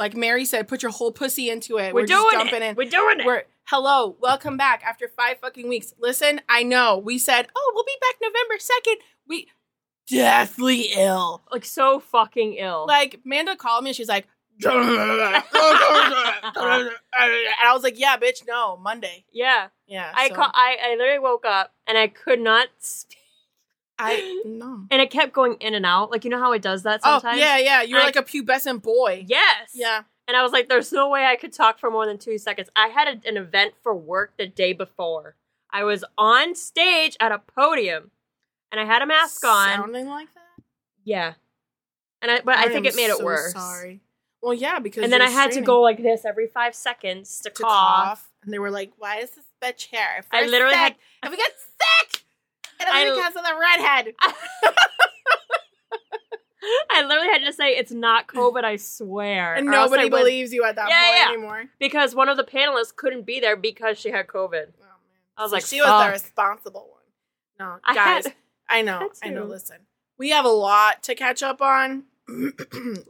just 0.00 0.12
like 0.14 0.18
Mary 0.18 0.44
said, 0.44 0.68
put 0.68 0.82
your 0.82 0.92
whole 0.92 1.12
pussy 1.12 1.50
into 1.50 1.78
it. 1.78 1.94
We're, 1.94 2.06
just 2.06 2.22
doing 2.22 2.32
jumping 2.32 2.62
it. 2.62 2.70
in. 2.70 2.76
We're 2.76 2.88
doing 2.90 3.20
it. 3.20 3.26
We're 3.26 3.44
hello, 3.64 4.16
welcome 4.20 4.56
back 4.56 4.82
after 4.84 5.08
five 5.08 5.38
fucking 5.40 5.68
weeks. 5.68 5.92
Listen, 5.98 6.40
I 6.48 6.62
know 6.62 6.98
we 6.98 7.18
said, 7.18 7.48
oh, 7.54 7.72
we'll 7.74 7.84
be 7.84 7.96
back 8.00 8.14
November 8.22 8.58
second. 8.58 8.96
We 9.28 9.48
deathly 10.08 10.90
ill. 10.96 11.42
like 11.52 11.64
so 11.64 12.00
fucking 12.00 12.54
ill. 12.54 12.86
Like 12.86 13.20
Amanda 13.24 13.56
called 13.56 13.84
me, 13.84 13.90
and 13.90 13.96
she's 13.96 14.08
like, 14.08 14.26
and 14.64 14.72
I 14.74 15.42
was 17.72 17.82
like, 17.82 17.98
yeah, 17.98 18.16
bitch, 18.16 18.46
no, 18.46 18.76
Monday. 18.76 19.24
yeah. 19.32 19.68
Yeah, 19.86 20.12
I 20.14 20.28
so 20.28 20.34
ca- 20.34 20.52
I 20.54 20.76
I 20.84 20.90
literally 20.96 21.18
woke 21.18 21.44
up 21.46 21.72
and 21.86 21.98
I 21.98 22.06
could 22.08 22.40
not 22.40 22.68
speak. 22.78 23.18
I 24.00 24.42
no. 24.46 24.86
and 24.90 25.00
it 25.02 25.10
kept 25.10 25.32
going 25.32 25.54
in 25.60 25.74
and 25.74 25.84
out. 25.86 26.10
Like 26.10 26.24
you 26.24 26.30
know 26.30 26.38
how 26.38 26.52
it 26.52 26.62
does 26.62 26.82
that 26.84 27.00
Oh 27.04 27.18
sometimes. 27.18 27.38
yeah, 27.40 27.58
yeah. 27.58 27.82
You're 27.82 28.00
I- 28.00 28.04
like 28.04 28.16
a 28.16 28.22
pubescent 28.22 28.82
boy. 28.82 29.24
Yes. 29.28 29.70
Yeah. 29.74 30.02
And 30.28 30.36
I 30.36 30.42
was 30.44 30.52
like, 30.52 30.68
"There's 30.68 30.92
no 30.92 31.08
way 31.08 31.24
I 31.24 31.34
could 31.34 31.52
talk 31.52 31.78
for 31.80 31.90
more 31.90 32.06
than 32.06 32.16
two 32.18 32.38
seconds." 32.38 32.68
I 32.76 32.86
had 32.88 33.08
a, 33.08 33.28
an 33.28 33.36
event 33.36 33.74
for 33.82 33.94
work 33.94 34.34
the 34.38 34.46
day 34.46 34.72
before. 34.72 35.34
I 35.70 35.82
was 35.82 36.04
on 36.16 36.54
stage 36.54 37.16
at 37.18 37.32
a 37.32 37.38
podium, 37.40 38.12
and 38.70 38.80
I 38.80 38.84
had 38.84 39.02
a 39.02 39.06
mask 39.06 39.44
on. 39.44 39.68
Sounding 39.70 40.08
like 40.08 40.32
that. 40.34 40.64
Yeah. 41.04 41.34
And 42.22 42.30
I, 42.30 42.40
but 42.42 42.58
I, 42.58 42.68
think 42.68 42.86
am 42.86 42.92
it 42.92 42.96
made 42.96 43.10
it 43.10 43.24
worse. 43.24 43.54
Sorry. 43.54 44.00
Well, 44.42 44.54
yeah, 44.54 44.78
because 44.78 45.02
And 45.02 45.12
then 45.12 45.20
I 45.22 45.30
had 45.30 45.50
to 45.52 45.60
go 45.62 45.80
like 45.80 46.00
this 46.02 46.24
every 46.24 46.46
five 46.46 46.74
seconds 46.76 47.40
to, 47.40 47.50
to 47.50 47.62
cough. 47.62 47.68
cough, 48.06 48.30
and 48.44 48.52
they 48.52 48.58
were 48.60 48.70
like, 48.70 48.92
"Why 48.98 49.18
is 49.18 49.30
this 49.32 49.46
bitch 49.60 49.86
here?" 49.90 50.06
If 50.18 50.26
I 50.30 50.46
literally 50.46 50.74
sick, 50.74 50.80
had- 50.80 50.96
If 51.24 51.30
we 51.32 51.36
get 51.38 51.52
sick, 51.58 52.22
it'll 52.80 52.94
I- 52.94 53.04
be 53.04 53.10
because 53.16 53.36
of 53.36 53.42
the 53.44 53.54
redhead. 53.60 54.14
I 56.90 57.02
literally 57.04 57.28
had 57.28 57.44
to 57.46 57.52
say 57.54 57.70
it's 57.70 57.90
not 57.90 58.26
COVID. 58.28 58.64
I 58.64 58.76
swear. 58.76 59.54
and 59.54 59.66
nobody 59.66 60.10
believes 60.10 60.52
you 60.52 60.64
at 60.64 60.76
that 60.76 60.90
Yeah, 60.90 61.00
point 61.06 61.16
yeah. 61.18 61.28
anymore. 61.32 61.64
because 61.78 62.14
one 62.14 62.28
of 62.28 62.36
the 62.36 62.44
panelists 62.44 62.94
couldn't 62.94 63.22
be 63.24 63.40
there 63.40 63.56
because 63.56 63.98
she 63.98 64.10
had 64.10 64.26
COVID. 64.26 64.66
Oh, 64.78 64.82
man. 64.82 64.98
I 65.38 65.42
was 65.42 65.50
So 65.50 65.56
like, 65.56 65.64
she 65.64 65.80
was 65.80 66.04
the 66.06 66.12
responsible 66.12 66.88
one. 66.90 67.00
No, 67.66 67.76
I 67.82 67.94
guys, 67.94 68.26
had- 68.26 68.34
I 68.68 68.82
know, 68.82 69.10
I 69.22 69.30
know. 69.30 69.44
Listen, 69.44 69.78
we 70.18 70.30
have 70.30 70.44
a 70.44 70.48
lot 70.50 71.02
to 71.04 71.14
catch 71.14 71.42
up 71.42 71.62
on. 71.62 72.04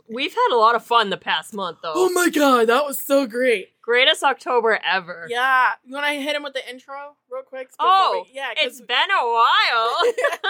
We've 0.09 0.33
had 0.35 0.49
a 0.53 0.57
lot 0.57 0.75
of 0.75 0.85
fun 0.85 1.11
the 1.11 1.17
past 1.17 1.53
month, 1.55 1.79
though. 1.83 1.93
oh 1.95 2.11
my 2.11 2.29
god, 2.31 2.69
that 2.69 2.85
was 2.85 3.05
so 3.05 3.27
great. 3.27 3.81
Greatest 3.83 4.23
October 4.23 4.79
ever. 4.85 5.27
Yeah, 5.29 5.71
you 5.85 5.95
want 5.95 6.07
to 6.07 6.13
hit 6.15 6.35
him 6.37 6.43
with 6.43 6.55
the 6.55 6.69
intro 6.69 7.17
real 7.31 7.43
quick? 7.43 7.71
Oh, 7.79 8.25
we- 8.27 8.33
yeah, 8.35 8.49
'cause- 8.55 8.65
It's 8.67 8.81
been 8.81 9.11
a 9.11 9.27
while. 9.27 9.97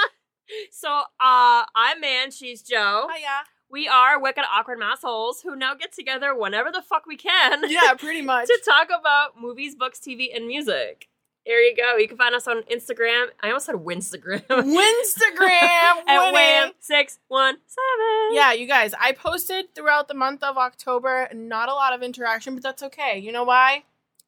so, 0.71 0.89
uh, 1.21 1.65
I'm 1.75 2.01
Man, 2.01 2.31
she's 2.31 2.63
Joe. 2.63 3.09
Hiya. 3.15 3.45
We 3.71 3.87
are 3.87 4.21
Wicked 4.21 4.45
Awkward 4.53 4.81
Massholes 4.81 5.43
who 5.45 5.55
now 5.55 5.75
get 5.75 5.93
together 5.93 6.35
whenever 6.35 6.73
the 6.73 6.83
fuck 6.83 7.07
we 7.07 7.17
can 7.17 7.71
Yeah, 7.71 7.95
pretty 7.95 8.21
much. 8.33 8.48
to 8.48 8.61
talk 8.65 8.89
about 8.89 9.41
movies, 9.41 9.77
books, 9.77 10.01
TV, 10.01 10.35
and 10.35 10.48
music. 10.48 11.09
There 11.51 11.61
you 11.61 11.75
go. 11.75 11.97
You 11.97 12.06
can 12.06 12.17
find 12.17 12.33
us 12.33 12.47
on 12.47 12.62
Instagram. 12.70 13.27
I 13.43 13.48
almost 13.48 13.67
said 13.67 13.75
Winstagram. 13.75 14.47
Winstagram 14.48 16.07
At. 16.07 16.33
Wham 16.33 16.70
six 16.79 17.19
one 17.27 17.57
seven. 17.67 18.37
Yeah, 18.37 18.53
you 18.53 18.69
guys, 18.69 18.95
I 19.01 19.11
posted 19.11 19.75
throughout 19.75 20.07
the 20.07 20.15
month 20.15 20.45
of 20.45 20.57
October. 20.57 21.29
Not 21.34 21.69
a 21.69 21.75
lot 21.75 21.92
of 21.92 22.05
interaction, 22.05 22.55
but 22.55 22.62
that's 22.62 22.84
okay. 22.84 23.19
You 23.19 23.33
know 23.33 23.42
why? 23.42 23.83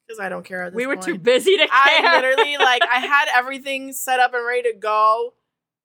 Because 0.05 0.19
I 0.19 0.27
don't 0.27 0.43
care. 0.43 0.69
We 0.73 0.85
were 0.85 0.95
point. 0.95 1.05
too 1.05 1.17
busy 1.17 1.55
to 1.55 1.65
care. 1.65 1.69
I 1.71 2.17
literally 2.17 2.57
like 2.59 2.81
I 2.81 2.99
had 2.99 3.29
everything 3.33 3.93
set 3.93 4.19
up 4.19 4.33
and 4.33 4.45
ready 4.45 4.73
to 4.73 4.77
go, 4.77 5.33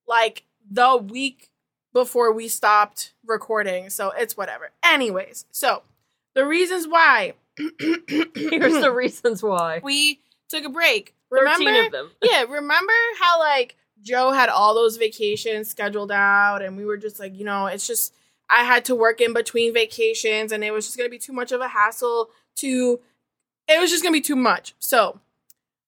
like 0.08 0.42
the 0.68 0.96
week 0.96 1.50
before 1.92 2.32
we 2.32 2.48
stopped 2.48 3.12
recording. 3.24 3.90
So 3.90 4.10
it's 4.10 4.36
whatever. 4.36 4.72
Anyways, 4.84 5.44
so 5.52 5.82
the 6.34 6.44
reasons 6.44 6.88
why 6.88 7.34
Here's 7.56 8.80
the 8.80 8.92
reasons 8.96 9.40
why. 9.40 9.80
we 9.84 10.18
took 10.48 10.64
a 10.64 10.68
break. 10.68 11.14
Remember? 11.30 11.86
of 11.86 11.92
them. 11.92 12.10
yeah, 12.22 12.42
remember 12.42 12.92
how 13.20 13.38
like 13.38 13.76
Joe 14.02 14.32
had 14.32 14.48
all 14.48 14.74
those 14.74 14.96
vacations 14.96 15.68
scheduled 15.70 16.12
out, 16.12 16.62
and 16.62 16.76
we 16.76 16.84
were 16.84 16.96
just 16.96 17.18
like, 17.18 17.36
you 17.36 17.44
know, 17.44 17.66
it's 17.66 17.86
just 17.86 18.14
I 18.48 18.64
had 18.64 18.84
to 18.86 18.94
work 18.94 19.20
in 19.20 19.34
between 19.34 19.74
vacations, 19.74 20.52
and 20.52 20.64
it 20.64 20.72
was 20.72 20.86
just 20.86 20.96
gonna 20.96 21.10
be 21.10 21.18
too 21.18 21.32
much 21.32 21.52
of 21.52 21.60
a 21.60 21.68
hassle 21.68 22.30
to. 22.56 23.00
It 23.68 23.80
was 23.80 23.90
just 23.90 24.02
gonna 24.02 24.12
be 24.14 24.20
too 24.22 24.36
much. 24.36 24.74
So, 24.78 25.20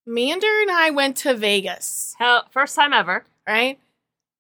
Mander 0.07 0.61
and 0.61 0.71
I 0.71 0.91
went 0.91 1.17
to 1.19 1.35
Vegas, 1.35 2.15
Hell, 2.19 2.45
first 2.51 2.77
time 2.77 2.93
ever 2.93 3.25
right, 3.47 3.79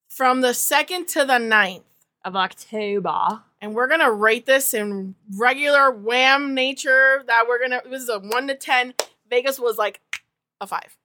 from 0.08 0.40
the 0.42 0.52
second 0.54 1.08
to 1.08 1.24
the 1.24 1.38
9th. 1.38 1.82
of 2.24 2.36
October. 2.36 3.42
And 3.62 3.74
we're 3.74 3.88
gonna 3.88 4.12
rate 4.12 4.46
this 4.46 4.74
in 4.74 5.14
regular 5.36 5.90
wham 5.90 6.54
nature. 6.54 7.22
That 7.26 7.46
we're 7.48 7.60
gonna. 7.60 7.82
This 7.88 8.02
is 8.02 8.08
a 8.08 8.18
one 8.18 8.48
to 8.48 8.54
ten. 8.54 8.94
Vegas 9.28 9.58
was 9.58 9.76
like 9.78 10.00
a 10.60 10.66
five. 10.66 10.96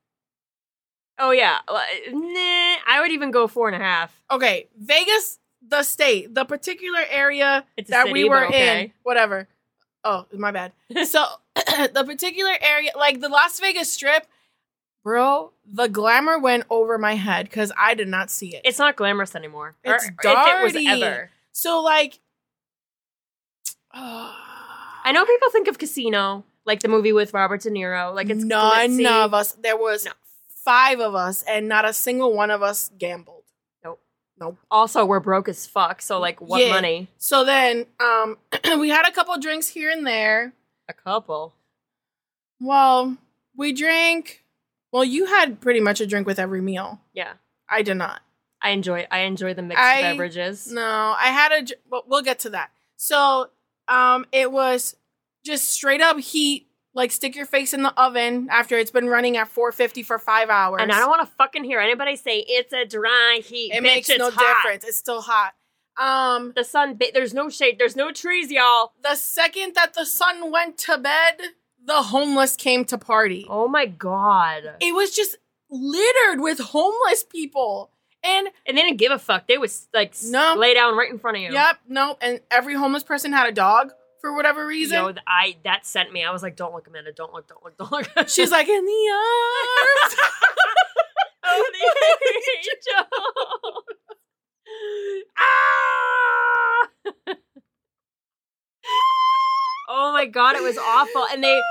Oh 1.18 1.32
yeah, 1.32 1.60
nah. 1.68 2.76
I 2.88 3.00
would 3.02 3.12
even 3.12 3.32
go 3.32 3.48
four 3.48 3.68
and 3.68 3.76
a 3.76 3.80
half. 3.80 4.22
okay, 4.30 4.68
Vegas, 4.78 5.40
the 5.66 5.84
state, 5.84 6.34
the 6.36 6.46
particular 6.46 7.02
area 7.10 7.66
that 7.78 7.88
city, 7.88 8.12
we 8.12 8.30
were 8.30 8.48
okay. 8.48 8.84
in, 8.86 8.92
whatever. 9.04 9.48
Oh, 10.04 10.26
my 10.34 10.52
bad. 10.52 10.72
so, 11.06 11.26
the 11.56 12.04
particular 12.06 12.54
area, 12.62 12.92
like 12.98 13.22
the 13.22 13.30
Las 13.30 13.60
Vegas 13.60 13.92
Strip, 13.92 14.28
bro, 15.04 15.52
the 15.66 15.88
glamour 15.88 16.38
went 16.38 16.66
over 16.70 16.98
my 16.98 17.16
head 17.16 17.46
because 17.46 17.72
I 17.78 17.96
did 17.96 18.08
not 18.08 18.30
see 18.30 18.56
it. 18.56 18.62
It's 18.66 18.78
not 18.78 18.96
glamorous 18.96 19.36
anymore. 19.36 19.76
Or 19.86 19.96
It's 19.96 20.06
If 20.06 20.12
it 20.24 20.64
was 20.64 20.74
dirty. 20.74 20.88
ever. 20.88 21.32
so, 21.54 21.82
like, 21.82 22.20
I 23.94 25.12
know 25.14 25.26
people 25.26 25.50
think 25.50 25.68
of 25.68 25.78
Casino, 25.80 26.44
like 26.66 26.82
the 26.82 26.88
movie 26.88 27.14
with 27.14 27.34
Robert 27.34 27.62
De 27.62 27.70
Niro, 27.70 28.14
like 28.14 28.30
it's 28.30 28.44
none 28.44 28.90
glitzy. 28.92 29.06
of 29.26 29.34
us. 29.34 29.54
There 29.54 29.78
was 29.78 30.06
No. 30.06 30.12
five 30.48 31.00
of 31.00 31.16
us, 31.16 31.44
and 31.44 31.68
not 31.68 31.86
a 31.86 31.94
single 31.94 32.34
one 32.34 32.50
of 32.52 32.62
us 32.64 32.90
gambled. 32.98 33.44
Nope. 33.84 34.02
Nope. 34.40 34.58
Also, 34.72 35.06
we're 35.06 35.20
broke 35.20 35.48
as 35.48 35.66
fuck, 35.68 36.02
so 36.02 36.20
like, 36.20 36.42
what 36.42 36.62
Yeah. 36.62 36.72
money? 36.72 37.08
So 37.18 37.44
then, 37.46 37.86
um, 38.00 38.38
we 38.80 38.90
had 38.90 39.08
a 39.08 39.12
couple 39.12 39.38
drinks 39.40 39.68
here 39.70 39.90
and 39.92 40.06
there. 40.06 40.54
A 40.90 40.94
couple. 40.94 41.54
Well, 42.60 43.18
we 43.56 43.74
drank. 43.74 44.44
Well, 44.92 45.04
you 45.04 45.26
had 45.26 45.60
pretty 45.62 45.80
much 45.82 46.00
a 46.00 46.08
drink 46.08 46.26
with 46.28 46.40
every 46.40 46.62
meal. 46.62 47.02
Yeah, 47.14 47.34
I 47.70 47.82
did 47.82 47.96
not. 47.98 48.22
I 48.62 48.70
enjoy. 48.72 49.06
I 49.12 49.20
enjoy 49.20 49.54
the 49.54 49.62
mixed 49.62 49.84
I- 49.84 50.02
beverages. 50.02 50.72
No, 50.72 51.16
I 51.20 51.28
had 51.28 51.52
a. 51.52 52.02
we'll 52.08 52.22
get 52.22 52.40
to 52.40 52.50
that. 52.52 52.72
So, 52.98 53.50
um, 53.88 54.26
it 54.32 54.52
was 54.52 54.96
just 55.46 55.70
straight 55.70 56.02
up 56.02 56.20
heat. 56.20 56.68
Like 56.94 57.12
stick 57.12 57.36
your 57.36 57.46
face 57.46 57.74
in 57.74 57.84
the 57.84 57.94
oven 58.02 58.48
after 58.50 58.78
it's 58.78 58.90
been 58.92 59.08
running 59.10 59.36
at 59.36 59.50
450 59.50 60.02
for 60.04 60.18
five 60.18 60.50
hours. 60.50 60.82
And 60.82 60.94
I 60.94 61.00
don't 61.00 61.10
want 61.10 61.28
to 61.28 61.36
fucking 61.36 61.66
hear 61.66 61.80
anybody 61.82 62.16
say 62.16 62.40
it's 62.48 62.72
a 62.72 62.86
dry 62.86 63.42
heat. 63.44 63.72
It 63.74 63.80
Bitch, 63.80 63.84
makes 63.84 64.10
no 64.10 64.32
hot. 64.32 64.64
difference. 64.64 64.86
It's 64.86 64.98
still 64.98 65.22
hot. 65.22 65.54
Um, 65.98 66.54
The 66.56 66.64
sun. 66.64 66.96
Ba- 66.96 67.08
there's 67.14 67.34
no 67.34 67.50
shade. 67.50 67.78
There's 67.80 67.98
no 67.98 68.12
trees, 68.12 68.50
y'all. 68.50 68.94
the 69.04 69.16
second 69.16 69.76
that 69.76 69.94
the 69.94 70.06
sun 70.06 70.52
went 70.54 70.78
to 70.80 70.98
bed, 70.98 71.36
the 71.84 72.02
homeless 72.02 72.56
came 72.56 72.86
to 72.86 72.98
party. 72.98 73.46
Oh 73.50 73.68
my 73.68 73.86
god. 73.88 74.76
It 74.80 74.96
was 74.96 75.14
just 75.14 75.36
littered 75.70 76.40
with 76.40 76.60
homeless 76.60 77.24
people. 77.26 77.92
And 78.24 78.48
And 78.66 78.78
they 78.78 78.82
didn't 78.84 78.98
give 79.00 79.12
a 79.12 79.20
fuck. 79.20 79.48
They 79.48 79.58
was 79.58 79.90
like 79.94 80.16
No. 80.24 80.56
lay 80.58 80.74
down 80.74 80.96
right 80.98 81.12
in 81.12 81.20
front 81.20 81.36
of 81.38 81.44
you. 81.44 81.52
yep, 81.52 81.78
no, 81.90 82.18
and 82.22 82.40
every 82.50 82.74
homeless 82.76 83.04
person 83.04 83.34
had 83.34 83.48
a 83.50 83.52
dog 83.52 83.92
for 84.26 84.34
whatever 84.34 84.66
reason. 84.66 84.98
Yo, 84.98 85.14
I 85.28 85.58
that 85.66 85.86
sent 85.86 86.12
me. 86.12 86.24
I 86.24 86.32
was 86.32 86.42
like, 86.42 86.56
don't 86.56 86.74
look, 86.74 86.88
Amanda. 86.88 87.12
Don't 87.12 87.32
look. 87.32 87.48
Don't 87.48 87.64
look. 87.64 87.78
Don't 87.78 87.92
look. 87.92 88.08
She's 88.28 88.50
like 88.50 88.68
in 88.68 88.84
the 88.84 89.12
arms. 89.14 90.16
oh, 91.44 91.66
the 91.74 91.84
angel. 92.58 93.06
ah! 95.38 96.88
oh 99.90 100.12
my 100.12 100.26
god, 100.26 100.56
it 100.56 100.64
was 100.64 100.80
awful. 100.80 101.28
And 101.32 101.44
they, 101.44 101.62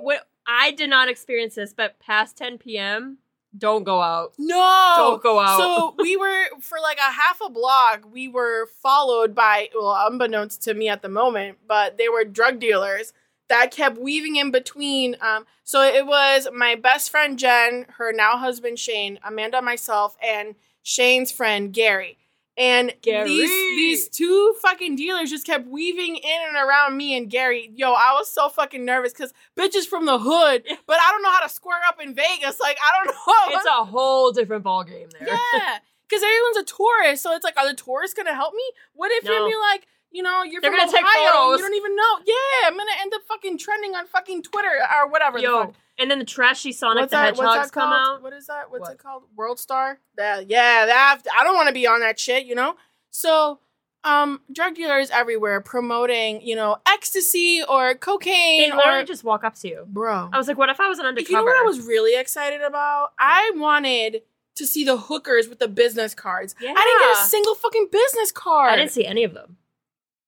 what 0.00 0.26
I 0.46 0.72
did 0.72 0.90
not 0.90 1.08
experience 1.08 1.54
this, 1.54 1.72
but 1.72 1.98
past 1.98 2.36
10 2.36 2.58
p.m. 2.58 3.20
Don't 3.56 3.84
go 3.84 4.00
out. 4.00 4.32
no, 4.38 4.94
Don't 4.96 5.22
go 5.22 5.38
out. 5.38 5.58
So 5.58 5.94
we 5.98 6.16
were 6.16 6.44
for 6.60 6.78
like 6.80 6.98
a 6.98 7.12
half 7.12 7.40
a 7.44 7.50
block. 7.50 8.02
We 8.10 8.28
were 8.28 8.68
followed 8.82 9.34
by, 9.34 9.68
well, 9.74 9.94
unbeknownst 10.06 10.62
to 10.62 10.74
me 10.74 10.88
at 10.88 11.02
the 11.02 11.08
moment, 11.08 11.58
but 11.66 11.98
they 11.98 12.08
were 12.08 12.24
drug 12.24 12.60
dealers 12.60 13.12
that 13.48 13.70
kept 13.70 13.98
weaving 13.98 14.36
in 14.36 14.50
between. 14.50 15.16
Um, 15.20 15.44
so 15.64 15.82
it 15.82 16.06
was 16.06 16.48
my 16.54 16.74
best 16.74 17.10
friend 17.10 17.38
Jen, 17.38 17.84
her 17.98 18.10
now 18.12 18.38
husband 18.38 18.78
Shane, 18.78 19.18
Amanda, 19.22 19.60
myself, 19.60 20.16
and 20.22 20.54
Shane's 20.82 21.30
friend 21.30 21.72
Gary. 21.72 22.16
And 22.56 22.92
Gary. 23.00 23.28
these 23.30 23.48
these 23.50 24.08
two 24.10 24.54
fucking 24.60 24.96
dealers 24.96 25.30
just 25.30 25.46
kept 25.46 25.66
weaving 25.66 26.16
in 26.16 26.38
and 26.48 26.56
around 26.56 26.96
me 26.98 27.16
and 27.16 27.30
Gary. 27.30 27.70
Yo, 27.74 27.92
I 27.92 28.12
was 28.18 28.30
so 28.32 28.50
fucking 28.50 28.84
nervous 28.84 29.12
because 29.14 29.32
bitches 29.58 29.86
from 29.86 30.04
the 30.04 30.18
hood, 30.18 30.62
but 30.86 30.98
I 31.00 31.10
don't 31.12 31.22
know 31.22 31.30
how 31.30 31.40
to 31.40 31.48
square 31.48 31.80
up 31.88 31.98
in 32.02 32.14
Vegas. 32.14 32.60
Like 32.60 32.76
I 32.82 33.04
don't 33.04 33.14
know. 33.52 33.56
It's 33.58 33.66
a 33.66 33.84
whole 33.84 34.32
different 34.32 34.64
ball 34.64 34.84
game 34.84 35.08
there. 35.18 35.28
Yeah, 35.28 35.78
because 36.08 36.22
everyone's 36.22 36.58
a 36.58 36.64
tourist, 36.64 37.22
so 37.22 37.34
it's 37.34 37.44
like, 37.44 37.56
are 37.56 37.66
the 37.66 37.74
tourists 37.74 38.14
gonna 38.14 38.34
help 38.34 38.52
me? 38.52 38.64
What 38.92 39.10
if 39.12 39.24
No. 39.24 39.32
you're 39.32 39.48
be 39.48 39.56
like, 39.56 39.86
you 40.10 40.22
know, 40.22 40.42
you're 40.42 40.60
They're 40.60 40.70
from 40.72 40.80
Ohio. 40.90 41.52
You 41.52 41.58
don't 41.58 41.74
even 41.74 41.96
know. 41.96 42.18
Yeah, 42.26 42.66
I'm 42.68 42.76
gonna 42.76 42.90
end 43.00 43.14
up 43.14 43.22
fucking 43.28 43.56
trending 43.56 43.94
on 43.94 44.06
fucking 44.08 44.42
Twitter 44.42 44.68
or 45.00 45.08
whatever. 45.10 45.38
the 45.38 45.44
Yo, 45.44 45.60
fuck. 45.64 45.74
And 45.98 46.10
then 46.10 46.18
the 46.18 46.24
trashy 46.24 46.72
Sonic 46.72 47.02
What's 47.02 47.10
the 47.10 47.16
that? 47.16 47.36
What's 47.36 47.40
Hedgehogs 47.40 47.70
come 47.70 47.90
called? 47.90 48.16
out. 48.18 48.22
What 48.22 48.32
is 48.32 48.46
that? 48.46 48.70
What's 48.70 48.80
What? 48.82 48.92
it 48.92 48.98
called? 48.98 49.24
World 49.36 49.58
Star. 49.58 49.98
That 50.16 50.48
yeah, 50.50 50.86
that 50.86 51.20
I 51.38 51.44
don't 51.44 51.54
want 51.56 51.68
to 51.68 51.74
be 51.74 51.86
on 51.86 52.00
that 52.00 52.18
shit. 52.18 52.44
You 52.46 52.54
know. 52.54 52.76
So, 53.10 53.58
um, 54.04 54.40
drug 54.50 54.74
dealers 54.74 55.10
everywhere 55.10 55.60
promoting, 55.60 56.40
you 56.40 56.56
know, 56.56 56.78
ecstasy 56.88 57.62
or 57.68 57.94
cocaine. 57.94 58.70
They 58.70 58.74
literally 58.76 59.00
or 59.02 59.04
just 59.04 59.22
walk 59.22 59.44
up 59.44 59.54
to 59.56 59.68
you. 59.68 59.84
bro. 59.86 60.30
I 60.32 60.38
was 60.38 60.48
like, 60.48 60.56
what 60.56 60.70
if 60.70 60.80
I 60.80 60.88
was 60.88 60.98
an 60.98 61.06
undercover? 61.06 61.30
You 61.32 61.36
know 61.38 61.44
what 61.44 61.56
I 61.58 61.62
was 61.62 61.86
really 61.86 62.18
excited 62.18 62.62
about? 62.62 63.12
I 63.18 63.52
wanted 63.54 64.22
to 64.56 64.66
see 64.66 64.84
the 64.84 64.96
hookers 64.96 65.48
with 65.48 65.58
the 65.58 65.68
business 65.68 66.14
cards. 66.14 66.54
Yeah. 66.60 66.70
I 66.76 66.84
didn't 66.84 67.14
get 67.14 67.24
a 67.24 67.28
single 67.28 67.54
fucking 67.54 67.88
business 67.92 68.32
card. 68.32 68.72
I 68.72 68.76
didn't 68.76 68.92
see 68.92 69.06
any 69.06 69.24
of 69.24 69.34
them. 69.34 69.56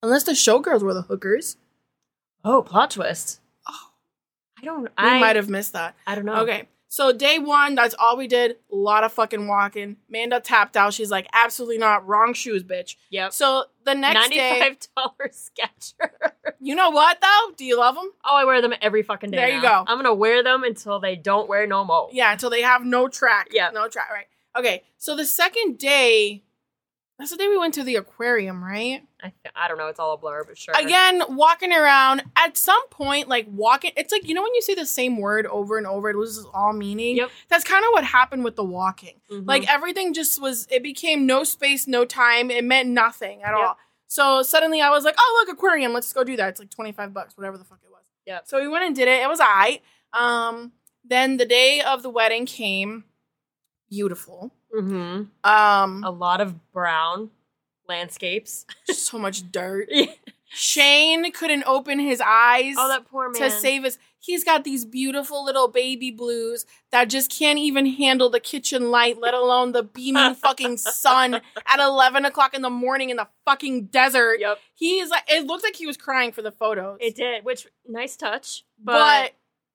Unless 0.02 0.24
the 0.24 0.32
showgirls 0.32 0.82
were 0.82 0.94
the 0.94 1.02
hookers. 1.02 1.56
Oh, 2.44 2.62
plot 2.62 2.90
twist. 2.90 3.40
I 4.64 4.72
don't. 4.72 4.82
We 4.82 4.88
I 4.96 5.20
might 5.20 5.36
have 5.36 5.48
missed 5.48 5.72
that. 5.74 5.94
I 6.06 6.14
don't 6.14 6.24
know. 6.24 6.36
Okay. 6.42 6.68
So 6.88 7.12
day 7.12 7.40
one, 7.40 7.74
that's 7.74 7.94
all 7.98 8.16
we 8.16 8.28
did. 8.28 8.52
A 8.70 8.76
lot 8.76 9.02
of 9.02 9.12
fucking 9.12 9.48
walking. 9.48 9.96
Manda 10.08 10.38
tapped 10.38 10.76
out. 10.76 10.94
She's 10.94 11.10
like, 11.10 11.26
absolutely 11.32 11.76
not. 11.78 12.06
Wrong 12.06 12.32
shoes, 12.34 12.62
bitch. 12.62 12.94
Yep. 13.10 13.32
So 13.32 13.64
the 13.84 13.96
next 13.96 14.28
day, 14.30 14.60
Ninety-five 14.60 14.78
dollars 14.96 15.50
Skechers. 15.58 15.94
you 16.60 16.76
know 16.76 16.90
what 16.90 17.20
though? 17.20 17.52
Do 17.56 17.64
you 17.64 17.76
love 17.78 17.96
them? 17.96 18.10
Oh, 18.24 18.36
I 18.36 18.44
wear 18.44 18.62
them 18.62 18.74
every 18.80 19.02
fucking 19.02 19.30
day. 19.32 19.36
There 19.38 19.56
you 19.56 19.60
go. 19.60 19.84
I'm 19.86 19.98
gonna 19.98 20.14
wear 20.14 20.44
them 20.44 20.62
until 20.62 21.00
they 21.00 21.16
don't 21.16 21.48
wear 21.48 21.66
no 21.66 21.84
more. 21.84 22.10
Yeah, 22.12 22.30
until 22.32 22.48
they 22.50 22.62
have 22.62 22.84
no 22.84 23.08
track. 23.08 23.48
Yeah. 23.50 23.70
No 23.74 23.88
track, 23.88 24.10
right. 24.12 24.26
Okay. 24.56 24.84
So 24.96 25.16
the 25.16 25.24
second 25.24 25.78
day, 25.78 26.44
that's 27.18 27.30
the 27.30 27.36
day 27.36 27.46
we 27.48 27.56
went 27.56 27.74
to 27.74 27.84
the 27.84 27.96
aquarium, 27.96 28.62
right? 28.62 29.02
I, 29.22 29.32
I 29.54 29.68
don't 29.68 29.78
know. 29.78 29.86
It's 29.86 30.00
all 30.00 30.12
a 30.14 30.16
blur, 30.16 30.42
but 30.44 30.58
sure. 30.58 30.74
Again, 30.76 31.22
walking 31.30 31.72
around. 31.72 32.24
At 32.36 32.56
some 32.56 32.86
point, 32.88 33.28
like 33.28 33.46
walking, 33.48 33.92
it's 33.96 34.10
like 34.12 34.26
you 34.28 34.34
know 34.34 34.42
when 34.42 34.54
you 34.54 34.62
say 34.62 34.74
the 34.74 34.84
same 34.84 35.18
word 35.18 35.46
over 35.46 35.78
and 35.78 35.86
over, 35.86 36.10
it 36.10 36.16
loses 36.16 36.46
all 36.52 36.72
meaning. 36.72 37.16
Yep. 37.16 37.30
That's 37.48 37.64
kind 37.64 37.84
of 37.84 37.90
what 37.92 38.04
happened 38.04 38.42
with 38.44 38.56
the 38.56 38.64
walking. 38.64 39.20
Mhm. 39.30 39.46
Like 39.46 39.68
everything 39.72 40.12
just 40.12 40.40
was. 40.42 40.66
It 40.70 40.82
became 40.82 41.24
no 41.26 41.44
space, 41.44 41.86
no 41.86 42.04
time. 42.04 42.50
It 42.50 42.64
meant 42.64 42.88
nothing 42.88 43.42
at 43.42 43.50
Yep. 43.50 43.58
all. 43.58 43.78
So 44.06 44.42
suddenly 44.42 44.80
I 44.82 44.90
was 44.90 45.04
like, 45.04 45.14
oh 45.18 45.44
look, 45.46 45.56
aquarium. 45.56 45.92
Let's 45.92 46.12
go 46.12 46.24
do 46.24 46.36
that. 46.36 46.48
It's 46.48 46.60
like 46.60 46.70
twenty 46.70 46.92
five 46.92 47.14
bucks, 47.14 47.36
whatever 47.36 47.56
the 47.58 47.64
fuck 47.64 47.78
it 47.84 47.90
was. 47.90 48.02
Yep. 48.26 48.48
So 48.48 48.60
we 48.60 48.68
went 48.68 48.84
and 48.84 48.94
did 48.96 49.08
it. 49.08 49.22
It 49.22 49.28
was 49.28 49.40
alright. 49.40 49.82
Um. 50.12 50.72
Then 51.06 51.36
the 51.36 51.44
day 51.46 51.80
of 51.80 52.02
the 52.02 52.10
wedding 52.10 52.46
came. 52.46 53.04
Beautiful. 53.90 54.52
Mhm. 54.74 55.28
Um. 55.44 56.04
a 56.04 56.10
lot 56.10 56.40
of 56.40 56.72
brown 56.72 57.30
landscapes. 57.88 58.66
so 58.90 59.18
much 59.18 59.50
dirt. 59.52 59.88
oh, 59.94 60.06
Shane 60.48 61.30
couldn't 61.32 61.64
open 61.66 61.98
his 61.98 62.20
eyes. 62.24 62.74
Oh, 62.78 62.88
that 62.88 63.06
poor 63.06 63.30
man. 63.30 63.40
to 63.40 63.50
save 63.50 63.84
us. 63.84 63.98
He's 64.18 64.42
got 64.42 64.64
these 64.64 64.86
beautiful 64.86 65.44
little 65.44 65.68
baby 65.68 66.10
blues 66.10 66.64
that 66.92 67.10
just 67.10 67.30
can't 67.30 67.58
even 67.58 67.84
handle 67.84 68.30
the 68.30 68.40
kitchen 68.40 68.90
light, 68.90 69.20
let 69.20 69.34
alone 69.34 69.72
the 69.72 69.82
beaming 69.82 70.34
fucking 70.42 70.78
sun 70.78 71.34
at 71.34 71.78
11 71.78 72.24
o'clock 72.24 72.54
in 72.54 72.62
the 72.62 72.70
morning 72.70 73.10
in 73.10 73.18
the 73.18 73.28
fucking 73.44 73.86
desert. 73.86 74.40
Yep. 74.40 74.58
He's 74.74 75.10
like, 75.10 75.24
it 75.28 75.44
looked 75.44 75.62
like 75.62 75.76
he 75.76 75.86
was 75.86 75.98
crying 75.98 76.32
for 76.32 76.40
the 76.40 76.52
photos. 76.52 76.98
It 77.02 77.16
did, 77.16 77.44
which 77.44 77.66
nice 77.86 78.16
touch, 78.16 78.64
but, 78.82 78.92
but, 78.94 79.32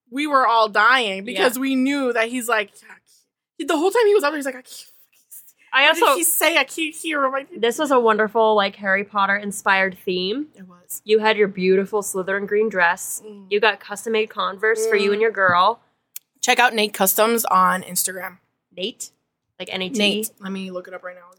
we 0.10 0.26
were 0.26 0.48
all 0.48 0.68
dying 0.68 1.26
because 1.26 1.60
we 1.60 1.76
knew 1.76 2.12
that 2.14 2.30
he's 2.30 2.48
like, 2.48 2.72
the 3.60 3.78
whole 3.78 3.92
time 3.92 4.08
he 4.08 4.16
was 4.16 4.24
up 4.24 4.32
there, 4.32 4.38
he's 4.38 4.46
like, 4.46 4.56
I 4.56 4.62
can't. 4.64 4.89
I 5.72 5.86
What 5.88 5.96
did 5.96 6.04
also 6.04 6.16
he 6.18 6.24
say? 6.24 6.58
I 6.58 6.64
can't 6.64 6.96
hear 6.96 7.24
him. 7.26 7.32
Can't- 7.34 7.62
this 7.62 7.78
was 7.78 7.92
a 7.92 8.00
wonderful 8.00 8.56
like 8.56 8.76
Harry 8.78 9.04
Potter 9.04 9.36
inspired 9.36 9.98
theme. 9.98 10.48
It 10.56 10.68
was. 10.68 11.02
You 11.06 11.20
had 11.20 11.38
your 11.38 11.48
beautiful 11.48 12.02
Slytherin 12.02 12.48
green 12.48 12.70
dress. 12.70 13.22
You 13.50 13.60
got 13.60 13.80
custom 13.80 14.14
made 14.14 14.30
Converse 14.30 14.88
for 14.88 14.96
you 14.96 15.12
and 15.14 15.22
your 15.22 15.32
girl, 15.32 15.82
Check 16.42 16.58
out 16.58 16.74
Nate 16.74 16.94
Customs 16.94 17.44
on 17.46 17.84
Instagram. 17.84 18.38
Nate, 18.76 19.12
like 19.60 19.68
N 19.72 19.82
A 19.82 19.90
T. 19.90 20.00
Nate. 20.00 20.32
Let 20.40 20.52
me 20.54 20.72
look 20.72 20.88
it 20.88 20.94
up 20.94 21.04
right 21.04 21.16
now. 21.16 21.30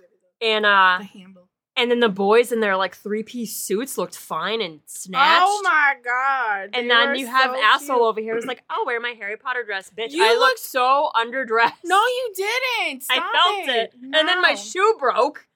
And 0.47 0.67
uh, 0.67 0.99
The 1.01 1.05
handle. 1.05 1.40
And 1.77 1.91
then 1.91 2.01
the 2.01 2.09
boys 2.09 2.53
in 2.53 2.61
their 2.61 2.77
like 2.77 2.95
three 2.95 3.23
piece 3.23 3.55
suits 3.57 3.97
looked 3.97 4.17
fine 4.17 4.61
and 4.61 4.81
snatched. 4.87 5.43
Oh 5.45 5.61
my 5.63 5.95
god! 6.05 6.71
And 6.75 6.91
then 6.91 7.15
you 7.17 7.27
have 7.27 7.53
so 7.55 7.63
asshole 7.63 7.97
cute. 7.97 8.03
over 8.07 8.21
here 8.21 8.35
who's 8.35 8.47
like, 8.47 8.63
I'll 8.69 8.85
wear 8.87 9.01
my 9.01 9.15
Harry 9.19 9.37
Potter 9.37 9.65
dress, 9.65 9.91
bitch. 9.97 10.11
You 10.13 10.25
I 10.25 10.35
look- 10.35 10.59
so 10.59 11.11
underdressed. 11.15 11.73
No, 11.85 11.99
you 12.01 12.33
didn't. 12.37 13.05
I 13.11 13.17
felt 13.17 13.77
it. 13.77 13.95
And 14.03 14.13
then 14.29 14.41
my 14.43 14.55
shoe 14.55 14.97
broke. 14.99 15.47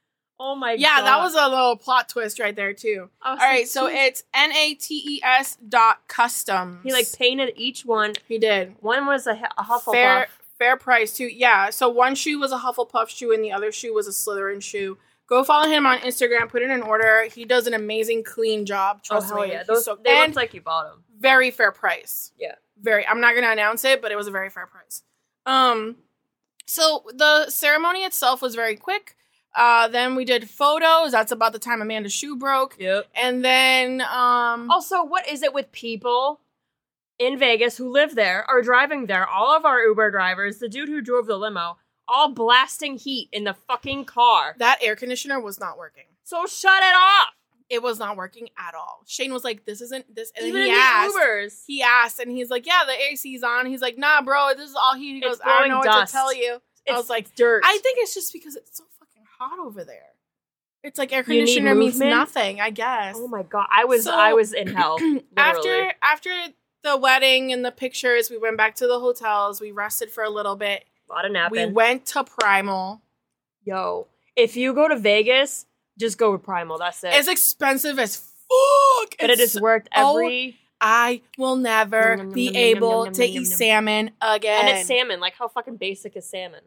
Oh 0.40 0.56
my 0.56 0.75
god. 0.75 0.81
Yeah, 0.81 0.96
god. 0.99 1.06
that 1.06 1.19
was 1.22 1.34
a 1.34 1.49
little 1.49 1.76
plot 1.76 2.08
twist 2.08 2.40
right 2.40 2.56
there 2.56 2.72
too. 2.72 3.02
Was 3.02 3.11
All 3.22 3.32
like, 3.34 3.40
right, 3.40 3.69
so 3.69 3.88
"Jeez." 3.88 4.06
it's 4.08 4.25
N 4.34 4.52
A 4.52 4.75
T 4.75 5.02
E 5.06 5.20
S 5.22 5.56
dot 5.69 6.00
customs. 6.08 6.81
he 6.82 6.93
like 6.93 7.06
painted 7.16 7.52
each 7.56 7.84
one. 7.84 8.14
he 8.26 8.38
did 8.38 8.75
One 8.81 9.06
was 9.06 9.26
a, 9.28 9.40
a 9.56 9.62
Hufflepuff. 9.62 9.93
fair 9.93 10.26
fair 10.58 10.76
price 10.76 11.16
too. 11.16 11.26
Yeah, 11.26 11.70
so 11.70 11.88
one 11.88 12.14
shoe 12.16 12.38
was 12.40 12.50
a 12.50 12.58
Hufflepuff 12.58 13.08
shoe 13.11 13.32
and 13.32 13.44
the 13.44 13.52
other 13.52 13.70
shoe 13.70 13.94
was 13.94 14.08
a 14.08 14.11
Slytherin 14.11 14.61
shoe. 14.62 14.99
Go 15.26 15.43
follow 15.44 15.69
him 15.69 15.87
on 15.87 15.99
Instagram. 16.00 16.49
Put 16.49 16.62
in 16.62 16.71
an 16.71 16.82
order. 16.82 17.25
He 17.25 17.44
does 17.44 17.67
an 17.67 17.75
amazing 17.75 18.25
clean 18.25 18.67
job. 18.67 18.99
Oh 18.99 19.00
Trust 19.05 19.29
hell 19.32 19.43
me. 19.43 19.53
yeah! 19.53 19.59
He's 19.59 19.67
Those 19.67 19.85
so- 19.85 19.99
they 20.03 20.11
and 20.11 20.21
looked 20.29 20.37
like 20.37 20.55
you 20.55 20.61
bought 20.61 20.85
them. 20.91 21.03
very 21.19 21.50
fair 21.50 21.73
price. 21.73 22.32
Yeah. 22.38 22.55
Very. 22.81 23.06
I'm 23.06 23.21
not 23.21 23.35
gonna 23.35 23.50
announce 23.50 23.85
it, 23.85 24.03
but 24.03 24.12
it 24.12 24.17
was 24.17 24.26
a 24.26 24.31
very 24.31 24.50
fair 24.50 24.67
price. 24.67 25.03
Um, 25.47 25.97
so 26.67 27.05
the 27.15 27.49
ceremony 27.50 28.00
itself 28.05 28.43
was 28.43 28.55
very 28.55 28.76
quick. 28.76 29.17
Uh, 29.55 29.87
then 29.88 30.17
we 30.17 30.25
did 30.25 30.50
photos. 30.50 31.12
That's 31.12 31.31
about 31.31 31.53
the 31.53 31.59
time 31.61 31.81
Amanda's 31.81 32.12
shoe 32.12 32.37
broke. 32.37 32.76
Yep. 32.79 33.06
And 33.15 33.44
then 33.44 34.00
um, 34.00 34.69
Also, 34.71 35.05
what 35.05 35.29
is 35.29 35.43
it 35.44 35.55
with 35.55 35.71
people 35.71 36.41
in 37.21 37.38
Vegas 37.38 37.76
who 37.76 37.88
live 37.88 38.17
there 38.17 38.44
are 38.50 38.62
driving 38.62 39.06
there? 39.06 39.26
All 39.29 39.55
of 39.56 39.65
our 39.65 39.81
Uber 39.81 40.11
drivers, 40.11 40.59
the 40.59 40.69
dude 40.69 40.88
who 40.88 41.00
drove 41.00 41.26
the 41.26 41.37
limo, 41.38 41.76
all 42.09 42.29
blasting 42.33 42.97
heat 42.99 43.29
in 43.33 43.45
the 43.45 43.55
fucking 43.55 44.05
car. 44.05 44.55
that 44.59 44.79
air 44.83 44.97
conditioner 44.97 45.41
was 45.41 45.59
not 45.61 45.79
working. 45.79 46.05
So 46.25 46.47
shut 46.47 46.83
it 46.83 46.95
off. 46.97 47.29
It 47.71 47.83
was 47.83 47.99
not 47.99 48.17
working 48.17 48.49
at 48.59 48.75
all. 48.75 49.01
Shane 49.06 49.33
was 49.33 49.43
like, 49.43 49.65
"This 49.65 49.81
isn't 49.81 50.14
this." 50.14 50.31
And 50.37 50.47
Even 50.47 50.62
he 50.62 50.69
in 50.69 50.75
asked. 50.75 51.14
the 51.14 51.21
Ubers. 51.21 51.62
He 51.67 51.83
asked, 51.83 52.21
and 52.21 52.31
he's 52.31 52.50
like, 52.50 52.67
"Yeah, 52.67 52.83
the 52.87 52.93
AC's 52.93 53.43
on." 53.43 53.67
He's 53.67 53.81
like, 53.81 53.97
"Nah, 53.97 54.21
bro, 54.23 54.50
this 54.55 54.69
is 54.69 54.76
all 54.76 54.95
he." 54.95 55.14
He 55.14 55.21
goes, 55.21 55.40
"I 55.43 55.61
don't 55.61 55.69
know 55.71 55.78
what 55.78 56.07
to 56.07 56.12
tell 56.12 56.33
you." 56.35 56.55
I 56.55 56.59
It's 56.90 56.97
was 56.99 57.09
like, 57.11 57.35
dirt. 57.35 57.62
I 57.64 57.78
think 57.78 57.99
it's 58.00 58.12
just 58.14 58.33
because 58.35 58.55
it's 58.57 58.76
so 58.76 58.85
fucking 59.00 59.23
hot 59.38 59.59
over 59.59 59.83
there. 59.85 60.09
It's 60.83 60.99
like 60.99 61.14
air 61.14 61.23
conditioner 61.23 61.75
means 61.75 61.99
nothing, 61.99 62.61
I 62.61 62.69
guess. 62.69 63.14
Oh 63.19 63.26
my 63.28 63.43
god, 63.43 63.67
I 63.71 63.87
was 63.87 64.05
So- 64.05 64.14
I 64.14 64.35
was 64.35 64.52
in 64.52 64.67
hell. 64.69 64.99
after 65.37 65.95
after 66.02 66.31
the 66.83 66.99
wedding 66.99 67.50
and 67.50 67.64
the 67.64 67.73
pictures, 67.73 68.28
we 68.28 68.37
went 68.37 68.59
back 68.59 68.75
to 68.76 68.87
the 68.87 69.00
hotels. 69.00 69.62
We 69.62 69.73
rested 69.73 70.11
for 70.11 70.23
a 70.23 70.28
little 70.28 70.57
bit. 70.57 70.85
A 71.08 71.12
lot 71.12 71.25
of 71.25 71.32
napping. 71.32 71.68
We 71.68 71.73
went 71.73 72.06
to 72.06 72.25
Primal. 72.25 73.02
Yo, 73.64 74.06
if 74.37 74.56
you 74.56 74.75
go 74.75 74.88
to 74.88 74.96
Vegas, 74.96 75.66
just 75.99 76.18
go 76.18 76.32
with 76.32 76.42
Primal. 76.42 76.78
That's 76.78 77.02
it. 77.04 77.14
It's 77.14 77.28
expensive 77.28 77.99
as 77.99 78.16
fuck, 78.16 79.14
but 79.20 79.30
it 79.30 79.34
It's- 79.34 79.52
has 79.54 79.61
worked 79.61 79.88
oh, 79.94 80.16
every 80.18 80.58
I 80.80 81.23
will 81.38 81.56
never 81.56 82.16
Nom, 82.16 82.26
nom, 82.26 82.34
be 82.34 82.46
nom, 82.49 82.56
able 82.56 83.11
to 83.12 83.25
eat 83.25 83.44
salmon 83.46 84.11
again. 84.20 84.66
and 84.68 84.78
it's 84.78 84.87
salmon. 84.88 85.18
Like 85.20 85.34
how 85.34 85.49
fucking 85.49 85.76
basic 85.76 86.14
is 86.16 86.28
salmon? 86.28 86.61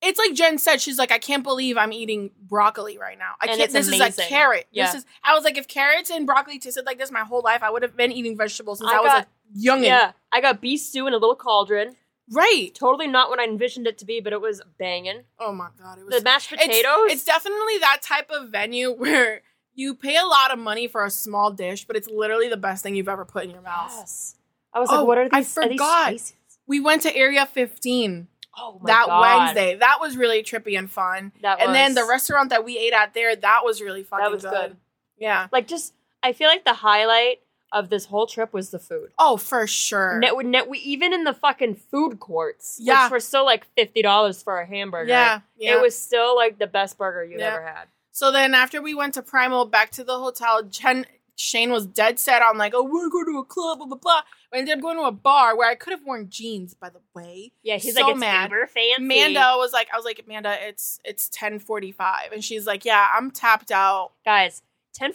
It's 0.00 0.16
like 0.18 0.32
Jen 0.34 0.58
said. 0.58 0.80
She's 0.80 0.96
like, 0.96 1.10
I 1.10 1.18
can't 1.18 1.42
believe 1.42 1.76
I'm 1.76 1.92
eating 1.92 2.30
broccoli 2.40 2.98
right 2.98 3.18
now. 3.18 3.32
I 3.42 3.46
And 3.46 3.58
can't. 3.58 3.72
This 3.72 3.88
is 3.88 4.00
a 4.00 4.12
carrot. 4.22 4.68
Yeah. 4.70 4.86
This 4.92 4.96
is. 5.00 5.06
I 5.24 5.34
was 5.34 5.42
like, 5.42 5.58
if 5.58 5.66
carrots 5.66 6.08
and 6.10 6.24
broccoli 6.24 6.60
tasted 6.60 6.86
like 6.86 6.98
this 6.98 7.10
my 7.10 7.20
whole 7.24 7.42
life, 7.42 7.64
I 7.64 7.70
would 7.70 7.82
have 7.82 7.96
been 7.96 8.12
eating 8.12 8.36
vegetables 8.36 8.78
since 8.78 8.90
I 8.92 8.98
I, 8.98 9.00
was 9.00 9.08
got- 9.12 9.24
a 9.24 9.58
youngin. 9.58 9.86
Yeah, 9.86 10.12
I 10.30 10.40
got 10.40 10.60
beef 10.60 10.80
stew 10.80 11.08
in 11.08 11.14
a 11.14 11.16
little 11.16 11.34
cauldron. 11.34 11.96
Right. 12.30 12.70
Totally 12.74 13.06
not 13.06 13.30
what 13.30 13.38
I 13.40 13.44
envisioned 13.44 13.86
it 13.86 13.98
to 13.98 14.04
be, 14.04 14.20
but 14.20 14.32
it 14.32 14.40
was 14.40 14.60
banging. 14.78 15.22
Oh 15.38 15.52
my 15.52 15.68
god, 15.82 15.98
it 15.98 16.04
was 16.06 16.14
The 16.14 16.22
mashed 16.22 16.52
It's- 16.52 16.66
potatoes. 16.66 17.10
It's, 17.12 17.24
definitely 17.24 17.78
that 17.78 18.00
type 18.02 18.30
of 18.30 18.48
venue 18.50 18.90
where 18.96 19.42
you 19.74 19.94
pay 19.94 20.16
a 20.16 20.24
lot 20.26 20.50
of 20.52 20.58
money 20.58 20.88
for 20.88 21.04
a 21.04 21.10
small 21.10 21.50
dish, 21.50 21.84
but 21.86 21.96
it's 21.96 22.08
literally 22.08 22.48
the 22.48 22.56
best 22.56 22.82
thing 22.82 22.94
you've 22.96 23.08
ever 23.08 23.24
put 23.24 23.44
in 23.44 23.50
your 23.50 23.62
mouth. 23.62 23.92
Yes. 23.96 24.34
I 24.72 24.80
was 24.80 24.90
Oh, 24.90 24.96
like, 24.98 25.06
what 25.06 25.18
are 25.18 25.24
these? 25.28 25.32
I 25.32 25.42
forgot. 25.68 26.06
spices? 26.08 26.34
We 26.66 26.80
went 26.80 27.02
to 27.02 27.16
Area 27.16 27.46
15 27.46 28.28
Oh 28.60 28.78
my 28.82 28.86
that 28.92 29.06
god. 29.06 29.20
Wednesday. 29.46 29.76
That 29.76 29.98
was 30.00 30.16
really 30.16 30.42
trippy 30.42 30.76
and 30.78 30.90
fun. 30.90 31.32
That 31.42 31.60
and 31.62 31.74
then 31.74 31.94
the 31.94 32.04
restaurant 32.04 32.50
that 32.50 32.64
we 32.64 32.76
ate 32.76 32.92
at 32.92 33.14
there, 33.14 33.34
that 33.36 33.60
was 33.64 33.80
really 33.80 34.02
fucking 34.02 34.22
that 34.24 34.30
was 34.32 34.42
good. 34.42 34.50
good. 34.52 34.76
Yeah. 35.16 35.46
Like 35.52 35.66
just, 35.68 35.94
I 36.22 36.32
feel 36.32 36.48
like 36.48 36.64
the 36.64 36.74
highlight 36.74 37.38
of 37.72 37.90
this 37.90 38.06
whole 38.06 38.26
trip 38.26 38.52
was 38.52 38.70
the 38.70 38.78
food. 38.78 39.10
Oh, 39.18 39.36
for 39.36 39.66
sure. 39.66 40.18
Net, 40.18 40.32
net, 40.44 40.68
we 40.68 40.78
even 40.78 41.12
in 41.12 41.24
the 41.24 41.34
fucking 41.34 41.76
food 41.90 42.18
courts, 42.20 42.78
Yeah. 42.80 43.04
which 43.06 43.12
were 43.12 43.20
still 43.20 43.44
like 43.44 43.66
fifty 43.76 44.02
dollars 44.02 44.42
for 44.42 44.58
a 44.58 44.66
hamburger. 44.66 45.08
yeah, 45.10 45.40
yeah. 45.56 45.74
it 45.74 45.80
was 45.82 45.96
still 45.96 46.34
like 46.36 46.58
the 46.58 46.66
best 46.66 46.96
burger 46.98 47.24
you've 47.24 47.40
Yeah. 47.40 47.54
ever 47.54 47.62
had. 47.66 47.88
So 48.12 48.32
then 48.32 48.54
after 48.54 48.80
we 48.82 48.94
went 48.94 49.14
to 49.14 49.22
Primal, 49.22 49.64
back 49.66 49.90
to 49.92 50.02
the 50.04 50.18
hotel, 50.18 50.62
Jen 50.62 51.06
Shane 51.36 51.70
was 51.70 51.86
dead 51.86 52.18
set 52.18 52.42
on 52.42 52.58
like, 52.58 52.72
oh, 52.74 52.82
we're 52.82 53.08
going 53.10 53.26
to 53.26 53.38
a 53.38 53.44
club, 53.44 53.78
blah 53.78 53.86
blah 53.86 53.96
blah. 53.96 54.22
We 54.52 54.58
ended 54.58 54.74
up 54.78 54.80
going 54.82 54.96
to 54.96 55.04
a 55.04 55.12
bar 55.12 55.56
where 55.56 55.70
I 55.70 55.76
could 55.76 55.92
have 55.92 56.02
worn 56.04 56.28
jeans, 56.30 56.74
by 56.74 56.88
the 56.88 56.98
way. 57.14 57.52
Yeah, 57.62 57.76
he's 57.76 57.94
So 57.94 58.00
like 58.02 58.10
it's 58.12 58.18
mad. 58.18 58.50
uber 58.50 58.66
fancy. 58.66 58.94
Amanda 58.96 59.54
was 59.56 59.72
like, 59.72 59.88
I 59.92 59.96
was 59.96 60.04
like, 60.04 60.20
Amanda, 60.24 60.56
it's 60.66 60.98
it's 61.04 61.28
ten 61.28 61.58
forty 61.60 61.92
five, 61.92 62.32
and 62.32 62.42
she's 62.42 62.66
like, 62.66 62.84
yeah, 62.84 63.06
I'm 63.16 63.30
tapped 63.30 63.70
out. 63.70 64.12
guys, 64.24 64.62
10:45 65.00 65.12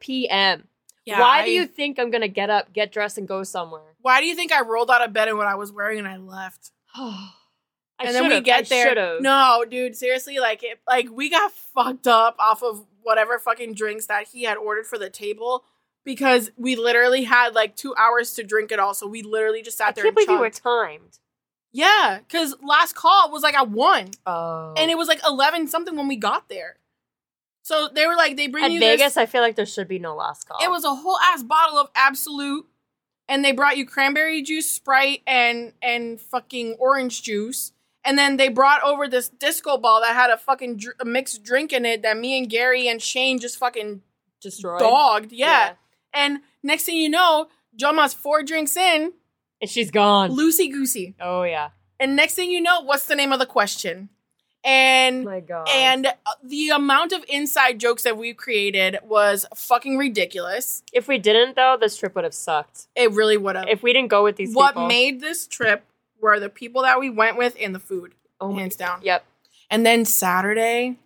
p.m. 0.00 0.68
Yeah, 1.06 1.20
Why 1.20 1.40
I- 1.40 1.44
do 1.46 1.50
you 1.52 1.66
think 1.66 1.98
I'm 1.98 2.10
gonna 2.10 2.28
get 2.28 2.50
up, 2.50 2.72
get 2.72 2.92
dressed, 2.92 3.16
and 3.16 3.26
go 3.28 3.42
somewhere? 3.44 3.94
Why 4.00 4.20
do 4.20 4.26
you 4.26 4.34
think 4.34 4.52
I 4.52 4.60
rolled 4.62 4.90
out 4.90 5.02
of 5.02 5.12
bed 5.12 5.28
in 5.28 5.36
what 5.38 5.46
I 5.46 5.54
was 5.54 5.72
wearing 5.72 5.98
and 6.00 6.08
I 6.08 6.16
left? 6.18 6.72
I 6.94 8.04
and 8.04 8.14
then 8.14 8.28
we 8.28 8.40
get 8.42 8.58
I 8.58 8.62
there. 8.62 8.88
should've. 8.88 9.22
No, 9.22 9.64
dude, 9.68 9.96
seriously, 9.96 10.38
like 10.38 10.62
it, 10.62 10.80
like 10.86 11.08
we 11.10 11.30
got 11.30 11.50
fucked 11.52 12.06
up 12.06 12.36
off 12.38 12.62
of 12.62 12.84
whatever 13.02 13.38
fucking 13.38 13.72
drinks 13.74 14.06
that 14.06 14.28
he 14.28 14.42
had 14.42 14.58
ordered 14.58 14.86
for 14.86 14.98
the 14.98 15.08
table 15.08 15.64
because 16.04 16.50
we 16.56 16.76
literally 16.76 17.24
had 17.24 17.54
like 17.54 17.74
two 17.76 17.94
hours 17.96 18.34
to 18.34 18.42
drink 18.42 18.70
it 18.70 18.78
all. 18.78 18.92
So 18.92 19.06
we 19.06 19.22
literally 19.22 19.62
just 19.62 19.78
sat 19.78 19.88
I 19.88 19.92
there. 19.92 20.04
can't 20.04 20.18
and 20.18 20.26
believe 20.26 20.36
you 20.36 20.40
were 20.40 20.50
timed. 20.50 21.18
Yeah, 21.72 22.18
because 22.18 22.54
last 22.62 22.94
call 22.94 23.30
was 23.30 23.42
like 23.42 23.54
at 23.54 23.70
one, 23.70 24.10
Oh, 24.26 24.74
and 24.76 24.90
it 24.90 24.98
was 24.98 25.08
like 25.08 25.20
eleven 25.26 25.66
something 25.68 25.96
when 25.96 26.08
we 26.08 26.16
got 26.16 26.48
there. 26.48 26.76
So 27.66 27.88
they 27.92 28.06
were 28.06 28.14
like, 28.14 28.36
they 28.36 28.46
bring 28.46 28.64
at 28.64 28.70
you 28.70 28.78
Vegas, 28.78 29.14
This, 29.14 29.16
I 29.16 29.26
feel 29.26 29.40
like 29.42 29.56
there 29.56 29.66
should 29.66 29.88
be 29.88 29.98
no 29.98 30.14
last 30.14 30.46
call. 30.46 30.58
it 30.62 30.70
was 30.70 30.84
a 30.84 30.94
whole 30.94 31.18
ass 31.18 31.42
bottle 31.42 31.76
of 31.78 31.88
Absolut, 31.96 32.64
and 33.28 33.44
they 33.44 33.50
brought 33.50 33.76
you 33.76 33.84
cranberry 33.84 34.40
juice, 34.40 34.70
Sprite, 34.70 35.22
and 35.26 35.72
and 35.82 36.20
fucking 36.20 36.76
orange 36.78 37.22
juice. 37.22 37.72
And 38.04 38.16
then 38.16 38.36
they 38.36 38.48
brought 38.50 38.84
over 38.84 39.08
this 39.08 39.28
disco 39.28 39.78
ball 39.78 40.00
that 40.02 40.14
had 40.14 40.30
a 40.30 40.36
fucking 40.36 40.76
dr- 40.76 40.94
a 41.00 41.04
mixed 41.04 41.42
drink 41.42 41.72
in 41.72 41.84
it 41.84 42.02
that 42.02 42.16
me 42.16 42.38
and 42.38 42.48
Gary 42.48 42.86
and 42.86 43.02
Shane 43.02 43.40
just 43.40 43.58
fucking 43.58 44.00
destroyed. 44.40 44.78
dogged. 44.78 45.32
Yeah. 45.32 45.72
And 46.14 46.38
next 46.62 46.84
thing 46.84 46.98
you 46.98 47.08
know, 47.08 47.48
Joma's 47.74 48.14
four 48.14 48.44
drinks 48.44 48.76
in, 48.76 49.12
and 49.60 49.68
she's 49.68 49.90
gone. 49.90 50.30
loosey 50.30 50.70
goosey. 50.70 51.16
oh 51.20 51.42
yeah, 51.42 51.70
And 51.98 52.14
next 52.14 52.34
thing 52.36 52.48
you 52.52 52.60
know, 52.60 52.80
what's 52.82 53.06
the 53.08 53.16
name 53.16 53.32
of 53.32 53.40
the 53.40 53.46
question? 53.46 54.08
And 54.66 55.24
my 55.24 55.38
god. 55.40 55.68
and 55.72 56.06
uh, 56.06 56.10
the 56.42 56.70
amount 56.70 57.12
of 57.12 57.24
inside 57.28 57.78
jokes 57.78 58.02
that 58.02 58.18
we 58.18 58.34
created 58.34 58.98
was 59.04 59.46
fucking 59.54 59.96
ridiculous. 59.96 60.82
if 60.92 61.06
we 61.06 61.18
didn't 61.18 61.54
though, 61.54 61.76
this 61.80 61.96
trip 61.96 62.14
would 62.16 62.24
have 62.24 62.34
sucked. 62.34 62.88
It 62.96 63.12
really 63.12 63.36
would 63.36 63.54
have. 63.56 63.68
If 63.68 63.82
we 63.82 63.92
didn't 63.92 64.08
go 64.10 64.24
with 64.24 64.34
these 64.36 64.54
What 64.54 64.74
people. 64.74 64.88
made 64.88 65.20
this 65.20 65.46
trip 65.46 65.84
were 66.20 66.40
the 66.40 66.48
people 66.48 66.82
that 66.82 66.98
we 66.98 67.10
went 67.10 67.36
with 67.38 67.56
and 67.60 67.74
the 67.74 67.78
food, 67.78 68.14
oh 68.40 68.54
hands 68.56 68.74
down. 68.76 69.00
Yep. 69.02 69.24
And 69.70 69.86
then 69.86 70.04
Saturday, 70.04 70.96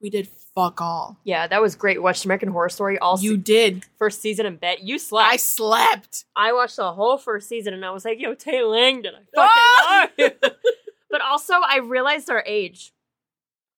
we 0.00 0.08
did 0.10 0.28
fuck 0.54 0.80
all. 0.80 1.18
Yeah, 1.24 1.46
that 1.46 1.60
was 1.60 1.74
great. 1.76 2.02
Watched 2.02 2.24
American 2.24 2.48
Horror 2.50 2.68
Story 2.70 2.98
all 2.98 3.18
You 3.20 3.36
se- 3.36 3.42
did. 3.42 3.84
first 3.98 4.20
season 4.22 4.46
in 4.46 4.56
bed. 4.56 4.78
You 4.80 4.98
slept. 4.98 5.30
I 5.30 5.36
slept. 5.36 6.24
I 6.34 6.52
watched 6.54 6.76
the 6.76 6.92
whole 6.92 7.18
first 7.18 7.48
season 7.48 7.74
and 7.74 7.84
I 7.84 7.90
was 7.90 8.04
like, 8.06 8.18
yo, 8.18 8.34
Tate 8.34 8.64
Langdon, 8.64 9.12
I 9.36 10.08
fucking 10.16 10.30
love 10.30 10.40
you. 10.42 10.50
but 11.10 11.20
also 11.20 11.52
I 11.54 11.78
realized 11.78 12.30
our 12.30 12.42
age. 12.46 12.92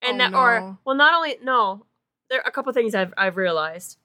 And 0.03 0.21
Oh, 0.21 0.31
that 0.31 0.35
or 0.35 0.79
well 0.85 0.97
not 0.97 1.15
only 1.15 1.37
no, 1.43 1.87
there 2.29 2.41
are 2.41 2.49
a 2.49 2.51
couple 2.51 2.73
things 2.73 2.95
I've 2.95 3.15
I've 3.17 3.37
realized. 3.37 3.99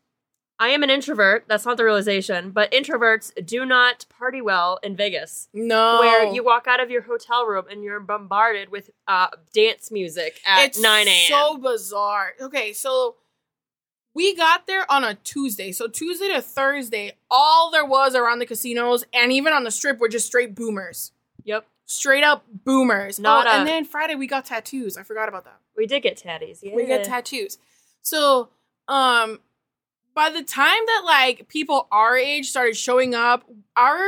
I 0.59 0.69
am 0.69 0.81
an 0.81 0.89
introvert, 0.89 1.45
that's 1.47 1.65
not 1.65 1.77
the 1.77 1.83
realization, 1.83 2.49
but 2.49 2.71
introverts 2.71 3.31
do 3.45 3.63
not 3.63 4.07
party 4.09 4.41
well 4.41 4.79
in 4.81 4.95
Vegas. 4.95 5.49
No. 5.53 5.99
Where 5.99 6.33
you 6.33 6.43
walk 6.43 6.65
out 6.65 6.79
of 6.79 6.89
your 6.89 7.03
hotel 7.03 7.45
room 7.45 7.65
and 7.69 7.83
you're 7.83 7.99
bombarded 7.99 8.69
with 8.69 8.89
uh, 9.07 9.27
dance 9.53 9.91
music 9.91 10.39
at 10.47 10.65
it's 10.65 10.79
9 10.81 11.07
a.m. 11.07 11.27
so 11.27 11.57
bizarre. 11.57 12.33
Okay, 12.41 12.73
so 12.73 13.17
we 14.15 14.35
got 14.35 14.65
there 14.65 14.91
on 14.91 15.03
a 15.03 15.13
Tuesday. 15.13 15.71
So 15.71 15.87
Tuesday 15.87 16.29
to 16.29 16.41
Thursday, 16.41 17.13
all 17.29 17.69
there 17.69 17.85
was 17.85 18.15
around 18.15 18.39
the 18.39 18.47
casinos 18.47 19.05
and 19.13 19.31
even 19.31 19.53
on 19.53 19.63
the 19.63 19.69
strip 19.69 19.99
were 19.99 20.09
just 20.09 20.25
straight 20.25 20.55
boomers. 20.55 21.11
yep. 21.43 21.67
Straight 21.85 22.23
up 22.23 22.45
boomers. 22.65 23.17
Not 23.19 23.45
oh, 23.47 23.49
a- 23.49 23.53
and 23.53 23.67
then 23.67 23.85
Friday 23.85 24.15
we 24.15 24.25
got 24.27 24.43
tattoos. 24.45 24.97
I 24.97 25.03
forgot 25.03 25.29
about 25.29 25.45
that. 25.45 25.59
We 25.77 25.85
did 25.85 26.01
get 26.01 26.17
tatties. 26.17 26.59
Yeah. 26.61 26.75
We 26.75 26.85
got 26.85 27.03
tattoos. 27.03 27.59
So, 28.01 28.49
um, 28.87 29.39
by 30.13 30.31
the 30.31 30.43
time 30.43 30.79
that 30.87 31.01
like 31.05 31.47
people 31.47 31.87
our 31.91 32.17
age 32.17 32.49
started 32.49 32.75
showing 32.75 33.13
up, 33.13 33.43
our 33.75 34.01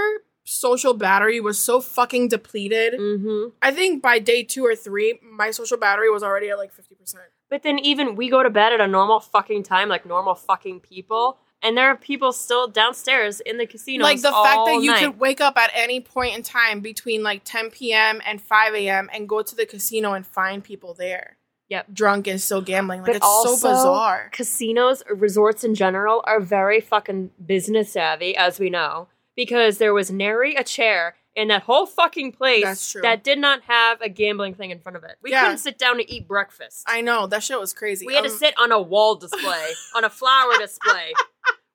social 0.43 0.95
battery 0.95 1.39
was 1.39 1.59
so 1.59 1.79
fucking 1.79 2.29
depleted. 2.29 2.99
Mm-hmm. 2.99 3.49
I 3.61 3.71
think 3.71 4.01
by 4.01 4.19
day 4.19 4.43
two 4.43 4.65
or 4.65 4.75
three, 4.75 5.19
my 5.21 5.51
social 5.51 5.77
battery 5.77 6.09
was 6.09 6.23
already 6.23 6.49
at 6.49 6.57
like 6.57 6.73
fifty 6.73 6.95
percent. 6.95 7.25
But 7.49 7.63
then 7.63 7.79
even 7.79 8.15
we 8.15 8.29
go 8.29 8.43
to 8.43 8.49
bed 8.49 8.73
at 8.73 8.81
a 8.81 8.87
normal 8.87 9.19
fucking 9.19 9.63
time, 9.63 9.89
like 9.89 10.05
normal 10.05 10.35
fucking 10.35 10.81
people, 10.81 11.37
and 11.61 11.77
there 11.77 11.87
are 11.89 11.95
people 11.95 12.31
still 12.31 12.67
downstairs 12.67 13.39
in 13.39 13.57
the 13.57 13.65
casino. 13.65 14.03
Like 14.03 14.21
the 14.21 14.31
fact 14.31 14.65
that 14.65 14.79
you 14.81 14.91
night. 14.91 15.03
could 15.03 15.19
wake 15.19 15.41
up 15.41 15.57
at 15.57 15.71
any 15.73 15.99
point 15.99 16.35
in 16.35 16.43
time 16.43 16.79
between 16.79 17.21
like 17.21 17.43
10 17.43 17.71
p.m. 17.71 18.21
and 18.25 18.41
5 18.41 18.75
a.m. 18.75 19.09
and 19.13 19.27
go 19.27 19.41
to 19.41 19.55
the 19.55 19.65
casino 19.65 20.13
and 20.13 20.25
find 20.25 20.63
people 20.63 20.93
there. 20.93 21.37
Yep. 21.69 21.87
Drunk 21.93 22.27
and 22.27 22.41
still 22.41 22.61
gambling. 22.61 23.01
Like 23.01 23.07
But 23.07 23.15
it's 23.17 23.25
so 23.25 23.31
also- 23.49 23.69
bizarre. 23.69 24.29
casinos, 24.31 25.03
resorts 25.09 25.63
in 25.63 25.75
general, 25.75 26.23
are 26.25 26.39
very 26.39 26.81
fucking 26.81 27.31
business 27.45 27.91
savvy, 27.93 28.35
as 28.35 28.59
we 28.59 28.69
know, 28.69 29.07
because 29.35 29.77
there 29.77 29.93
was 29.93 30.09
nary 30.11 30.55
a 30.55 30.63
chair 30.63 31.15
in 31.35 31.47
that 31.49 31.61
whole 31.63 31.85
fucking 31.85 32.31
place 32.31 32.63
That's 32.63 32.91
true. 32.91 33.01
that 33.03 33.23
did 33.23 33.37
not 33.37 33.61
have 33.67 34.01
a 34.01 34.09
gambling 34.09 34.55
thing 34.55 34.71
in 34.71 34.79
front 34.79 34.95
of 34.97 35.03
it. 35.03 35.17
We 35.21 35.29
Yeah. 35.31 35.43
couldn't 35.43 35.59
sit 35.59 35.77
down 35.77 35.97
to 35.97 36.11
eat 36.11 36.27
breakfast. 36.27 36.83
I 36.87 37.01
know 37.01 37.27
that 37.27 37.43
shit 37.43 37.59
was 37.59 37.71
crazy. 37.71 38.05
we 38.07 38.15
had 38.15 38.23
to 38.23 38.31
Um, 38.31 38.35
sit 38.37 38.55
on 38.57 38.71
a 38.71 38.81
wall 38.81 39.15
display, 39.15 39.73
on 39.95 40.03
a 40.03 40.09
flower 40.09 40.57
display. 40.57 41.13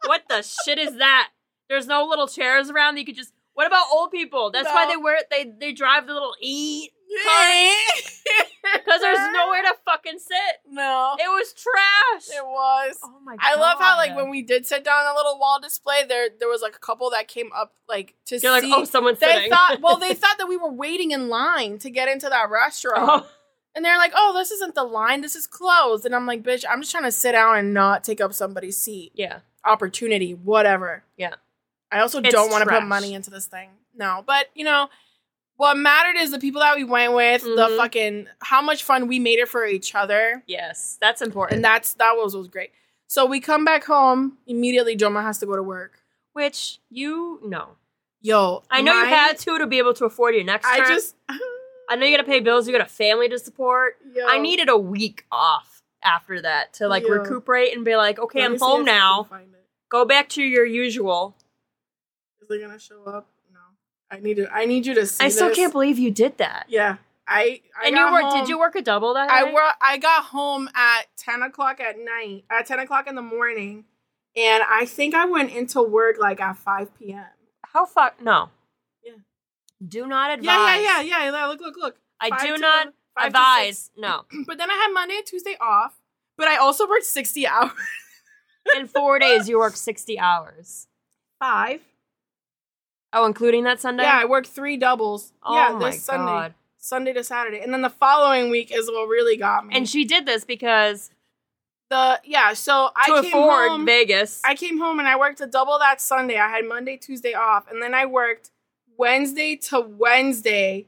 What 0.06 0.24
the 0.28 0.42
shit 0.42 0.78
is 0.78 0.96
that? 0.96 1.30
There's 1.68 1.86
no 1.86 2.04
little 2.04 2.26
chairs 2.28 2.68
around 2.68 2.94
that 2.96 3.00
you 3.00 3.06
could 3.06 3.14
just. 3.16 3.32
What 3.54 3.66
about 3.68 3.86
old 3.92 4.10
people? 4.10 4.50
That's 4.50 4.68
why 4.68 4.86
they 4.88 4.96
wear 4.96 5.20
they 5.30 5.44
they 5.58 5.72
drive 5.72 6.06
the 6.08 6.12
little 6.12 6.34
e 6.40 6.90
because 8.62 9.00
there's 9.00 9.18
nowhere 9.32 9.62
to 9.62 9.74
fucking 9.84 10.18
sit. 10.18 10.36
No, 10.70 11.16
It 11.18 11.28
was 11.28 11.52
trash. 11.52 12.36
it 12.36 12.44
was. 12.44 12.98
oh 13.04 13.18
my 13.24 13.36
god! 13.36 13.40
I 13.44 13.54
love 13.60 13.78
how 13.78 13.96
like 13.96 14.16
when 14.16 14.30
we 14.30 14.42
did 14.42 14.66
sit 14.66 14.84
down 14.84 15.06
on 15.06 15.12
a 15.14 15.16
little 15.16 15.38
wall 15.38 15.60
display, 15.60 16.04
there 16.08 16.28
there 16.38 16.48
was 16.48 16.62
like 16.62 16.74
a 16.76 16.78
couple 16.78 17.10
that 17.10 17.28
came 17.28 17.50
up 17.54 17.74
like 17.88 18.14
to 18.26 18.38
you're 18.38 18.50
like, 18.52 18.62
see. 18.62 18.72
oh, 18.74 18.84
someone's 18.84 19.18
they 19.18 19.32
sitting. 19.32 19.50
thought 19.50 19.78
well 19.82 19.96
they 19.98 20.14
thought 20.14 20.38
that 20.38 20.48
we 20.48 20.56
were 20.56 20.72
waiting 20.72 21.10
in 21.12 21.28
line 21.28 21.78
to 21.78 21.90
get 21.90 22.08
into 22.08 22.28
that 22.28 22.50
restaurant. 22.50 23.24
Oh. 23.24 23.26
And 23.76 23.84
they're 23.84 23.98
like, 23.98 24.12
"Oh, 24.14 24.32
this 24.36 24.52
isn't 24.52 24.76
the 24.76 24.84
line. 24.84 25.20
This 25.20 25.34
is 25.34 25.48
closed." 25.48 26.06
And 26.06 26.14
I'm 26.14 26.26
like, 26.26 26.44
"Bitch, 26.44 26.64
I'm 26.70 26.80
just 26.80 26.92
trying 26.92 27.02
to 27.04 27.10
sit 27.12 27.32
down 27.32 27.58
and 27.58 27.74
not 27.74 28.04
take 28.04 28.20
up 28.20 28.32
somebody's 28.32 28.76
seat. 28.76 29.10
yeah, 29.16 29.40
Opportunity, 29.64 30.32
whatever." 30.32 31.02
Yeah. 31.16 31.34
I 31.90 31.98
also 31.98 32.20
It's 32.20 32.30
don't 32.30 32.50
want 32.52 32.62
to 32.62 32.66
put 32.70 32.76
trash. 32.78 32.88
money 32.88 33.14
into 33.14 33.30
this 33.30 33.46
thing. 33.46 33.70
No, 33.96 34.22
but 34.24 34.46
you 34.54 34.64
know, 34.64 34.88
what 35.56 35.76
mattered 35.76 36.16
is 36.18 36.30
the 36.30 36.38
people 36.38 36.60
that 36.60 36.76
we 36.76 36.84
went 36.84 37.12
with, 37.14 37.42
the 37.42 37.48
Mhm. 37.68 37.76
fucking 37.76 38.28
how 38.40 38.60
much 38.60 38.82
fun 38.82 39.06
we 39.06 39.18
made 39.18 39.38
it 39.38 39.48
for 39.48 39.64
each 39.66 39.94
other, 39.94 40.42
yes, 40.46 40.96
that's 41.00 41.22
important. 41.22 41.56
and 41.56 41.64
that's 41.64 41.94
that 41.94 42.16
was 42.16 42.34
was 42.36 42.48
great. 42.48 42.72
So 43.06 43.24
we 43.26 43.40
come 43.40 43.64
back 43.64 43.84
home 43.84 44.38
immediately. 44.46 44.96
Joma 44.96 45.22
has 45.22 45.38
to 45.38 45.46
go 45.46 45.54
to 45.56 45.62
work. 45.62 46.00
Which 46.32 46.80
you 46.90 47.38
know, 47.44 47.76
Yo, 48.20 48.62
I 48.70 48.80
know 48.82 48.92
you 48.98 49.04
had 49.06 49.38
to 49.40 49.58
to 49.58 49.66
be 49.66 49.78
able 49.78 49.92
to 49.94 50.04
afford 50.06 50.34
your 50.34 50.44
next. 50.44 50.66
I 50.66 50.78
just. 50.78 51.14
I 51.90 51.96
know 51.96 52.06
you 52.06 52.16
got 52.16 52.22
to 52.22 52.28
pay 52.28 52.40
bills. 52.40 52.66
You 52.66 52.72
got 52.76 52.80
a 52.84 52.90
family 52.90 53.28
to 53.28 53.38
support. 53.38 53.98
Yo. 54.14 54.26
I 54.26 54.38
needed 54.38 54.70
a 54.70 54.76
week 54.78 55.26
off 55.30 55.82
after 56.02 56.40
that 56.40 56.72
to 56.74 56.88
like 56.88 57.04
Yeah. 57.04 57.10
recuperate 57.16 57.74
and 57.76 57.84
be 57.84 57.94
like, 57.94 58.18
okay, 58.18 58.40
Let 58.40 58.52
I'm 58.52 58.58
home 58.58 58.88
if 58.88 58.88
I 59.30 59.40
can 59.42 59.52
now. 59.52 59.58
Go 59.90 60.06
back 60.06 60.30
to 60.30 60.42
your 60.42 60.64
usual. 60.64 61.36
Is 62.40 62.50
it 62.50 62.60
gonna 62.62 62.78
show 62.78 63.04
up? 63.04 63.28
I 64.14 64.20
need 64.20 64.34
to. 64.36 64.52
I 64.52 64.64
need 64.66 64.86
you 64.86 64.94
to 64.94 65.06
see. 65.06 65.24
I 65.24 65.28
still 65.28 65.48
this. 65.48 65.56
can't 65.56 65.72
believe 65.72 65.98
you 65.98 66.10
did 66.10 66.38
that. 66.38 66.66
Yeah, 66.68 66.96
I. 67.26 67.60
I 67.80 67.88
and 67.88 67.96
you 67.96 68.06
home- 68.06 68.38
Did 68.40 68.48
you 68.48 68.58
work 68.58 68.74
a 68.76 68.82
double 68.82 69.14
that 69.14 69.30
I 69.30 69.42
night? 69.42 69.54
work. 69.54 69.74
I 69.82 69.98
got 69.98 70.24
home 70.24 70.68
at 70.74 71.06
ten 71.16 71.42
o'clock 71.42 71.80
at 71.80 71.96
night. 71.98 72.44
At 72.50 72.66
ten 72.66 72.78
o'clock 72.78 73.06
in 73.06 73.14
the 73.14 73.22
morning, 73.22 73.84
and 74.36 74.62
I 74.68 74.86
think 74.86 75.14
I 75.14 75.24
went 75.26 75.50
into 75.52 75.82
work 75.82 76.16
like 76.18 76.40
at 76.40 76.56
five 76.56 76.96
p.m. 76.98 77.24
How 77.72 77.86
fuck? 77.86 78.22
No. 78.22 78.50
Yeah. 79.04 79.12
Do 79.86 80.06
not 80.06 80.30
advise. 80.38 80.46
Yeah, 80.46 81.00
yeah, 81.00 81.00
yeah, 81.02 81.30
yeah. 81.32 81.46
Look, 81.46 81.60
look, 81.60 81.76
look. 81.76 81.96
I 82.20 82.30
Five 82.30 82.40
do 82.42 82.54
to- 82.54 82.60
not 82.60 82.88
advise. 83.20 83.90
No. 83.96 84.24
But 84.46 84.58
then 84.58 84.70
I 84.70 84.74
had 84.74 84.92
Monday 84.94 85.16
and 85.16 85.26
Tuesday 85.26 85.56
off. 85.60 85.94
But 86.36 86.48
I 86.48 86.56
also 86.56 86.88
worked 86.88 87.04
sixty 87.04 87.46
hours. 87.48 87.72
In 88.76 88.86
four 88.86 89.18
days, 89.18 89.48
you 89.48 89.58
work 89.58 89.76
sixty 89.76 90.18
hours. 90.18 90.86
Five. 91.38 91.80
Oh, 93.14 93.24
including 93.26 93.64
that 93.64 93.80
Sunday. 93.80 94.02
Yeah, 94.02 94.18
I 94.20 94.24
worked 94.24 94.48
three 94.48 94.76
doubles. 94.76 95.32
Oh 95.42 95.54
yeah, 95.54 95.72
my 95.78 95.90
this 95.90 96.02
Sunday, 96.02 96.26
god. 96.26 96.54
Sunday 96.78 97.12
to 97.12 97.22
Saturday, 97.22 97.60
and 97.60 97.72
then 97.72 97.82
the 97.82 97.90
following 97.90 98.50
week 98.50 98.70
is 98.74 98.90
what 98.90 99.08
really 99.08 99.36
got 99.36 99.64
me. 99.66 99.76
And 99.76 99.88
she 99.88 100.04
did 100.04 100.26
this 100.26 100.44
because 100.44 101.10
the 101.90 102.20
yeah, 102.24 102.52
so 102.54 102.90
I 102.96 103.06
to 103.06 103.22
came 103.22 103.32
afford 103.32 103.68
home. 103.70 103.86
Vegas. 103.86 104.40
I 104.44 104.54
came 104.54 104.78
home 104.78 104.98
and 104.98 105.06
I 105.06 105.16
worked 105.16 105.40
a 105.40 105.46
double 105.46 105.78
that 105.78 106.00
Sunday. 106.00 106.38
I 106.38 106.48
had 106.48 106.66
Monday, 106.66 106.96
Tuesday 106.96 107.34
off, 107.34 107.70
and 107.70 107.80
then 107.80 107.94
I 107.94 108.04
worked 108.06 108.50
Wednesday 108.98 109.56
to 109.56 109.80
Wednesday 109.80 110.86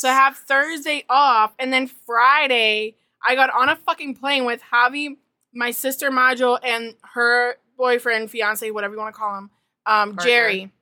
to 0.00 0.08
have 0.08 0.36
Thursday 0.38 1.04
off, 1.10 1.52
and 1.58 1.72
then 1.72 1.86
Friday 1.86 2.96
I 3.22 3.34
got 3.34 3.50
on 3.50 3.68
a 3.68 3.76
fucking 3.76 4.14
plane 4.14 4.46
with 4.46 4.62
Javi, 4.72 5.16
my 5.52 5.70
sister 5.70 6.10
Majo, 6.10 6.56
and 6.56 6.94
her 7.14 7.56
boyfriend, 7.76 8.30
fiance, 8.30 8.70
whatever 8.70 8.94
you 8.94 9.00
want 9.00 9.14
to 9.14 9.18
call 9.20 9.36
him, 9.36 9.50
um. 9.84 10.18
Jerry. 10.22 10.72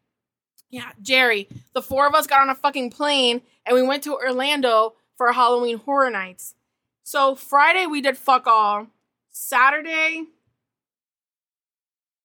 Yeah, 0.70 0.90
Jerry. 1.02 1.48
The 1.72 1.82
four 1.82 2.06
of 2.06 2.14
us 2.14 2.26
got 2.26 2.42
on 2.42 2.50
a 2.50 2.54
fucking 2.54 2.90
plane 2.90 3.42
and 3.66 3.74
we 3.74 3.82
went 3.82 4.04
to 4.04 4.14
Orlando 4.14 4.94
for 5.16 5.32
Halloween 5.32 5.78
Horror 5.78 6.10
Nights. 6.10 6.54
So 7.02 7.34
Friday 7.34 7.86
we 7.86 8.00
did 8.00 8.16
fuck 8.16 8.46
all. 8.46 8.86
Saturday 9.30 10.26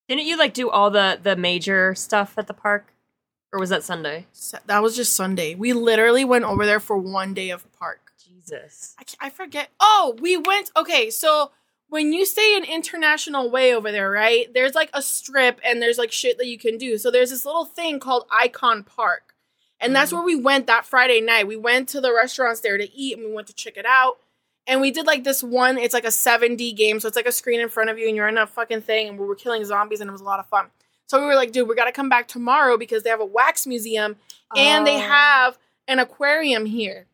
Didn't 0.07 0.25
you 0.25 0.37
like 0.37 0.53
do 0.53 0.69
all 0.69 0.91
the 0.91 1.19
the 1.21 1.35
major 1.35 1.95
stuff 1.95 2.37
at 2.37 2.47
the 2.47 2.53
park, 2.53 2.93
or 3.51 3.59
was 3.59 3.69
that 3.69 3.83
Sunday? 3.83 4.27
That 4.65 4.83
was 4.83 4.95
just 4.95 5.15
Sunday. 5.15 5.55
We 5.55 5.73
literally 5.73 6.25
went 6.25 6.45
over 6.45 6.65
there 6.65 6.79
for 6.79 6.97
one 6.97 7.33
day 7.33 7.49
of 7.49 7.71
park. 7.79 8.11
Jesus. 8.23 8.95
I, 8.99 9.27
I 9.27 9.29
forget. 9.29 9.69
Oh, 9.79 10.15
we 10.19 10.37
went. 10.37 10.71
Okay, 10.75 11.09
so 11.09 11.51
when 11.95 12.11
you 12.11 12.25
say 12.25 12.57
an 12.57 12.65
International 12.65 13.49
Way 13.49 13.73
over 13.73 13.89
there, 13.89 14.11
right? 14.11 14.53
There's 14.53 14.75
like 14.75 14.89
a 14.93 15.01
strip 15.01 15.61
and 15.63 15.81
there's 15.81 15.97
like 15.97 16.11
shit 16.11 16.37
that 16.39 16.47
you 16.47 16.57
can 16.59 16.77
do. 16.77 16.97
So 16.97 17.09
there's 17.09 17.29
this 17.29 17.45
little 17.45 17.63
thing 17.63 18.01
called 18.01 18.25
Icon 18.29 18.83
Park. 18.83 19.33
And 19.79 19.95
that's 19.95 20.11
Mhm. 20.11 20.15
where 20.15 20.23
we 20.25 20.35
went 20.35 20.67
that 20.67 20.85
Friday 20.85 21.21
night. 21.21 21.47
We 21.47 21.55
went 21.55 21.87
to 21.89 22.01
the 22.01 22.13
restaurants 22.13 22.59
there 22.59 22.77
to 22.77 22.93
eat 22.93 23.17
and 23.17 23.25
we 23.25 23.31
went 23.33 23.47
to 23.47 23.53
check 23.53 23.77
it 23.77 23.85
out. 23.85 24.17
And 24.67 24.81
we 24.81 24.91
did 24.91 25.07
like 25.07 25.23
this 25.23 25.41
one, 25.41 25.77
it's 25.77 25.93
like 25.93 26.03
a 26.05 26.11
7D 26.11 26.73
game. 26.73 26.99
So 26.99 27.07
it's 27.07 27.15
like 27.15 27.27
a 27.27 27.31
screen 27.31 27.61
in 27.61 27.69
front 27.69 27.89
of 27.89 27.97
you 27.97 28.07
and 28.07 28.15
you're 28.17 28.27
in 28.27 28.37
a 28.37 28.45
fucking 28.45 28.81
thing 28.81 29.07
and 29.07 29.17
we 29.17 29.25
were 29.25 29.35
killing 29.35 29.63
zombies 29.63 30.01
and 30.01 30.09
it 30.09 30.11
was 30.11 30.21
a 30.21 30.25
lot 30.25 30.39
of 30.41 30.47
fun. 30.47 30.71
So 31.07 31.19
we 31.19 31.25
were 31.25 31.35
like, 31.35 31.51
dude, 31.53 31.69
we 31.69 31.75
got 31.75 31.85
to 31.85 31.91
come 31.93 32.09
back 32.09 32.27
tomorrow 32.27 32.77
because 32.77 33.03
they 33.03 33.09
have 33.09 33.21
a 33.21 33.25
wax 33.25 33.65
museum 33.65 34.17
and 34.55 34.85
they 34.85 34.97
Oh. 34.97 34.99
have 35.07 35.57
an 35.87 35.99
aquarium 35.99 36.65
here. 36.65 37.07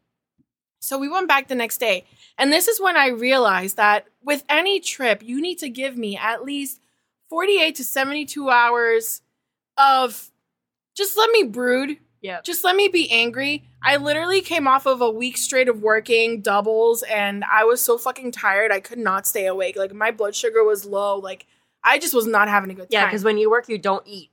So 0.81 0.97
we 0.97 1.07
went 1.07 1.27
back 1.27 1.47
the 1.47 1.55
next 1.55 1.79
day. 1.79 2.05
And 2.37 2.51
this 2.51 2.67
is 2.67 2.81
when 2.81 2.97
I 2.97 3.09
realized 3.09 3.77
that 3.77 4.07
with 4.23 4.43
any 4.49 4.79
trip, 4.79 5.21
you 5.23 5.39
need 5.39 5.59
to 5.59 5.69
give 5.69 5.95
me 5.95 6.17
at 6.17 6.43
least 6.43 6.81
48 7.29 7.75
to 7.75 7.83
72 7.83 8.49
hours 8.49 9.21
of 9.77 10.31
just 10.95 11.15
let 11.17 11.29
me 11.29 11.43
brood. 11.43 11.97
Yeah. 12.21 12.41
Just 12.43 12.63
let 12.63 12.75
me 12.75 12.87
be 12.87 13.09
angry. 13.11 13.63
I 13.83 13.97
literally 13.97 14.41
came 14.41 14.67
off 14.67 14.85
of 14.85 15.01
a 15.01 15.09
week 15.09 15.37
straight 15.37 15.69
of 15.69 15.81
working 15.81 16.41
doubles 16.41 17.03
and 17.03 17.43
I 17.51 17.63
was 17.63 17.81
so 17.81 17.97
fucking 17.97 18.31
tired. 18.31 18.71
I 18.71 18.79
could 18.79 18.99
not 18.99 19.27
stay 19.27 19.45
awake. 19.45 19.75
Like 19.75 19.93
my 19.93 20.11
blood 20.11 20.35
sugar 20.35 20.63
was 20.63 20.85
low. 20.85 21.17
Like 21.17 21.45
I 21.83 21.99
just 21.99 22.13
was 22.13 22.25
not 22.25 22.47
having 22.47 22.71
a 22.71 22.73
good 22.73 22.81
time. 22.83 22.87
Yeah, 22.89 23.05
because 23.05 23.23
when 23.23 23.37
you 23.37 23.49
work, 23.49 23.69
you 23.69 23.77
don't 23.77 24.05
eat 24.07 24.30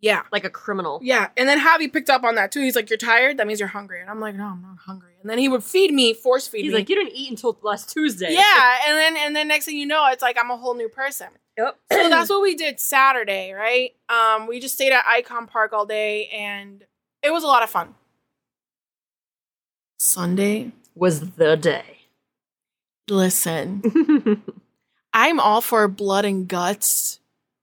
yeah. 0.00 0.22
like 0.32 0.44
a 0.44 0.50
criminal. 0.50 1.00
Yeah, 1.02 1.28
and 1.36 1.48
then 1.48 1.60
Javi 1.60 1.92
picked 1.92 2.10
up 2.10 2.24
on 2.24 2.34
that 2.36 2.52
too. 2.52 2.60
He's 2.60 2.76
like, 2.76 2.90
"You're 2.90 2.96
tired. 2.96 3.38
That 3.38 3.46
means 3.46 3.60
you're 3.60 3.68
hungry." 3.68 4.00
And 4.00 4.10
I'm 4.10 4.20
like, 4.20 4.34
"No, 4.34 4.44
I'm 4.44 4.62
not 4.62 4.78
hungry." 4.78 5.14
And 5.20 5.28
then 5.28 5.38
he 5.38 5.48
would 5.48 5.62
feed 5.62 5.92
me, 5.92 6.14
force 6.14 6.48
feed 6.48 6.58
me. 6.58 6.62
He's 6.64 6.72
me. 6.72 6.78
like, 6.78 6.88
you 6.88 6.96
didn't 6.96 7.14
eat 7.14 7.30
until 7.30 7.58
last 7.62 7.92
Tuesday. 7.92 8.32
yeah, 8.32 8.78
and 8.88 8.96
then 8.96 9.16
and 9.16 9.36
then 9.36 9.48
next 9.48 9.66
thing 9.66 9.76
you 9.76 9.86
know, 9.86 10.06
it's 10.10 10.22
like 10.22 10.38
I'm 10.38 10.50
a 10.50 10.56
whole 10.56 10.74
new 10.74 10.88
person. 10.88 11.28
Yep. 11.58 11.78
So 11.92 12.08
that's 12.08 12.30
what 12.30 12.40
we 12.40 12.54
did 12.54 12.80
Saturday, 12.80 13.52
right? 13.52 13.92
Um, 14.08 14.46
we 14.46 14.60
just 14.60 14.74
stayed 14.74 14.92
at 14.92 15.04
Icon 15.06 15.46
Park 15.46 15.72
all 15.72 15.84
day, 15.84 16.26
and 16.28 16.84
it 17.22 17.32
was 17.32 17.44
a 17.44 17.46
lot 17.46 17.62
of 17.62 17.70
fun. 17.70 17.94
Sunday, 19.98 20.72
was 20.94 21.32
the 21.32 21.56
day. 21.56 21.98
listen, 23.08 24.42
I'm 25.12 25.38
all 25.38 25.60
for 25.60 25.86
blood 25.88 26.24
and 26.24 26.48
guts 26.48 27.20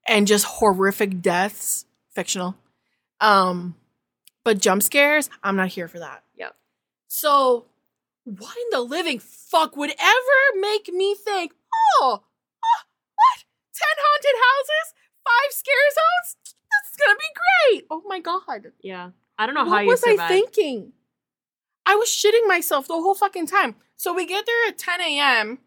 and 0.07 0.27
just 0.27 0.45
horrific 0.45 1.21
deaths, 1.21 1.85
fictional. 2.17 2.55
Um, 3.21 3.75
but 4.43 4.57
jump 4.59 4.81
scares, 4.81 5.29
I'm 5.43 5.55
not 5.55 5.67
here 5.69 5.87
for 5.87 5.99
that. 5.99 6.23
Yep. 6.35 6.55
So, 7.07 7.65
what 8.25 8.57
in 8.57 8.69
the 8.71 8.81
living 8.81 9.19
fuck 9.19 9.77
would 9.77 9.91
ever 9.91 10.59
make 10.59 10.91
me 10.91 11.13
think, 11.13 11.53
oh, 12.01 12.23
ah, 12.23 12.85
what? 13.15 13.45
10 13.75 13.85
haunted 13.99 14.37
houses? 14.47 14.93
Five 15.23 15.51
scare 15.51 15.89
zones? 15.93 16.35
This 16.43 16.91
is 16.91 16.97
gonna 17.05 17.19
be 17.19 17.71
great. 17.71 17.85
Oh 17.91 18.01
my 18.07 18.19
god. 18.19 18.71
yeah. 18.81 19.11
I 19.37 19.45
don't 19.45 19.53
know 19.53 19.65
how 19.65 19.71
What 19.71 19.81
you 19.83 19.89
was 19.89 20.03
I 20.03 20.27
thinking? 20.27 20.93
I 21.85 21.95
was 21.95 22.09
shitting 22.09 22.47
myself 22.47 22.87
the 22.87 22.93
whole 22.95 23.13
fucking 23.13 23.45
time. 23.45 23.75
So 23.95 24.11
we 24.13 24.25
get 24.25 24.45
there 24.47 24.67
at 24.69 24.79
10 24.79 25.01
a.m. 25.01 25.07
We 25.09 25.13
get 25.13 25.19
there. 25.19 25.59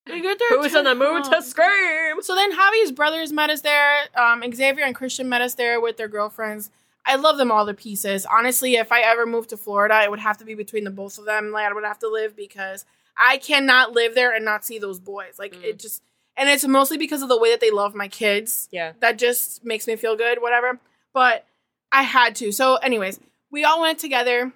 Who's 0.11 0.75
in 0.75 0.83
the 0.83 0.91
10 0.95 0.97
mood 0.99 1.23
to 1.25 1.41
scream? 1.41 2.21
So 2.21 2.35
then 2.35 2.51
Javi's 2.51 2.91
brothers 2.91 3.31
met 3.31 3.49
us 3.49 3.61
there. 3.61 4.05
Um, 4.15 4.43
Xavier 4.53 4.83
and 4.85 4.95
Christian 4.95 5.29
met 5.29 5.41
us 5.41 5.53
there 5.55 5.79
with 5.81 5.97
their 5.97 6.07
girlfriends. 6.07 6.69
I 7.05 7.15
love 7.15 7.37
them 7.37 7.51
all 7.51 7.65
to 7.65 7.73
pieces. 7.73 8.25
Honestly, 8.25 8.75
if 8.75 8.91
I 8.91 9.01
ever 9.01 9.25
moved 9.25 9.49
to 9.49 9.57
Florida, 9.57 10.01
it 10.03 10.11
would 10.11 10.19
have 10.19 10.37
to 10.37 10.45
be 10.45 10.53
between 10.53 10.83
the 10.83 10.91
both 10.91 11.17
of 11.17 11.25
them. 11.25 11.51
Like 11.51 11.65
I 11.69 11.73
would 11.73 11.83
have 11.83 11.99
to 11.99 12.07
live 12.07 12.35
because 12.35 12.85
I 13.17 13.37
cannot 13.37 13.93
live 13.93 14.13
there 14.15 14.33
and 14.33 14.45
not 14.45 14.63
see 14.65 14.77
those 14.79 14.99
boys. 14.99 15.39
Like 15.39 15.53
Mm. 15.55 15.63
it 15.63 15.79
just, 15.79 16.03
and 16.37 16.47
it's 16.49 16.65
mostly 16.65 16.97
because 16.97 17.21
of 17.21 17.29
the 17.29 17.37
way 17.39 17.49
that 17.51 17.59
they 17.59 17.71
love 17.71 17.95
my 17.95 18.07
kids 18.07 18.67
Yeah. 18.71 18.93
that 18.99 19.17
just 19.17 19.65
makes 19.65 19.87
me 19.87 19.95
feel 19.95 20.15
good, 20.15 20.41
whatever. 20.41 20.79
But 21.13 21.45
I 21.91 22.03
had 22.03 22.35
to. 22.37 22.51
So, 22.51 22.75
anyways, 22.75 23.19
we 23.49 23.63
all 23.65 23.81
went 23.81 23.99
together, 23.99 24.53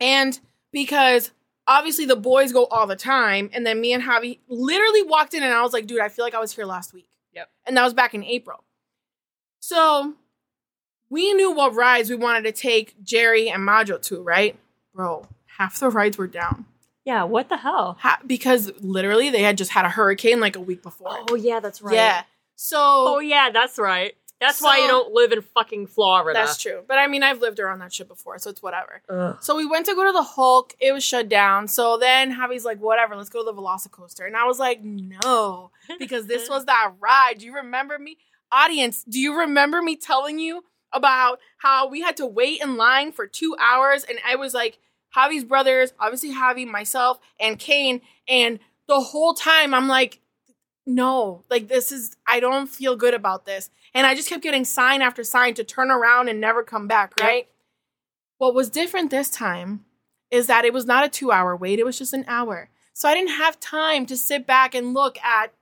and 0.00 0.38
because 0.72 1.30
obviously 1.68 2.06
the 2.06 2.16
boys 2.16 2.52
go 2.52 2.64
all 2.66 2.88
the 2.88 2.96
time, 2.96 3.50
and 3.52 3.64
then 3.64 3.80
me 3.80 3.92
and 3.92 4.02
Javi 4.02 4.38
literally 4.48 5.02
walked 5.02 5.34
in, 5.34 5.42
and 5.44 5.52
I 5.52 5.62
was 5.62 5.72
like, 5.72 5.86
dude, 5.86 6.00
I 6.00 6.08
feel 6.08 6.24
like 6.24 6.34
I 6.34 6.40
was 6.40 6.52
here 6.52 6.64
last 6.64 6.92
week. 6.92 7.08
Yep. 7.34 7.48
And 7.66 7.76
that 7.76 7.84
was 7.84 7.94
back 7.94 8.14
in 8.14 8.24
April. 8.24 8.64
So 9.60 10.14
we 11.10 11.32
knew 11.34 11.52
what 11.52 11.74
rides 11.74 12.10
we 12.10 12.16
wanted 12.16 12.42
to 12.44 12.52
take 12.52 13.02
Jerry 13.02 13.48
and 13.48 13.64
Majo 13.64 13.98
to, 13.98 14.22
right? 14.22 14.56
Bro, 14.94 15.26
half 15.58 15.78
the 15.78 15.90
rides 15.90 16.18
were 16.18 16.26
down. 16.26 16.64
Yeah. 17.04 17.24
What 17.24 17.48
the 17.48 17.58
hell? 17.58 17.96
Ha- 18.00 18.20
because 18.26 18.70
literally 18.80 19.30
they 19.30 19.42
had 19.42 19.56
just 19.56 19.70
had 19.70 19.84
a 19.84 19.88
hurricane 19.88 20.40
like 20.40 20.56
a 20.56 20.60
week 20.60 20.82
before. 20.82 21.24
Oh 21.30 21.34
yeah, 21.34 21.60
that's 21.60 21.80
right. 21.80 21.94
Yeah. 21.94 22.22
So 22.56 22.78
Oh 22.78 23.18
yeah, 23.18 23.50
that's 23.50 23.78
right. 23.78 24.14
That's 24.40 24.62
why 24.62 24.78
you 24.78 24.86
don't 24.86 25.12
live 25.12 25.32
in 25.32 25.42
fucking 25.42 25.88
Florida. 25.88 26.38
That's 26.38 26.60
true. 26.60 26.82
But 26.86 26.98
I 26.98 27.08
mean, 27.08 27.22
I've 27.22 27.40
lived 27.40 27.58
around 27.58 27.80
that 27.80 27.92
shit 27.92 28.06
before, 28.06 28.38
so 28.38 28.50
it's 28.50 28.62
whatever. 28.62 29.02
Ugh. 29.08 29.36
So 29.40 29.56
we 29.56 29.66
went 29.66 29.86
to 29.86 29.94
go 29.94 30.04
to 30.04 30.12
the 30.12 30.22
Hulk. 30.22 30.74
It 30.80 30.92
was 30.92 31.02
shut 31.04 31.28
down. 31.28 31.66
So 31.66 31.98
then 31.98 32.32
Javi's 32.32 32.64
like, 32.64 32.80
whatever, 32.80 33.16
let's 33.16 33.30
go 33.30 33.40
to 33.40 33.44
the 33.44 33.60
Velocicoaster. 33.60 34.26
And 34.26 34.36
I 34.36 34.44
was 34.44 34.58
like, 34.58 34.82
no, 34.82 35.70
because 35.98 36.26
this 36.26 36.48
was 36.50 36.66
that 36.66 36.92
ride. 37.00 37.38
Do 37.38 37.46
you 37.46 37.54
remember 37.54 37.98
me? 37.98 38.18
Audience, 38.52 39.04
do 39.04 39.18
you 39.18 39.38
remember 39.40 39.82
me 39.82 39.96
telling 39.96 40.38
you 40.38 40.64
about 40.92 41.40
how 41.58 41.88
we 41.88 42.00
had 42.00 42.16
to 42.18 42.26
wait 42.26 42.62
in 42.62 42.76
line 42.76 43.12
for 43.12 43.26
two 43.26 43.56
hours? 43.60 44.04
And 44.04 44.18
I 44.26 44.36
was 44.36 44.54
like, 44.54 44.78
Javi's 45.16 45.44
brothers, 45.44 45.92
obviously 45.98 46.32
Javi, 46.32 46.66
myself, 46.66 47.18
and 47.40 47.58
Kane. 47.58 48.00
And 48.28 48.60
the 48.86 49.00
whole 49.00 49.34
time 49.34 49.74
I'm 49.74 49.88
like, 49.88 50.20
no, 50.86 51.44
like 51.50 51.68
this 51.68 51.92
is, 51.92 52.16
I 52.26 52.40
don't 52.40 52.68
feel 52.68 52.96
good 52.96 53.14
about 53.14 53.44
this. 53.44 53.70
And 53.98 54.06
I 54.06 54.14
just 54.14 54.28
kept 54.28 54.44
getting 54.44 54.64
sign 54.64 55.02
after 55.02 55.24
sign 55.24 55.54
to 55.54 55.64
turn 55.64 55.90
around 55.90 56.28
and 56.28 56.40
never 56.40 56.62
come 56.62 56.86
back, 56.86 57.14
Yep. 57.18 57.26
right? 57.26 57.48
What 58.36 58.54
was 58.54 58.70
different 58.70 59.10
this 59.10 59.28
time 59.28 59.86
is 60.30 60.46
that 60.46 60.64
it 60.64 60.72
was 60.72 60.86
not 60.86 61.04
a 61.04 61.08
two 61.08 61.32
hour 61.32 61.56
wait, 61.56 61.80
it 61.80 61.84
was 61.84 61.98
just 61.98 62.12
an 62.12 62.24
hour. 62.28 62.70
So 62.92 63.08
I 63.08 63.14
didn't 63.14 63.30
have 63.32 63.58
time 63.58 64.06
to 64.06 64.16
sit 64.16 64.46
back 64.46 64.76
and 64.76 64.94
look 64.94 65.18
at 65.18 65.52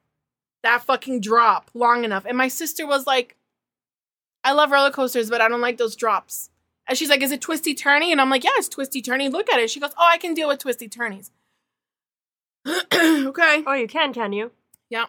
that 0.62 0.82
fucking 0.82 1.22
drop 1.22 1.70
long 1.72 2.04
enough. 2.04 2.26
And 2.26 2.36
my 2.36 2.48
sister 2.48 2.86
was 2.86 3.06
like, 3.06 3.36
I 4.44 4.52
love 4.52 4.70
roller 4.70 4.90
coasters, 4.90 5.30
but 5.30 5.40
I 5.40 5.48
don't 5.48 5.62
like 5.62 5.78
those 5.78 5.96
drops. 5.96 6.50
And 6.86 6.98
she's 6.98 7.08
like, 7.08 7.22
Is 7.22 7.32
it 7.32 7.40
twisty 7.40 7.74
turny? 7.74 8.12
And 8.12 8.20
I'm 8.20 8.28
like, 8.28 8.44
Yeah, 8.44 8.50
it's 8.56 8.68
twisty 8.68 9.00
turny. 9.00 9.32
Look 9.32 9.50
at 9.50 9.60
it. 9.60 9.70
She 9.70 9.80
goes, 9.80 9.92
Oh, 9.96 10.06
I 10.06 10.18
can 10.18 10.34
deal 10.34 10.48
with 10.48 10.58
twisty 10.58 10.90
turnies. 10.90 11.30
okay. 12.66 13.64
Oh, 13.66 13.72
you 13.72 13.88
can, 13.88 14.12
can 14.12 14.34
you? 14.34 14.50
Yeah. 14.90 15.06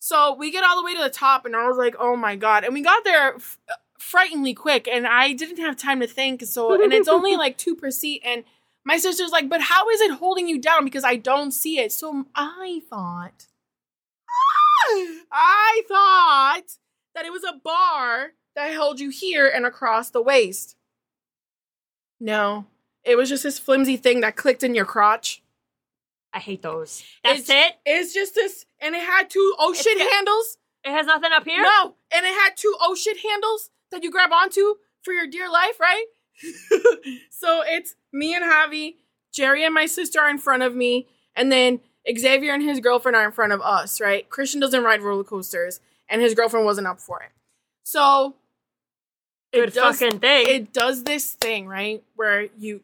So 0.00 0.34
we 0.34 0.50
get 0.50 0.64
all 0.64 0.76
the 0.76 0.82
way 0.84 0.94
to 0.96 1.02
the 1.02 1.10
top, 1.10 1.44
and 1.44 1.54
I 1.54 1.68
was 1.68 1.76
like, 1.76 1.94
"Oh 1.98 2.16
my 2.16 2.34
god!" 2.34 2.64
And 2.64 2.72
we 2.72 2.82
got 2.82 3.04
there 3.04 3.34
f- 3.34 3.58
frighteningly 3.98 4.54
quick, 4.54 4.88
and 4.88 5.06
I 5.06 5.34
didn't 5.34 5.58
have 5.58 5.76
time 5.76 6.00
to 6.00 6.06
think. 6.06 6.42
So, 6.44 6.82
and 6.82 6.92
it's 6.92 7.06
only 7.06 7.36
like 7.44 7.58
two 7.58 7.76
per 7.76 7.90
seat, 7.90 8.22
and 8.24 8.44
my 8.82 8.96
sister's 8.96 9.30
like, 9.30 9.50
"But 9.50 9.60
how 9.60 9.90
is 9.90 10.00
it 10.00 10.12
holding 10.12 10.48
you 10.48 10.58
down? 10.58 10.84
Because 10.84 11.04
I 11.04 11.16
don't 11.16 11.52
see 11.52 11.78
it." 11.78 11.92
So 11.92 12.24
I 12.34 12.80
thought, 12.88 13.46
I 15.30 15.82
thought 15.86 16.78
that 17.14 17.26
it 17.26 17.32
was 17.32 17.44
a 17.44 17.60
bar 17.62 18.32
that 18.56 18.72
held 18.72 19.00
you 19.00 19.10
here 19.10 19.46
and 19.46 19.66
across 19.66 20.08
the 20.08 20.22
waist. 20.22 20.76
No, 22.18 22.64
it 23.04 23.16
was 23.16 23.28
just 23.28 23.42
this 23.42 23.58
flimsy 23.58 23.98
thing 23.98 24.20
that 24.20 24.36
clicked 24.36 24.62
in 24.62 24.74
your 24.74 24.86
crotch. 24.86 25.42
I 26.32 26.38
hate 26.38 26.62
those. 26.62 27.02
That's 27.24 27.40
It's- 27.48 27.70
it. 27.70 27.76
It's 27.86 28.14
just 28.14 28.34
this, 28.34 28.64
and 28.80 28.94
it 28.94 29.02
had 29.02 29.28
two 29.30 29.54
oh 29.58 29.72
It's 29.72 29.82
shit 29.82 29.98
got- 29.98 30.10
handles. 30.10 30.58
It 30.84 30.92
has 30.92 31.06
nothing 31.06 31.32
up 31.32 31.44
here. 31.44 31.62
No, 31.62 31.94
and 32.12 32.24
it 32.24 32.32
had 32.32 32.56
two 32.56 32.74
oh 32.80 32.94
shit 32.94 33.18
handles 33.18 33.70
that 33.90 34.02
you 34.02 34.10
grab 34.10 34.32
onto 34.32 34.76
for 35.02 35.12
your 35.12 35.26
dear 35.26 35.50
life, 35.50 35.78
right? 35.80 36.04
so 37.30 37.62
it's 37.66 37.94
me 38.12 38.34
and 38.34 38.44
Javi, 38.44 38.94
Jerry 39.32 39.64
and 39.64 39.74
my 39.74 39.86
sister 39.86 40.20
are 40.20 40.30
in 40.30 40.38
front 40.38 40.62
of 40.62 40.74
me, 40.74 41.06
and 41.34 41.50
then 41.52 41.80
Xavier 42.10 42.54
and 42.54 42.62
his 42.62 42.80
girlfriend 42.80 43.14
are 43.16 43.24
in 43.26 43.32
front 43.32 43.52
of 43.52 43.60
us, 43.60 44.00
right? 44.00 44.28
Christian 44.30 44.60
doesn't 44.60 44.82
ride 44.82 45.02
roller 45.02 45.24
coasters, 45.24 45.80
and 46.08 46.22
his 46.22 46.34
girlfriend 46.34 46.64
wasn't 46.64 46.86
up 46.86 47.00
for 47.00 47.20
it. 47.22 47.30
So 47.82 48.36
Good 49.52 49.68
it 49.70 49.74
does, 49.74 49.98
fucking 50.00 50.20
thing. 50.20 50.46
it 50.48 50.72
does 50.72 51.04
this 51.04 51.32
thing, 51.34 51.66
right? 51.66 52.02
Where 52.16 52.46
you 52.56 52.80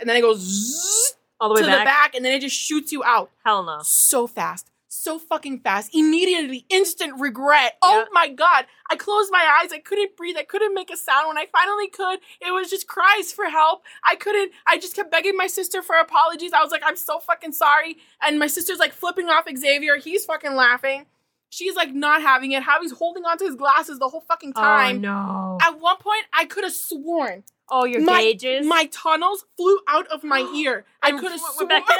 and 0.00 0.08
then 0.08 0.16
it 0.16 0.22
goes 0.22 1.14
All 1.40 1.48
the 1.48 1.54
way 1.56 1.60
to 1.62 1.66
way 1.66 1.72
the 1.72 1.78
back. 1.78 1.86
back, 1.86 2.14
and 2.14 2.24
then 2.24 2.32
it 2.32 2.40
just 2.40 2.56
shoots 2.56 2.92
you 2.92 3.04
out 3.04 3.30
Hell 3.44 3.62
no. 3.64 3.78
so 3.82 4.26
fast, 4.26 4.70
so 4.88 5.18
fucking 5.18 5.60
fast. 5.60 5.94
Immediately, 5.94 6.64
instant 6.70 7.20
regret. 7.20 7.76
Oh 7.82 7.98
Yeah. 8.00 8.04
my 8.12 8.28
god! 8.28 8.66
I 8.90 8.96
closed 8.96 9.30
my 9.32 9.60
eyes. 9.62 9.72
I 9.72 9.78
couldn't 9.78 10.16
breathe. 10.16 10.36
I 10.38 10.44
couldn't 10.44 10.72
make 10.74 10.90
a 10.90 10.96
sound. 10.96 11.28
When 11.28 11.36
I 11.38 11.46
finally 11.52 11.88
could, 11.88 12.20
it 12.40 12.52
was 12.52 12.70
just 12.70 12.86
cries 12.86 13.32
for 13.32 13.46
help. 13.46 13.82
I 14.04 14.16
couldn't. 14.16 14.52
I 14.66 14.78
just 14.78 14.96
kept 14.96 15.10
begging 15.10 15.36
my 15.36 15.46
sister 15.48 15.82
for 15.82 15.96
apologies. 15.96 16.52
I 16.52 16.62
was 16.62 16.70
like, 16.72 16.82
I'm 16.84 16.96
so 16.96 17.18
fucking 17.18 17.52
sorry. 17.52 17.96
And 18.22 18.38
my 18.38 18.46
sister's 18.46 18.78
like 18.78 18.92
flipping 18.92 19.28
off 19.28 19.44
Xavier. 19.54 19.96
He's 19.98 20.24
fucking 20.24 20.54
laughing. 20.54 21.06
She's 21.50 21.74
like 21.76 21.92
not 21.94 22.22
having 22.22 22.52
it. 22.52 22.62
Javi's 22.64 22.92
holding 22.92 23.24
onto 23.24 23.44
his 23.44 23.54
glasses 23.54 23.98
the 23.98 24.08
whole 24.08 24.22
fucking 24.26 24.52
oh, 24.56 24.60
time. 24.60 24.96
Oh 24.96 25.00
no. 25.00 25.58
At 25.62 25.78
one 25.80 25.96
point, 25.98 26.24
I 26.32 26.44
could 26.44 26.64
have 26.64 26.72
sworn 26.72 27.44
oh, 27.70 27.84
your 27.84 28.02
my, 28.02 28.22
gauges. 28.22 28.66
my 28.66 28.88
tunnels 28.92 29.44
flew 29.56 29.78
out 29.88 30.06
of 30.08 30.24
my 30.24 30.40
ear. 30.56 30.84
I 31.02 31.12
could 31.12 31.30
have 31.30 31.40
sworn. 31.40 31.68
back 31.68 31.82
in. 31.82 31.96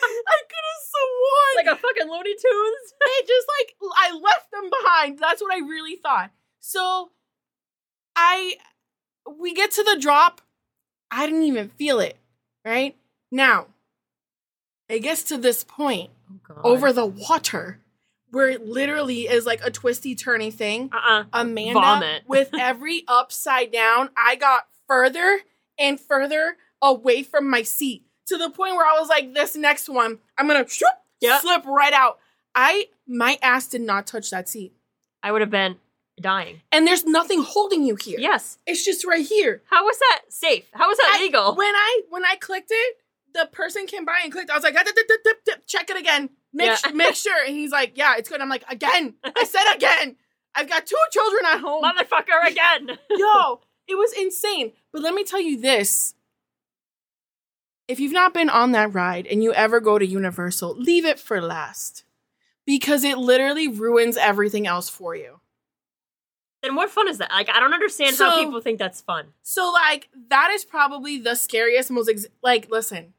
I 0.00 0.40
could 0.48 0.64
have 0.68 0.82
sworn. 0.88 1.66
like 1.66 1.66
a 1.66 1.80
fucking 1.80 2.10
Looney 2.10 2.34
Tunes. 2.34 2.94
it 3.00 3.26
just 3.26 3.46
like 3.58 3.76
I 3.96 4.12
left 4.12 4.50
them 4.50 4.70
behind. 4.70 5.18
That's 5.18 5.42
what 5.42 5.52
I 5.52 5.58
really 5.58 5.96
thought. 5.96 6.30
So 6.60 7.10
I 8.16 8.56
we 9.38 9.54
get 9.54 9.70
to 9.72 9.82
the 9.82 9.98
drop. 10.00 10.40
I 11.10 11.26
didn't 11.26 11.44
even 11.44 11.70
feel 11.70 12.00
it. 12.00 12.16
Right? 12.64 12.96
Now, 13.30 13.66
it 14.88 15.00
gets 15.00 15.22
to 15.24 15.38
this 15.38 15.64
point 15.64 16.10
oh, 16.50 16.72
over 16.72 16.92
the 16.92 17.06
water 17.06 17.80
where 18.30 18.48
it 18.48 18.66
literally 18.66 19.22
is 19.22 19.46
like 19.46 19.60
a 19.64 19.70
twisty 19.70 20.14
turny 20.14 20.52
thing. 20.52 20.90
Uh-uh. 20.92 21.24
Amanda 21.32 21.74
Vomit. 21.74 22.22
with 22.28 22.50
every 22.58 23.04
upside 23.08 23.72
down, 23.72 24.10
I 24.16 24.36
got 24.36 24.66
further 24.86 25.40
and 25.78 25.98
further 26.00 26.56
away 26.82 27.22
from 27.22 27.48
my 27.48 27.62
seat 27.62 28.04
to 28.26 28.36
the 28.36 28.50
point 28.50 28.74
where 28.76 28.86
I 28.86 28.98
was 28.98 29.08
like, 29.08 29.34
this 29.34 29.56
next 29.56 29.88
one, 29.88 30.18
I'm 30.36 30.46
gonna 30.46 30.68
shoop, 30.68 30.88
Yep. 31.20 31.40
slip 31.40 31.64
right 31.66 31.92
out. 31.92 32.18
I 32.54 32.86
my 33.06 33.38
ass 33.42 33.66
did 33.68 33.80
not 33.80 34.06
touch 34.06 34.30
that 34.30 34.48
seat. 34.48 34.72
I 35.22 35.32
would 35.32 35.40
have 35.40 35.50
been 35.50 35.76
dying. 36.20 36.60
And 36.72 36.86
there's 36.86 37.04
nothing 37.04 37.42
holding 37.42 37.84
you 37.84 37.96
here. 37.96 38.18
Yes. 38.18 38.58
It's 38.66 38.84
just 38.84 39.04
right 39.06 39.24
here. 39.24 39.62
How 39.70 39.84
was 39.84 39.98
that 39.98 40.22
safe? 40.28 40.68
How 40.72 40.88
was 40.88 40.98
that 40.98 41.16
I- 41.18 41.22
legal? 41.22 41.54
When 41.54 41.74
I 41.74 42.02
when 42.10 42.24
I 42.24 42.36
clicked 42.36 42.70
it, 42.70 42.96
the 43.34 43.48
person 43.52 43.86
came 43.86 44.04
by 44.04 44.20
and 44.24 44.32
clicked. 44.32 44.50
I 44.50 44.54
was 44.54 44.64
like, 44.64 44.74
"Ah, 44.76 44.82
dip, 44.82 44.94
dip, 44.96 45.06
dip, 45.06 45.22
dip, 45.24 45.44
dip, 45.44 45.66
check 45.66 45.90
it 45.90 45.96
again. 45.96 46.30
Make 46.52 46.66
Yeah. 46.68 46.74
su- 46.76 46.94
make 46.94 47.14
sure. 47.14 47.44
And 47.46 47.54
he's 47.56 47.70
like, 47.72 47.92
yeah, 47.96 48.14
it's 48.16 48.28
good. 48.28 48.40
I'm 48.40 48.48
like, 48.48 48.64
again. 48.70 49.14
I 49.24 49.44
said 49.44 49.72
again. 49.74 50.16
I've 50.54 50.68
got 50.68 50.86
two 50.86 50.96
children 51.12 51.42
at 51.46 51.60
home. 51.60 51.84
Motherfucker 51.84 52.46
again. 52.50 52.98
Yo, 53.10 53.60
it 53.86 53.94
was 53.96 54.12
insane. 54.14 54.72
But 54.92 55.02
let 55.02 55.14
me 55.14 55.24
tell 55.24 55.40
you 55.40 55.60
this. 55.60 56.14
If 57.86 58.00
you've 58.00 58.12
not 58.12 58.34
been 58.34 58.50
on 58.50 58.72
that 58.72 58.92
ride 58.92 59.26
and 59.26 59.42
you 59.42 59.52
ever 59.54 59.80
go 59.80 59.98
to 59.98 60.06
Universal, 60.06 60.74
leave 60.76 61.04
it 61.04 61.18
for 61.18 61.40
last. 61.40 62.04
Because 62.66 63.02
it 63.04 63.16
literally 63.16 63.66
ruins 63.68 64.16
everything 64.18 64.66
else 64.66 64.88
for 64.90 65.14
you. 65.16 65.40
then 66.62 66.74
what 66.74 66.90
fun 66.90 67.08
is 67.08 67.16
that? 67.18 67.30
Like 67.30 67.48
I 67.48 67.60
don't 67.60 67.72
understand 67.72 68.16
how 68.18 68.44
people 68.44 68.60
think 68.60 68.78
that's 68.78 69.00
fun. 69.00 69.28
So, 69.42 69.70
like, 69.72 70.08
that 70.28 70.50
is 70.50 70.64
probably 70.66 71.18
the 71.18 71.34
scariest, 71.34 71.90
most, 71.90 72.10
ex- 72.10 72.26
like, 72.42 72.68
listen, 72.70 73.14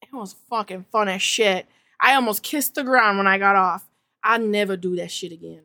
it 0.00 0.08
was 0.12 0.36
fucking 0.48 0.86
fun 0.90 1.08
as 1.08 1.20
shit. 1.20 1.66
I 2.00 2.14
almost 2.14 2.42
kissed 2.42 2.74
the 2.74 2.84
ground 2.84 3.18
when 3.18 3.26
I 3.26 3.38
got 3.38 3.56
off. 3.56 3.88
I'll 4.22 4.40
never 4.40 4.76
do 4.76 4.96
that 4.96 5.10
shit 5.10 5.32
again. 5.32 5.62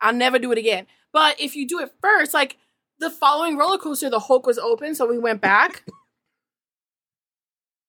I'll 0.00 0.14
never 0.14 0.38
do 0.38 0.52
it 0.52 0.58
again. 0.58 0.86
But 1.12 1.40
if 1.40 1.56
you 1.56 1.66
do 1.66 1.80
it 1.80 1.92
first, 2.00 2.34
like, 2.34 2.56
the 2.98 3.10
following 3.10 3.56
roller 3.56 3.78
coaster, 3.78 4.10
the 4.10 4.18
Hulk 4.18 4.46
was 4.46 4.58
open, 4.58 4.94
so 4.94 5.06
we 5.06 5.18
went 5.18 5.40
back. 5.40 5.84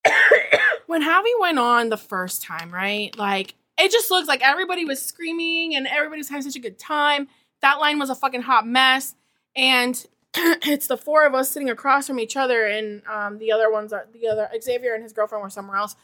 when 0.88 1.04
Javi 1.04 1.32
went 1.40 1.60
on 1.60 1.90
the 1.90 1.98
first 1.98 2.42
time, 2.42 2.72
right? 2.72 3.16
Like, 3.18 3.56
it 3.80 3.92
just 3.92 4.12
looks 4.12 4.28
like 4.28 4.42
everybody 4.42 4.86
was 4.86 5.04
screaming 5.04 5.76
and 5.76 5.88
everybody 5.88 6.20
was 6.20 6.30
having 6.30 6.44
such 6.44 6.56
a 6.56 6.60
good 6.60 6.78
time. 6.78 7.28
That 7.62 7.80
line 7.80 8.00
was 8.00 8.10
a 8.10 8.16
fucking 8.16 8.44
hot 8.44 8.68
mess. 8.68 9.16
And 9.56 10.06
it's 10.36 10.88
the 10.88 10.98
four 10.98 11.26
of 11.26 11.34
us 11.34 11.50
sitting 11.50 11.70
across 11.70 12.08
from 12.08 12.20
each 12.20 12.38
other, 12.38 12.66
and 12.66 13.02
um, 13.08 13.40
the 13.40 13.52
other 13.52 13.72
ones 13.72 13.92
are 13.92 14.08
the 14.14 14.28
other 14.28 14.48
Xavier 14.62 14.94
and 14.94 15.04
his 15.04 15.14
girlfriend 15.14 15.44
were 15.44 15.50
somewhere 15.50 15.78
else. 15.78 15.96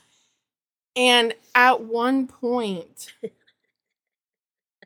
And 0.96 1.34
at 1.54 1.82
one 1.82 2.28
point, 2.28 3.14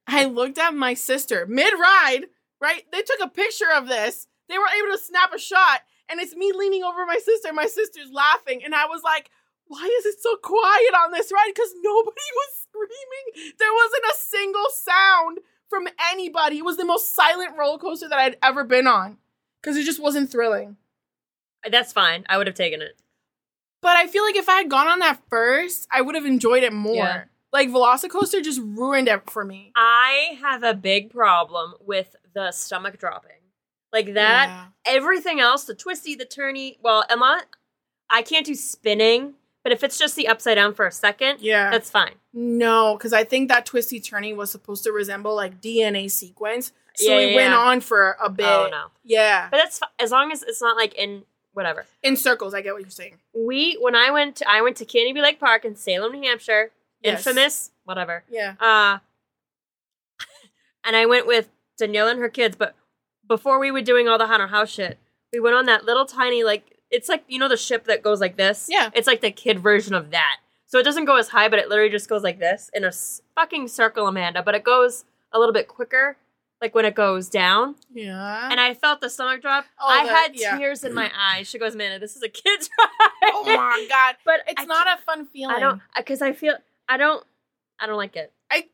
I 0.08 0.26
looked 0.26 0.58
at 0.58 0.74
my 0.74 0.94
sister 0.94 1.46
mid 1.46 1.74
ride, 1.74 2.26
right? 2.60 2.84
They 2.92 3.02
took 3.02 3.20
a 3.22 3.30
picture 3.30 3.72
of 3.76 3.88
this. 3.88 4.28
They 4.48 4.58
were 4.58 4.66
able 4.78 4.98
to 4.98 5.04
snap 5.04 5.34
a 5.34 5.40
shot, 5.40 5.82
and 6.10 6.20
it's 6.20 6.36
me 6.36 6.52
leaning 6.56 6.84
over 6.84 7.06
my 7.06 7.20
sister. 7.24 7.54
My 7.54 7.68
sister's 7.68 8.12
laughing, 8.12 8.62
and 8.64 8.74
I 8.74 8.86
was 8.86 9.04
like, 9.04 9.30
why 9.68 9.86
is 10.00 10.06
it 10.08 10.20
so 10.20 10.36
quiet 10.38 10.94
on 11.06 11.12
this 11.12 11.32
ride? 11.32 11.52
Because 11.54 11.72
nobody 11.82 12.18
was 12.36 12.50
screaming. 12.64 13.54
There 13.60 13.74
wasn't 13.74 14.04
a 14.12 14.16
single 14.18 14.66
sound 14.74 15.40
from 15.70 15.88
anybody. 16.12 16.58
It 16.58 16.66
was 16.66 16.78
the 16.78 16.86
most 16.86 17.16
silent 17.16 17.56
roller 17.58 17.78
coaster 17.78 18.10
that 18.10 18.18
I'd 18.18 18.38
ever 18.42 18.64
been 18.64 18.88
on 18.88 19.18
because 19.62 19.78
it 19.78 19.86
just 19.86 20.02
wasn't 20.02 20.32
thrilling. 20.32 20.78
That's 21.70 21.94
fine. 21.94 22.26
I 22.28 22.38
would 22.38 22.48
have 22.48 22.56
taken 22.56 22.82
it. 22.82 23.00
But 23.82 23.96
I 23.98 24.08
feel 24.08 24.24
like 24.24 24.36
if 24.36 24.50
I 24.50 24.58
had 24.58 24.70
gone 24.70 24.88
on 24.88 25.00
that 25.00 25.22
first, 25.30 25.88
I 25.92 26.02
would 26.02 26.16
have 26.16 26.26
enjoyed 26.26 26.64
it 26.64 26.74
more. 26.74 26.96
Yeah. 26.96 27.24
Like 27.52 27.70
Velocicoaster 27.70 28.44
just 28.44 28.62
ruined 28.64 29.08
it 29.08 29.30
for 29.30 29.44
me. 29.44 29.72
I 29.76 30.38
have 30.42 30.64
a 30.64 30.74
big 30.74 31.10
problem 31.12 31.74
with 31.80 32.16
the 32.34 32.52
stomach 32.52 33.00
dropping. 33.00 33.32
Like 33.92 34.14
that. 34.14 34.48
Yeah. 34.86 34.96
Everything 34.98 35.40
else, 35.40 35.64
the 35.66 35.74
twisty, 35.74 36.14
the 36.16 36.26
turny. 36.26 36.78
Well, 36.84 37.06
I'm. 37.10 37.24
I 38.12 38.22
can't 38.22 38.46
do 38.46 38.54
spinning, 38.56 39.34
but 39.64 39.72
if 39.72 39.84
it's 39.84 39.98
just 39.98 40.16
the 40.16 40.28
upside 40.28 40.56
down 40.56 40.74
for 40.74 40.86
a 40.86 40.92
second, 40.92 41.42
Yeah. 41.42 41.70
that's 41.72 41.90
fine. 41.90 42.16
no, 42.34 42.96
because 42.98 43.14
I 43.14 43.24
think 43.24 43.50
that 43.50 43.66
twisty 43.66 44.00
turning 44.00 44.36
was 44.38 44.52
supposed 44.52 44.84
to 44.84 44.92
resemble 44.92 45.36
like 45.36 45.62
DNA 45.62 46.10
sequence. 46.12 46.72
So 46.96 47.06
Yeah, 47.08 47.18
it 47.18 47.30
yeah, 47.32 47.36
went 47.36 47.54
on 47.54 47.82
for 47.82 48.12
a 48.22 48.26
oh, 48.26 48.30
bit. 48.30 48.46
Oh 48.46 48.68
no, 48.70 48.88
Yeah. 49.04 49.48
but 49.50 49.58
that's 49.58 49.80
as 50.00 50.12
long 50.12 50.32
as 50.32 50.44
it's 50.44 50.62
not 50.62 50.76
like 50.76 50.94
in 50.96 51.24
whatever. 51.54 51.86
In 52.04 52.16
circles, 52.16 52.54
I 52.54 52.62
get 52.62 52.74
what 52.74 52.82
you're 52.82 52.90
saying. 52.90 53.18
We 53.34 53.78
when 53.80 53.96
I 53.96 54.12
went, 54.12 54.38
to, 54.38 54.50
I 54.50 54.62
went 54.62 54.78
to 54.78 54.86
Canobie 54.86 55.22
Lake 55.22 55.40
Park 55.40 55.66
in 55.66 55.76
Salem, 55.76 56.14
New 56.14 56.28
Hampshire. 56.28 56.72
Yes. 57.02 57.26
Infamous, 57.26 57.72
whatever. 57.86 58.24
Yeah. 58.30 58.56
Uh, 58.60 59.00
and 60.86 60.96
I 60.96 61.06
went 61.06 61.28
with 61.28 61.50
Danielle 61.78 62.08
and 62.10 62.20
her 62.20 62.30
kids. 62.30 62.56
But 62.56 62.76
before 63.28 63.60
we 63.60 63.72
were 63.72 63.82
doing 63.82 64.08
all 64.08 64.18
the 64.18 64.28
haunted 64.28 64.50
house 64.50 64.70
shit, 64.70 64.98
we 65.32 65.40
went 65.40 65.56
on 65.56 65.66
that 65.66 65.86
little 65.86 66.06
tiny 66.06 66.44
like 66.44 66.78
it's 66.92 67.08
like 67.08 67.24
you 67.28 67.40
know 67.40 67.48
the 67.48 67.58
ship 67.58 67.86
that 67.86 68.02
goes 68.04 68.20
like 68.20 68.36
this. 68.38 68.68
Yeah. 68.70 68.90
it's 68.94 69.08
like 69.08 69.22
the 69.22 69.32
kid 69.32 69.60
version 69.60 69.94
of 69.94 70.12
that. 70.12 70.38
So 70.66 70.78
it 70.78 70.84
doesn't 70.84 71.06
go 71.06 71.18
as 71.18 71.30
high, 71.30 71.50
but 71.50 71.58
it 71.58 71.68
literally 71.70 71.90
just 71.90 72.08
goes 72.10 72.22
like 72.24 72.38
this 72.40 72.70
in 72.76 72.84
a 72.84 72.88
s- 72.88 73.22
fucking 73.34 73.70
circle, 73.70 74.08
Amanda. 74.08 74.44
But 74.44 74.54
it 74.56 74.64
goes 74.64 75.04
a 75.32 75.40
little 75.40 75.54
bit 75.54 75.68
quicker, 75.68 76.18
like 76.62 76.76
when 76.76 76.86
it 76.86 76.96
goes 76.96 77.30
down. 77.30 77.76
Yeah. 77.94 78.50
And 78.52 78.60
I 78.60 78.74
felt 78.74 79.02
the 79.02 79.10
stomach 79.10 79.42
drop. 79.42 79.66
Oh, 79.80 79.88
I 79.88 80.06
the- 80.06 80.12
had 80.14 80.32
yeah. 80.36 80.58
tears 80.58 80.84
in 80.84 80.94
my 80.94 81.12
eyes. 81.18 81.48
She 81.48 81.58
goes, 81.60 81.76
"Man, 81.76 82.00
this 82.00 82.16
is 82.16 82.24
a 82.24 82.30
kid's 82.30 82.70
ride." 82.80 83.32
oh 83.34 83.44
my 83.46 83.86
god. 83.90 84.16
But 84.26 84.42
It's 84.48 84.62
I 84.62 84.66
not 84.66 84.88
a 84.88 85.02
fun 85.04 85.26
feeling. 85.28 85.56
I 85.56 85.60
don't 85.60 85.82
because 85.96 86.22
I 86.22 86.34
feel 86.34 86.56
I 86.88 86.98
don't 86.98 87.24
I 87.80 87.88
don't 87.88 87.98
like 87.98 88.16
it. 88.16 88.32
I 88.52 88.66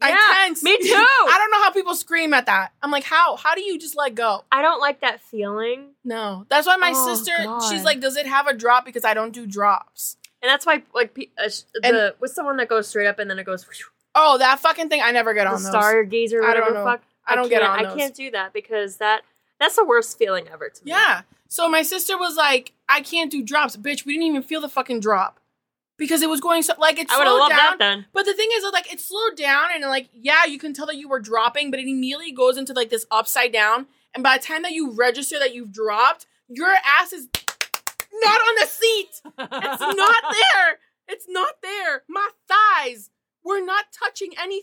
I 0.00 0.10
Yeah, 0.10 0.46
tense. 0.46 0.62
me 0.62 0.76
too. 0.78 0.84
I 0.94 1.34
don't 1.38 1.50
know 1.50 1.62
how 1.64 1.70
people 1.72 1.94
scream 1.96 2.32
at 2.32 2.46
that. 2.46 2.70
I'm 2.82 2.90
like, 2.92 3.02
how? 3.04 3.34
How 3.36 3.54
do 3.56 3.62
you 3.62 3.78
just 3.78 3.96
let 3.96 4.14
go? 4.14 4.44
I 4.52 4.62
don't 4.62 4.80
like 4.80 5.00
that 5.00 5.20
feeling, 5.20 5.90
No. 6.04 6.46
That's 6.48 6.66
why 6.68 6.76
my 6.76 6.92
Oh, 6.94 7.14
sister, 7.14 7.32
God. 7.42 7.60
she's 7.68 7.82
like, 7.82 7.98
does 8.00 8.16
it 8.16 8.26
have 8.26 8.46
a 8.46 8.54
drop? 8.54 8.84
Because 8.84 9.04
I 9.04 9.12
don't 9.14 9.32
do 9.32 9.44
drops. 9.44 10.16
and 10.40 10.48
that's 10.48 10.64
why 10.64 10.82
like 10.94 11.14
pe- 11.14 11.30
uh, 11.36 11.48
the 11.74 11.80
And- 11.82 12.14
what's 12.20 12.34
the 12.34 12.44
one 12.44 12.56
that 12.58 12.68
goes 12.68 12.86
straight 12.88 13.08
up 13.08 13.18
and 13.18 13.28
then 13.28 13.38
it 13.40 13.44
goes 13.44 13.64
whew, 13.64 13.86
Oh, 14.14 14.38
that 14.38 14.60
fucking 14.60 14.88
thing. 14.88 15.00
I 15.02 15.10
never 15.10 15.34
get 15.34 15.44
the 15.44 15.50
on 15.54 15.62
those. 15.62 15.72
stargazer 15.72 16.34
or 16.40 16.44
I 16.44 16.54
don't 16.54 16.62
whatever. 16.62 16.74
know. 16.74 16.84
Fuck, 16.84 17.02
I 17.28 17.34
don't 17.36 17.48
get 17.48 17.62
can't- 17.62 17.86
on 17.86 17.86
I 17.86 17.96
can't 17.96 18.14
do 18.14 18.30
that 18.32 18.52
because 18.52 18.96
that 18.98 19.22
that's 19.60 19.76
the 19.76 19.84
worst 19.84 20.18
feeling 20.18 20.46
ever 20.48 20.68
to 20.68 20.84
me. 20.84 20.90
Yeah. 20.92 21.22
So 21.48 21.68
my 21.68 21.82
sister 21.82 22.16
was 22.18 22.36
like, 22.36 22.72
I 22.88 23.00
can't 23.00 23.30
do 23.30 23.42
drops. 23.42 23.76
Bitch, 23.76 24.04
we 24.04 24.12
didn't 24.14 24.26
even 24.28 24.42
feel 24.42 24.60
the 24.60 24.68
fucking 24.68 25.00
drop. 25.00 25.40
Because 25.96 26.22
it 26.22 26.30
was 26.30 26.40
going 26.40 26.62
so, 26.62 26.74
like, 26.78 26.96
it 27.00 27.10
I 27.10 27.16
slowed 27.16 27.40
loved 27.40 27.50
down. 27.50 27.58
that 27.58 27.78
then. 27.80 28.06
But 28.12 28.24
the 28.24 28.32
thing 28.34 28.48
is, 28.54 28.62
like, 28.72 28.92
it 28.92 29.00
slowed 29.00 29.36
down 29.36 29.70
and, 29.74 29.82
like, 29.86 30.08
yeah, 30.12 30.44
you 30.44 30.56
can 30.56 30.72
tell 30.72 30.86
that 30.86 30.94
you 30.94 31.08
were 31.08 31.18
dropping, 31.18 31.72
but 31.72 31.80
it 31.80 31.88
immediately 31.88 32.30
goes 32.30 32.56
into, 32.56 32.72
like, 32.72 32.88
this 32.90 33.04
upside 33.10 33.52
down. 33.52 33.88
And 34.14 34.22
by 34.22 34.38
the 34.38 34.44
time 34.44 34.62
that 34.62 34.70
you 34.70 34.92
register 34.92 35.40
that 35.40 35.52
you've 35.56 35.72
dropped, 35.72 36.26
your 36.48 36.72
ass 36.86 37.12
is 37.12 37.26
not 38.12 38.40
on 38.40 38.54
the 38.60 38.66
seat. 38.66 39.08
It's 39.24 39.80
not 39.96 40.22
there. 40.54 40.78
It's 41.08 41.26
not 41.28 41.54
there. 41.62 42.04
My 42.08 42.28
thighs 42.46 43.10
were 43.42 43.60
not 43.60 43.86
touching 43.92 44.34
any. 44.40 44.62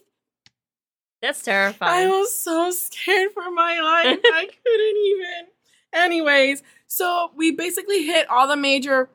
That's 1.26 1.42
terrifying. 1.42 2.08
I 2.08 2.12
was 2.12 2.32
so 2.32 2.70
scared 2.70 3.32
for 3.34 3.50
my 3.50 3.80
life. 3.80 4.20
I 4.26 4.48
couldn't 4.64 4.98
even. 4.98 5.48
Anyways, 5.92 6.62
so 6.86 7.32
we 7.36 7.50
basically 7.50 8.04
hit 8.04 8.30
all 8.30 8.48
the 8.48 8.56
major 8.56 9.10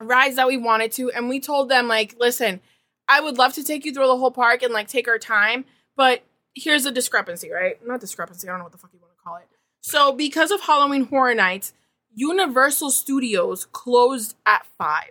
rides 0.00 0.36
that 0.36 0.46
we 0.46 0.56
wanted 0.56 0.92
to, 0.92 1.10
and 1.10 1.28
we 1.28 1.40
told 1.40 1.68
them, 1.68 1.88
like, 1.88 2.14
listen, 2.20 2.60
I 3.08 3.20
would 3.20 3.38
love 3.38 3.54
to 3.54 3.64
take 3.64 3.84
you 3.84 3.92
through 3.92 4.06
the 4.06 4.16
whole 4.16 4.30
park 4.30 4.62
and, 4.62 4.72
like, 4.72 4.86
take 4.86 5.08
our 5.08 5.18
time, 5.18 5.64
but 5.96 6.22
here's 6.54 6.86
a 6.86 6.92
discrepancy, 6.92 7.50
right? 7.50 7.76
Not 7.84 7.98
discrepancy, 7.98 8.46
I 8.46 8.52
don't 8.52 8.58
know 8.58 8.64
what 8.66 8.72
the 8.72 8.78
fuck 8.78 8.92
you 8.92 9.00
want 9.00 9.12
to 9.16 9.22
call 9.22 9.36
it. 9.38 9.48
So, 9.80 10.12
because 10.12 10.52
of 10.52 10.60
Halloween 10.60 11.06
Horror 11.06 11.34
Nights, 11.34 11.72
Universal 12.14 12.92
Studios 12.92 13.64
closed 13.64 14.36
at 14.46 14.64
5. 14.78 15.04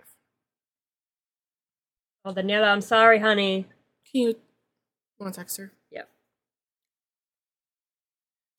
oh, 2.24 2.34
Daniela, 2.34 2.72
I'm 2.72 2.80
sorry, 2.80 3.20
honey. 3.20 3.68
Can 4.10 4.22
you 4.22 4.36
want 5.20 5.34
to 5.34 5.40
text 5.42 5.58
her? 5.58 5.74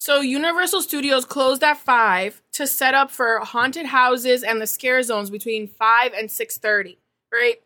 So 0.03 0.21
Universal 0.21 0.83
Studios 0.83 1.25
closed 1.25 1.63
at 1.63 1.79
five 1.79 2.43
to 2.55 2.67
set 2.67 2.93
up 2.93 3.09
for 3.09 3.39
haunted 3.39 3.87
houses 3.87 4.43
and 4.43 4.61
the 4.61 4.67
scare 4.67 5.01
zones 5.05 5.31
between 5.31 5.69
five 5.69 6.13
and 6.13 6.29
six 6.29 6.59
thirty. 6.59 6.99
Right. 7.33 7.63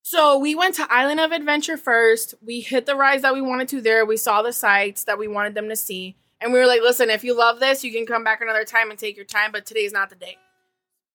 So 0.00 0.38
we 0.38 0.54
went 0.54 0.76
to 0.76 0.90
Island 0.90 1.20
of 1.20 1.32
Adventure 1.32 1.76
first. 1.76 2.34
We 2.40 2.62
hit 2.62 2.86
the 2.86 2.94
rides 2.94 3.20
that 3.20 3.34
we 3.34 3.42
wanted 3.42 3.68
to 3.68 3.82
there. 3.82 4.06
We 4.06 4.16
saw 4.16 4.40
the 4.40 4.54
sights 4.54 5.04
that 5.04 5.18
we 5.18 5.28
wanted 5.28 5.54
them 5.54 5.68
to 5.68 5.76
see. 5.76 6.16
And 6.40 6.50
we 6.54 6.58
were 6.58 6.64
like, 6.64 6.80
listen, 6.80 7.10
if 7.10 7.24
you 7.24 7.36
love 7.36 7.60
this, 7.60 7.84
you 7.84 7.92
can 7.92 8.06
come 8.06 8.24
back 8.24 8.40
another 8.40 8.64
time 8.64 8.88
and 8.88 8.98
take 8.98 9.16
your 9.16 9.26
time, 9.26 9.52
but 9.52 9.66
today's 9.66 9.92
not 9.92 10.08
the 10.08 10.16
day. 10.16 10.38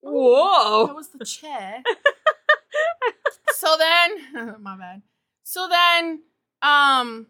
Whoa. 0.02 0.86
That 0.86 0.96
was 0.96 1.10
the 1.10 1.26
chair. 1.26 1.82
so 3.56 3.76
then, 3.80 4.56
my 4.62 4.78
bad. 4.78 5.02
So 5.44 5.68
then, 5.68 6.22
um, 6.62 7.26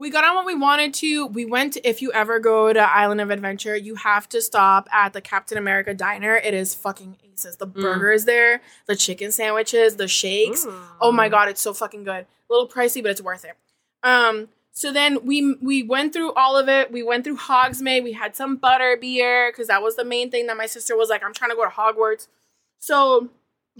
we 0.00 0.08
got 0.08 0.24
on 0.24 0.34
what 0.34 0.46
we 0.46 0.54
wanted 0.54 0.94
to. 0.94 1.26
We 1.26 1.44
went. 1.44 1.76
If 1.84 2.00
you 2.00 2.10
ever 2.12 2.40
go 2.40 2.72
to 2.72 2.80
Island 2.80 3.20
of 3.20 3.30
Adventure, 3.30 3.76
you 3.76 3.96
have 3.96 4.28
to 4.30 4.40
stop 4.40 4.88
at 4.90 5.12
the 5.12 5.20
Captain 5.20 5.58
America 5.58 5.92
Diner. 5.92 6.34
It 6.36 6.54
is 6.54 6.74
fucking 6.74 7.18
aces. 7.30 7.56
The 7.56 7.66
burgers 7.66 8.24
there, 8.24 8.62
the 8.86 8.96
chicken 8.96 9.30
sandwiches, 9.30 9.96
the 9.96 10.08
shakes. 10.08 10.66
Oh 11.00 11.12
my 11.12 11.28
god, 11.28 11.48
it's 11.50 11.60
so 11.60 11.74
fucking 11.74 12.04
good. 12.04 12.24
A 12.24 12.26
little 12.48 12.66
pricey, 12.66 13.02
but 13.02 13.10
it's 13.12 13.22
worth 13.22 13.44
it. 13.44 13.56
Um. 14.02 14.48
So 14.72 14.90
then 14.90 15.26
we 15.26 15.54
we 15.60 15.82
went 15.82 16.14
through 16.14 16.32
all 16.32 16.56
of 16.56 16.68
it. 16.68 16.90
We 16.90 17.02
went 17.02 17.24
through 17.24 17.36
Hogsmeade. 17.36 18.02
We 18.02 18.12
had 18.12 18.34
some 18.34 18.56
butter 18.56 18.96
beer 18.98 19.52
because 19.52 19.66
that 19.66 19.82
was 19.82 19.96
the 19.96 20.04
main 20.04 20.30
thing 20.30 20.46
that 20.46 20.56
my 20.56 20.66
sister 20.66 20.96
was 20.96 21.10
like, 21.10 21.22
"I'm 21.22 21.34
trying 21.34 21.50
to 21.50 21.56
go 21.56 21.64
to 21.64 21.70
Hogwarts." 21.70 22.26
So 22.78 23.28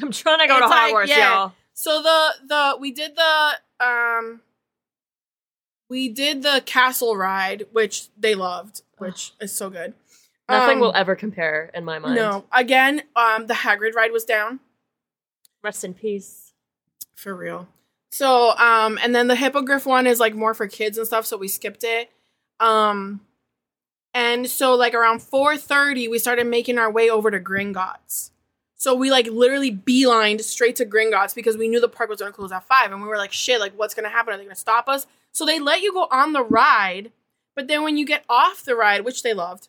I'm 0.03 0.13
trying 0.13 0.41
to 0.41 0.47
go 0.47 0.59
to 0.59 0.67
like, 0.67 0.93
Hogwarts, 0.93 1.07
yeah. 1.07 1.33
y'all. 1.33 1.53
so 1.73 2.03
the 2.03 2.35
the 2.47 2.77
we 2.79 2.93
did 2.93 3.17
the 3.17 3.53
um 3.83 4.43
we 5.91 6.09
did 6.09 6.43
the 6.43 6.63
castle 6.65 7.17
ride, 7.17 7.67
which 7.73 8.09
they 8.17 8.35
loved, 8.35 8.83
which 8.99 9.33
is 9.41 9.53
so 9.53 9.69
good. 9.69 9.93
Nothing 10.49 10.77
Um, 10.77 10.81
will 10.81 10.95
ever 10.97 11.15
compare 11.15 11.71
in 11.75 11.85
my 11.85 11.99
mind. 11.99 12.15
No, 12.17 12.45
again, 12.53 13.03
um, 13.15 13.47
the 13.47 13.55
Hagrid 13.55 13.95
ride 13.95 14.11
was 14.13 14.25
down 14.25 14.61
Rest 15.63 15.85
in 15.85 15.93
peace. 15.95 16.53
for 17.15 17.35
real. 17.35 17.69
So, 18.11 18.57
um, 18.57 18.99
and 19.03 19.15
then 19.15 19.27
the 19.29 19.37
hippogriff 19.37 19.85
one 19.87 20.07
is 20.07 20.19
like 20.19 20.35
more 20.35 20.55
for 20.55 20.67
kids 20.67 20.97
and 20.99 21.07
stuff, 21.07 21.27
so 21.27 21.37
we 21.37 21.47
skipped 21.49 21.85
it. 21.85 22.11
Um, 22.59 23.21
and 24.15 24.49
so 24.49 24.75
like 24.75 24.95
around 24.95 25.23
four 25.23 25.57
thirty, 25.57 26.09
we 26.09 26.19
started 26.19 26.47
making 26.47 26.79
our 26.79 26.91
way 26.91 27.09
over 27.11 27.31
to 27.31 27.39
Gringotts. 27.39 28.31
So 28.75 28.95
we 28.95 29.11
like 29.11 29.27
literally 29.29 29.71
beelined 29.71 30.41
straight 30.41 30.75
to 30.77 30.87
Gringotts 30.87 31.35
because 31.35 31.57
we 31.57 31.69
knew 31.69 31.79
the 31.81 31.89
park 31.89 32.11
was 32.11 32.19
gonna 32.21 32.33
close 32.33 32.51
at 32.51 32.65
five, 32.67 32.91
and 32.91 33.01
we 33.03 33.07
were 33.09 33.19
like, 33.19 33.33
shit, 33.33 33.61
like 33.61 33.75
what's 33.79 33.95
gonna 33.95 34.09
happen? 34.09 34.35
Are 34.35 34.37
they 34.37 34.43
gonna 34.45 34.57
stop 34.57 34.89
us? 34.89 35.07
So 35.33 35.47
they 35.47 35.59
let 35.59 35.81
you 35.81 35.93
go 35.93 36.07
on 36.11 36.33
the 36.33 36.43
ride, 36.43 37.13
but 37.55 37.69
then 37.69 37.83
when 37.83 37.97
you 37.97 38.07
get 38.07 38.25
off 38.29 38.65
the 38.65 38.75
ride, 38.75 39.05
which 39.05 39.23
they 39.23 39.35
loved, 39.35 39.69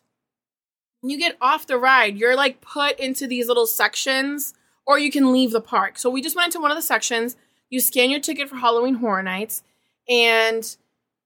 when 1.00 1.10
you 1.10 1.18
get 1.18 1.36
off 1.40 1.66
the 1.66 1.78
ride, 1.78 2.16
you're 2.16 2.36
like 2.36 2.60
put 2.60 2.98
into 2.98 3.26
these 3.26 3.48
little 3.48 3.66
sections, 3.66 4.54
or 4.86 4.98
you 4.98 5.10
can 5.10 5.32
leave 5.32 5.50
the 5.52 5.60
park. 5.60 5.98
So 5.98 6.10
we 6.10 6.22
just 6.22 6.36
went 6.36 6.54
into 6.54 6.60
one 6.60 6.70
of 6.70 6.76
the 6.76 6.82
sections. 6.82 7.36
You 7.70 7.80
scan 7.80 8.10
your 8.10 8.20
ticket 8.20 8.48
for 8.48 8.56
Halloween 8.56 8.94
Horror 8.94 9.22
Nights, 9.22 9.62
and 10.08 10.76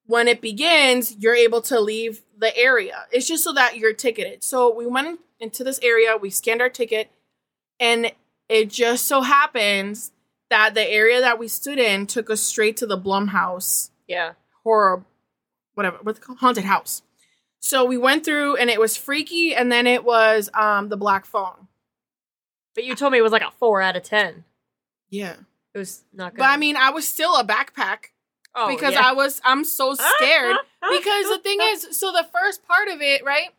when 0.06 0.28
it 0.28 0.40
begins, 0.40 1.16
you're 1.18 1.34
able 1.34 1.60
to 1.62 1.80
leave 1.80 2.22
the 2.38 2.56
area. 2.56 3.06
It's 3.10 3.26
just 3.26 3.42
so 3.42 3.52
that 3.54 3.76
you're 3.76 3.92
ticketed. 3.92 4.44
So 4.44 4.72
we 4.72 4.86
went 4.86 5.20
into 5.40 5.64
this 5.64 5.80
area, 5.82 6.16
we 6.16 6.30
scanned 6.30 6.62
our 6.62 6.68
ticket, 6.70 7.10
and 7.80 8.12
it 8.48 8.70
just 8.70 9.06
so 9.06 9.22
happens 9.22 10.12
that 10.48 10.74
the 10.74 10.88
area 10.88 11.20
that 11.20 11.38
we 11.38 11.48
stood 11.48 11.78
in 11.78 12.06
took 12.06 12.30
us 12.30 12.40
straight 12.40 12.76
to 12.78 12.86
the 12.86 12.98
Blumhouse 12.98 13.90
Yeah. 14.06 14.32
horror, 14.62 15.04
whatever, 15.74 15.98
what's 16.02 16.18
it 16.18 16.22
called? 16.22 16.38
Haunted 16.38 16.64
house. 16.64 17.02
So 17.58 17.84
we 17.84 17.98
went 17.98 18.24
through 18.24 18.56
and 18.56 18.70
it 18.70 18.78
was 18.78 18.96
freaky, 18.96 19.54
and 19.54 19.72
then 19.72 19.86
it 19.86 20.04
was 20.04 20.50
um 20.54 20.88
the 20.88 20.96
black 20.96 21.26
phone. 21.26 21.68
But 22.74 22.84
you 22.84 22.94
told 22.94 23.12
me 23.12 23.18
it 23.18 23.22
was 23.22 23.32
like 23.32 23.42
a 23.42 23.50
four 23.58 23.80
out 23.80 23.96
of 23.96 24.02
ten. 24.02 24.44
Yeah. 25.10 25.36
It 25.74 25.78
was 25.78 26.04
not 26.12 26.32
good. 26.32 26.38
But 26.38 26.46
I 26.46 26.56
mean, 26.56 26.76
I 26.76 26.90
was 26.90 27.06
still 27.06 27.36
a 27.36 27.44
backpack 27.44 28.10
oh, 28.54 28.68
because 28.68 28.94
yeah. 28.94 29.02
I 29.04 29.12
was 29.12 29.40
I'm 29.44 29.64
so 29.64 29.94
scared. 29.94 30.56
because 30.80 31.28
the 31.28 31.40
thing 31.42 31.58
is, 31.60 31.98
so 31.98 32.12
the 32.12 32.26
first 32.32 32.66
part 32.66 32.88
of 32.88 33.00
it, 33.00 33.24
right? 33.24 33.50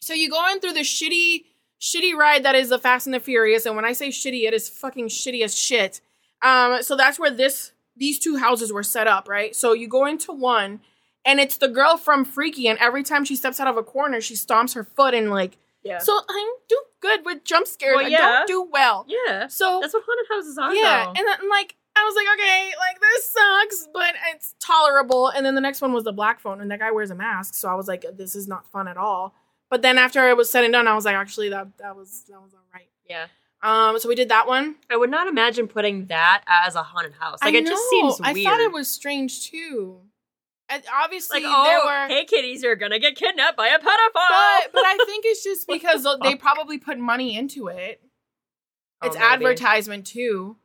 So 0.00 0.14
you 0.14 0.30
go 0.30 0.50
in 0.50 0.60
through 0.60 0.72
the 0.72 0.80
shitty, 0.80 1.44
shitty 1.80 2.14
ride 2.14 2.44
that 2.44 2.54
is 2.54 2.70
the 2.70 2.78
Fast 2.78 3.06
and 3.06 3.14
the 3.14 3.20
Furious, 3.20 3.66
and 3.66 3.76
when 3.76 3.84
I 3.84 3.92
say 3.92 4.08
shitty, 4.08 4.46
it 4.46 4.54
is 4.54 4.68
fucking 4.68 5.08
shitty 5.08 5.42
as 5.42 5.56
shit. 5.56 6.00
Um, 6.42 6.82
so 6.82 6.96
that's 6.96 7.18
where 7.18 7.30
this 7.30 7.72
these 7.98 8.18
two 8.18 8.36
houses 8.36 8.72
were 8.72 8.82
set 8.82 9.06
up, 9.06 9.28
right? 9.28 9.54
So 9.54 9.72
you 9.72 9.88
go 9.88 10.06
into 10.06 10.32
one, 10.32 10.80
and 11.24 11.40
it's 11.40 11.56
the 11.58 11.68
girl 11.68 11.96
from 11.96 12.24
Freaky, 12.24 12.68
and 12.68 12.78
every 12.78 13.02
time 13.02 13.24
she 13.24 13.36
steps 13.36 13.60
out 13.60 13.68
of 13.68 13.76
a 13.76 13.82
corner, 13.82 14.20
she 14.20 14.34
stomps 14.34 14.74
her 14.74 14.84
foot 14.84 15.14
and 15.14 15.30
like. 15.30 15.56
yeah. 15.82 15.98
So 15.98 16.12
I 16.28 16.54
do 16.68 16.80
good 17.00 17.24
with 17.24 17.44
jump 17.44 17.66
scares. 17.66 17.96
Well, 17.96 18.06
I 18.06 18.10
don't 18.10 18.46
do 18.48 18.68
well. 18.72 19.04
yeah. 19.08 19.46
So 19.48 19.78
That's 19.80 19.92
what 19.94 20.04
haunted 20.06 20.26
houses 20.30 20.58
are. 20.58 20.74
yeah, 20.74 21.04
though. 21.04 21.10
and 21.16 21.26
then 21.28 21.48
like 21.50 21.76
I 21.96 22.04
was 22.04 22.14
like, 22.14 22.26
okay, 22.38 22.70
like 22.78 23.00
this 23.00 23.30
sucks, 23.32 23.88
but 23.92 24.14
it's 24.32 24.54
tolerable. 24.60 25.28
And 25.28 25.44
then 25.44 25.54
the 25.56 25.60
next 25.60 25.80
one 25.82 25.92
was 25.92 26.04
the 26.04 26.12
black 26.12 26.38
phone, 26.40 26.60
and 26.60 26.70
that 26.70 26.78
guy 26.78 26.92
wears 26.92 27.10
a 27.10 27.14
mask, 27.16 27.54
so 27.54 27.68
I 27.68 27.74
was 27.74 27.88
like, 27.88 28.04
this 28.16 28.36
is 28.36 28.46
not 28.46 28.70
fun 28.70 28.86
at 28.88 28.96
all. 28.96 29.34
But 29.70 29.82
then 29.82 29.98
after 29.98 30.28
it 30.28 30.36
was 30.36 30.48
said 30.50 30.64
and 30.64 30.72
done, 30.72 30.86
I 30.88 30.94
was 30.94 31.04
like, 31.04 31.16
actually, 31.16 31.48
that 31.50 31.76
that 31.78 31.96
was 31.96 32.24
that 32.28 32.40
was 32.40 32.54
all 32.54 32.60
right. 32.72 32.88
yeah. 33.08 33.26
Um, 33.62 33.98
so 33.98 34.08
we 34.08 34.14
did 34.14 34.28
that 34.28 34.46
one. 34.46 34.76
I 34.90 34.96
would 34.96 35.10
not 35.10 35.26
imagine 35.26 35.66
putting 35.66 36.06
that 36.06 36.44
as 36.46 36.74
a 36.74 36.82
haunted 36.82 37.14
house. 37.14 37.38
Like 37.42 37.54
I 37.54 37.58
it 37.58 37.66
just 37.66 37.82
know, 37.92 38.10
seems 38.10 38.20
weird. 38.20 38.46
I 38.46 38.50
thought 38.50 38.60
it 38.60 38.72
was 38.72 38.88
strange 38.88 39.50
too. 39.50 40.00
And 40.70 40.82
obviously, 41.02 41.42
like, 41.42 41.66
there 41.66 41.80
oh, 41.82 41.86
were. 41.86 42.08
hey 42.08 42.24
kitties, 42.26 42.62
you're 42.62 42.76
gonna 42.76 42.98
get 42.98 43.16
kidnapped 43.16 43.56
by 43.56 43.68
a 43.68 43.78
pedophile. 43.78 44.12
But, 44.14 44.72
but 44.74 44.86
I 44.86 44.98
think 45.06 45.24
it's 45.26 45.42
just 45.42 45.66
because 45.68 46.02
the 46.02 46.18
they 46.22 46.36
probably 46.36 46.78
put 46.78 46.98
money 46.98 47.36
into 47.36 47.68
it. 47.68 48.00
Oh, 49.00 49.06
It's 49.06 49.16
advertisement 49.16 50.06
too. 50.06 50.56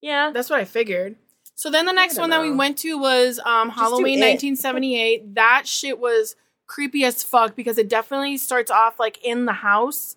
Yeah. 0.00 0.30
That's 0.32 0.50
what 0.50 0.60
I 0.60 0.64
figured. 0.64 1.16
So 1.54 1.70
then 1.70 1.86
the 1.86 1.92
next 1.92 2.18
one 2.18 2.30
that 2.30 2.42
we 2.42 2.50
went 2.50 2.78
to 2.78 2.98
was 2.98 3.38
um, 3.38 3.70
Halloween 3.70 4.18
1978. 4.20 5.34
that 5.36 5.66
shit 5.66 5.98
was 5.98 6.34
creepy 6.66 7.04
as 7.04 7.22
fuck 7.22 7.54
because 7.54 7.78
it 7.78 7.88
definitely 7.88 8.36
starts 8.36 8.70
off 8.70 8.98
like 8.98 9.24
in 9.24 9.44
the 9.44 9.52
house 9.52 10.16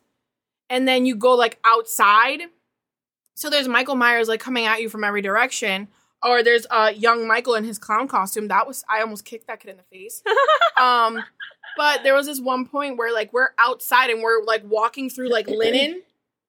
and 0.70 0.88
then 0.88 1.06
you 1.06 1.16
go 1.16 1.34
like 1.34 1.60
outside. 1.64 2.42
So 3.36 3.50
there's 3.50 3.68
Michael 3.68 3.96
Myers 3.96 4.28
like 4.28 4.40
coming 4.40 4.66
at 4.66 4.82
you 4.82 4.90
from 4.90 5.04
every 5.04 5.22
direction. 5.22 5.88
Or 6.24 6.42
there's 6.42 6.66
uh 6.72 6.92
young 6.96 7.28
Michael 7.28 7.56
in 7.56 7.64
his 7.64 7.78
clown 7.78 8.08
costume. 8.08 8.48
That 8.48 8.68
was 8.68 8.84
I 8.90 9.02
almost 9.02 9.26
kicked 9.26 9.48
that 9.48 9.60
kid 9.60 9.70
in 9.72 9.78
the 9.78 9.84
face. 9.84 10.24
Um 10.82 11.24
but 11.76 12.02
there 12.04 12.14
was 12.16 12.26
this 12.26 12.40
one 12.40 12.66
point 12.68 12.98
where 12.98 13.14
like 13.14 13.32
we're 13.34 13.50
outside 13.60 14.10
and 14.10 14.22
we're 14.22 14.44
like 14.44 14.64
walking 14.66 15.10
through 15.10 15.30
like 15.30 15.48
linen 15.48 16.02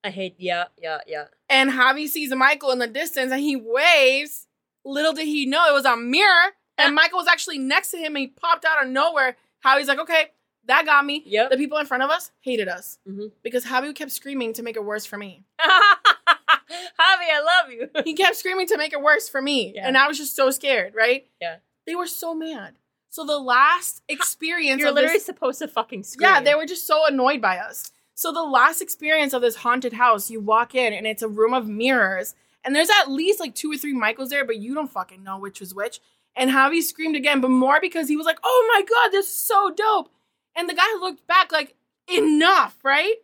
I 0.04 0.10
hate. 0.10 0.36
Yeah. 0.38 0.64
Yeah. 0.80 0.98
Yeah. 1.06 1.24
and 1.50 1.70
Javi 1.70 2.08
sees 2.08 2.34
Michael 2.34 2.70
in 2.70 2.78
the 2.78 2.86
distance 2.86 3.32
and 3.32 3.40
he 3.40 3.56
waves. 3.56 4.46
Little 4.84 5.12
did 5.12 5.26
he 5.26 5.44
know 5.44 5.68
it 5.68 5.72
was 5.74 5.84
a 5.84 5.96
mirror, 5.96 6.52
and 6.78 6.94
Michael 7.00 7.18
was 7.18 7.26
actually 7.26 7.58
next 7.58 7.90
to 7.90 7.98
him 7.98 8.16
and 8.16 8.18
he 8.18 8.26
popped 8.28 8.64
out 8.64 8.82
of 8.82 8.88
nowhere. 8.90 9.36
Javi's 9.64 9.88
like, 9.88 9.98
okay, 9.98 10.28
that 10.68 10.84
got 10.86 11.04
me. 11.04 11.22
Yep. 11.26 11.50
The 11.50 11.56
people 11.56 11.78
in 11.78 11.86
front 11.86 12.02
of 12.02 12.10
us 12.10 12.30
hated 12.40 12.68
us 12.68 12.98
Mhm. 13.08 13.32
because 13.42 13.64
Javi 13.64 13.94
kept 13.94 14.12
screaming 14.12 14.52
to 14.54 14.62
make 14.62 14.76
it 14.76 14.84
worse 14.84 15.04
for 15.06 15.16
me. 15.18 15.44
Javi, 15.60 17.26
I 17.32 17.40
love 17.62 17.72
you. 17.72 17.88
He 18.04 18.14
kept 18.14 18.36
screaming 18.36 18.66
to 18.68 18.76
make 18.76 18.92
it 18.92 19.00
worse 19.02 19.28
for 19.28 19.40
me. 19.40 19.72
Yeah. 19.74 19.86
And 19.86 19.96
I 19.96 20.06
was 20.08 20.18
just 20.18 20.36
so 20.36 20.50
scared, 20.50 20.94
right? 20.94 21.26
Yeah. 21.40 21.56
They 21.86 21.94
were 21.94 22.06
so 22.06 22.34
mad. 22.34 22.74
So 23.10 23.24
the 23.24 23.38
last 23.38 24.02
experience 24.08 24.80
You're 24.80 24.92
literally 24.92 25.16
this, 25.16 25.24
supposed 25.24 25.58
to 25.60 25.68
fucking 25.68 26.02
scream. 26.04 26.28
Yeah, 26.28 26.40
they 26.42 26.54
were 26.54 26.66
just 26.66 26.86
so 26.86 27.06
annoyed 27.06 27.40
by 27.40 27.58
us. 27.58 27.90
So 28.14 28.32
the 28.32 28.42
last 28.42 28.82
experience 28.82 29.32
of 29.32 29.40
this 29.42 29.56
haunted 29.56 29.94
house, 29.94 30.28
you 30.30 30.40
walk 30.40 30.74
in 30.74 30.92
and 30.92 31.06
it's 31.06 31.22
a 31.22 31.28
room 31.28 31.54
of 31.54 31.66
mirrors, 31.68 32.34
and 32.64 32.74
there's 32.74 32.90
at 32.90 33.10
least 33.10 33.40
like 33.40 33.54
two 33.54 33.72
or 33.72 33.76
three 33.76 33.94
Michaels 33.94 34.28
there, 34.30 34.44
but 34.44 34.56
you 34.58 34.74
don't 34.74 34.90
fucking 34.90 35.22
know 35.22 35.38
which 35.38 35.60
was 35.60 35.74
which. 35.74 36.00
And 36.36 36.50
Javi 36.50 36.82
screamed 36.82 37.16
again, 37.16 37.40
but 37.40 37.50
more 37.50 37.80
because 37.80 38.08
he 38.08 38.16
was 38.16 38.26
like, 38.26 38.38
"Oh 38.44 38.70
my 38.74 38.82
god, 38.82 39.10
this 39.12 39.26
is 39.28 39.34
so 39.36 39.70
dope!" 39.70 40.10
And 40.58 40.68
the 40.68 40.74
guy 40.74 40.92
looked 41.00 41.26
back 41.26 41.52
like, 41.52 41.74
"Enough!" 42.12 42.76
Right? 42.82 43.14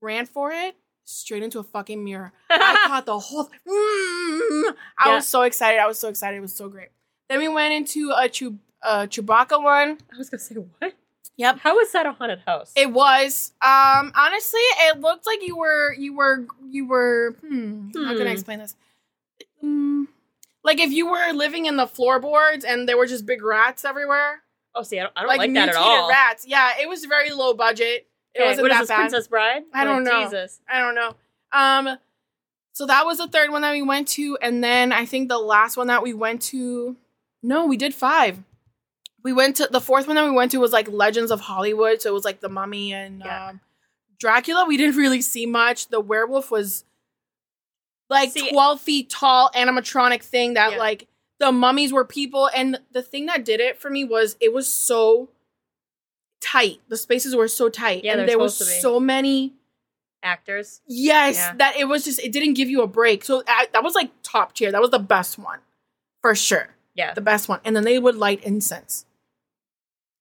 Ran 0.00 0.26
for 0.26 0.52
it, 0.52 0.76
straight 1.04 1.42
into 1.42 1.58
a 1.58 1.62
fucking 1.64 2.04
mirror. 2.04 2.32
I 2.50 2.84
caught 2.86 3.06
the 3.06 3.18
whole. 3.18 3.44
Th- 3.46 3.60
Mm. 3.66 4.74
I 4.98 5.08
Yeah. 5.08 5.14
was 5.16 5.26
so 5.26 5.42
excited. 5.42 5.80
I 5.80 5.86
was 5.86 5.98
so 5.98 6.08
excited. 6.08 6.36
It 6.36 6.40
was 6.40 6.54
so 6.54 6.68
great. 6.68 6.90
Then 7.28 7.38
we 7.40 7.48
went 7.48 7.72
into 7.74 8.12
a 8.16 8.28
Chew- 8.28 8.58
uh, 8.82 9.06
Chewbacca 9.06 9.60
one. 9.62 9.98
I 10.12 10.16
was 10.18 10.30
gonna 10.30 10.40
say 10.40 10.54
what? 10.56 10.94
Yep. 11.38 11.58
How 11.58 11.74
was 11.76 11.90
that 11.92 12.06
a 12.06 12.12
haunted 12.12 12.40
house? 12.46 12.72
It 12.76 12.92
was. 12.92 13.52
Um, 13.60 14.12
honestly, 14.14 14.60
it 14.88 15.00
looked 15.00 15.26
like 15.26 15.40
you 15.46 15.56
were 15.56 15.92
you 15.94 16.14
were 16.14 16.46
you 16.70 16.86
were 16.86 17.34
hmm, 17.40 17.88
how 17.94 18.12
can 18.16 18.22
I 18.22 18.30
Hmm. 18.30 18.32
explain 18.32 18.58
this? 18.60 18.74
Mm, 19.62 20.06
like 20.62 20.78
if 20.78 20.90
you 20.92 21.06
were 21.10 21.32
living 21.32 21.66
in 21.66 21.76
the 21.76 21.86
floorboards 21.86 22.64
and 22.64 22.88
there 22.88 22.96
were 22.96 23.06
just 23.06 23.26
big 23.26 23.42
rats 23.42 23.84
everywhere. 23.84 24.42
Oh, 24.76 24.82
see, 24.82 24.98
I 25.00 25.04
don't, 25.04 25.12
I 25.16 25.20
don't 25.22 25.36
like, 25.38 25.54
that 25.54 25.68
at 25.70 25.74
all. 25.76 26.08
rats. 26.08 26.44
Yeah, 26.46 26.72
it 26.80 26.88
was 26.88 27.04
very 27.06 27.30
low 27.30 27.54
budget. 27.54 28.06
It 28.34 28.40
Okay, 28.40 28.48
wasn't 28.50 28.62
what 28.64 28.72
is 28.72 28.76
that 28.76 28.80
this, 28.82 28.88
bad. 28.88 28.96
Princess 28.98 29.28
Bride? 29.28 29.62
I 29.72 29.84
don't 29.84 30.04
Like, 30.04 30.12
know. 30.12 30.24
Jesus. 30.24 30.60
I 30.68 30.80
don't 30.80 30.94
know. 30.94 31.14
Um 31.52 31.98
so 32.72 32.84
that 32.86 33.06
was 33.06 33.16
the 33.18 33.26
third 33.28 33.50
one 33.50 33.62
that 33.62 33.72
we 33.72 33.80
went 33.82 34.06
to 34.08 34.36
and 34.42 34.62
then 34.62 34.92
I 34.92 35.06
think 35.06 35.28
the 35.30 35.38
last 35.38 35.76
one 35.78 35.86
that 35.86 36.02
we 36.02 36.12
went 36.12 36.42
to 36.42 36.96
no, 37.42 37.64
we 37.66 37.76
did 37.76 37.94
5. 37.94 38.42
We 39.22 39.32
went 39.32 39.56
to 39.56 39.68
the 39.70 39.80
fourth 39.80 40.06
one 40.06 40.16
that 40.16 40.24
we 40.24 40.30
went 40.32 40.50
to 40.52 40.58
was 40.58 40.72
like 40.72 40.88
Legends 40.88 41.30
of 41.30 41.40
Hollywood, 41.40 42.02
so 42.02 42.10
it 42.10 42.12
was 42.12 42.24
like 42.24 42.40
the 42.40 42.48
Mummy 42.50 42.92
and 42.92 43.20
Yeah. 43.24 43.48
um 43.48 43.60
Dracula. 44.18 44.64
We 44.66 44.76
didn't 44.76 44.96
really 44.96 45.22
see 45.22 45.46
much. 45.46 45.88
The 45.88 46.00
werewolf 46.00 46.50
was 46.50 46.84
like 48.10 48.30
See- 48.32 48.50
12 48.50 48.80
feet 48.80 49.10
tall 49.10 49.50
animatronic 49.54 50.22
thing 50.22 50.54
that 50.54 50.72
Yeah. 50.72 50.78
like 50.78 51.08
the 51.38 51.52
mummies 51.52 51.92
were 51.92 52.04
people 52.04 52.48
and 52.54 52.80
the 52.92 53.02
thing 53.02 53.26
that 53.26 53.44
did 53.44 53.60
it 53.60 53.78
for 53.78 53.90
me 53.90 54.04
was 54.04 54.36
it 54.40 54.52
was 54.52 54.70
so 54.70 55.28
tight 56.40 56.80
the 56.88 56.96
spaces 56.96 57.34
were 57.34 57.48
so 57.48 57.68
tight 57.68 58.04
Yeah, 58.04 58.16
and 58.18 58.28
there 58.28 58.38
was 58.38 58.56
supposed 58.56 58.70
to 58.72 58.76
be. 58.76 58.80
so 58.80 59.00
many 59.00 59.54
Actors. 60.22 60.80
yes 60.86 61.36
Yeah. 61.36 61.54
that 61.56 61.76
it 61.76 61.84
was 61.88 62.04
just 62.04 62.18
it 62.20 62.32
didn't 62.32 62.54
give 62.54 62.68
you 62.68 62.82
a 62.82 62.86
break 62.86 63.24
so 63.24 63.42
I, 63.46 63.68
that 63.72 63.82
was 63.84 63.94
like 63.94 64.10
top 64.22 64.54
tier 64.54 64.72
that 64.72 64.80
was 64.80 64.90
the 64.90 64.98
best 64.98 65.38
one 65.38 65.60
for 66.22 66.34
sure 66.34 66.70
Yeah. 66.94 67.14
the 67.14 67.20
best 67.20 67.48
one 67.48 67.60
and 67.64 67.74
then 67.76 67.84
they 67.84 67.98
would 67.98 68.16
light 68.16 68.42
incense 68.44 69.04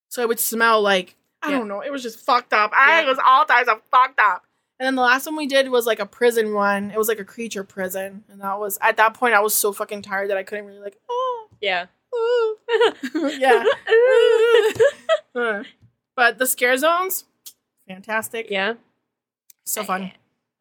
so 0.10 0.22
it 0.22 0.28
would 0.28 0.40
smell 0.40 0.82
like 0.82 1.16
i 1.42 1.50
Yeah. 1.52 1.60
don't 1.60 1.68
know 1.68 1.82
it 1.82 1.92
was 1.92 2.04
just 2.04 2.20
fucked 2.20 2.54
up 2.54 2.72
i 2.74 3.04
was 3.06 3.18
all 3.26 3.46
types 3.46 3.68
of 3.70 3.82
fucked 3.92 4.20
up 4.20 4.44
and 4.80 4.86
then 4.86 4.96
the 4.96 5.02
last 5.02 5.26
one 5.26 5.36
we 5.36 5.48
did 5.48 5.70
was 5.70 5.86
like 5.86 6.00
a 6.00 6.06
prison 6.06 6.54
one 6.54 6.92
it 6.92 6.98
was 6.98 7.08
like 7.08 7.20
a 7.20 7.26
creature 7.26 7.64
prison 7.64 8.24
and 8.30 8.42
that 8.42 8.60
was 8.60 8.78
at 8.82 8.98
that 8.98 9.14
point 9.14 9.34
i 9.34 9.40
was 9.40 9.54
so 9.54 9.72
fucking 9.72 10.02
tired 10.02 10.30
that 10.30 10.38
i 10.38 10.44
couldn't 10.44 10.66
really 10.66 10.80
like 10.80 10.98
oh 11.10 11.48
Yeah. 11.62 11.86
yeah 13.16 13.64
Uh, 15.36 15.64
but 16.16 16.38
the 16.38 16.46
scare 16.48 16.78
zones 16.78 17.26
fantastic 17.88 18.48
yeah. 18.50 18.76
so 19.66 19.84
fun 19.84 20.12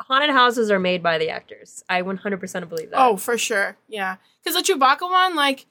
Haunted 0.00 0.30
houses 0.30 0.72
are 0.72 0.80
made 0.80 1.04
by 1.04 1.18
the 1.18 1.30
actors. 1.30 1.84
I 1.88 2.02
100% 2.02 2.68
believe 2.68 2.90
that. 2.90 2.98
oh 3.00 3.16
for 3.16 3.38
sure 3.38 3.76
yeah 3.88 4.16
because 4.42 4.56
the 4.60 4.72
chewbacca 4.74 5.02
one 5.08 5.36
like 5.36 5.66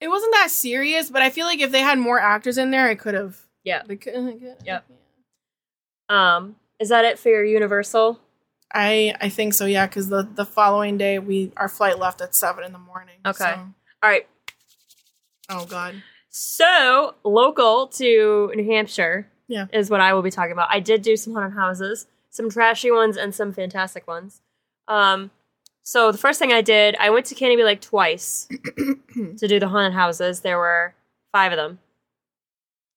it 0.00 0.08
wasn't 0.08 0.32
that 0.32 0.50
serious 0.50 1.10
but 1.10 1.20
i 1.20 1.28
feel 1.30 1.44
like 1.46 1.60
if 1.60 1.70
they 1.70 1.80
had 1.82 1.98
more 1.98 2.18
actors 2.18 2.56
in 2.56 2.70
there 2.70 2.90
it 2.90 2.98
could 2.98 3.14
have 3.14 3.36
Yeah. 3.64 3.82
they 3.86 3.96
could, 3.96 4.56
Yep. 4.64 4.84
Um, 6.08 6.56
is 6.78 6.88
that 6.90 7.04
it 7.04 7.18
for 7.18 7.28
your 7.28 7.44
Universal? 7.44 8.20
I 8.74 9.14
I 9.20 9.28
think 9.28 9.54
so, 9.54 9.64
yeah, 9.66 9.86
because 9.86 10.08
the 10.08 10.22
the 10.34 10.44
following 10.44 10.98
day 10.98 11.18
we 11.18 11.52
our 11.56 11.68
flight 11.68 11.98
left 11.98 12.20
at 12.20 12.34
seven 12.34 12.64
in 12.64 12.72
the 12.72 12.78
morning. 12.78 13.16
Okay. 13.24 13.44
so- 13.44 13.68
All 14.02 14.10
right. 14.10 14.26
oh 15.50 15.66
God. 15.66 16.02
So, 16.28 17.14
local 17.24 17.86
to 17.86 18.52
New 18.54 18.66
Hampshire 18.70 19.26
Yeah. 19.48 19.66
is 19.72 19.88
what 19.88 20.00
I 20.02 20.12
will 20.12 20.20
be 20.22 20.30
talking 20.30 20.52
about. 20.52 20.68
I 20.70 20.80
did 20.80 21.00
do 21.00 21.16
some 21.16 21.32
haunted 21.32 21.54
houses, 21.54 22.06
some 22.28 22.50
trashy 22.50 22.90
ones 22.90 23.16
and 23.16 23.34
some 23.34 23.52
fantastic 23.54 24.06
ones. 24.06 24.42
Um, 24.86 25.30
so 25.82 26.12
the 26.12 26.18
first 26.18 26.38
thing 26.38 26.52
I 26.52 26.60
did, 26.60 26.94
I 27.00 27.08
went 27.10 27.24
to 27.26 27.34
Canobie 27.34 27.64
Lake 27.64 27.80
twice 27.80 28.48
to 28.76 29.48
do 29.48 29.58
the 29.58 29.68
haunted 29.68 29.94
houses. 29.94 30.40
There 30.40 30.58
were 30.58 30.94
five 31.32 31.52
of 31.52 31.56
them. 31.56 31.78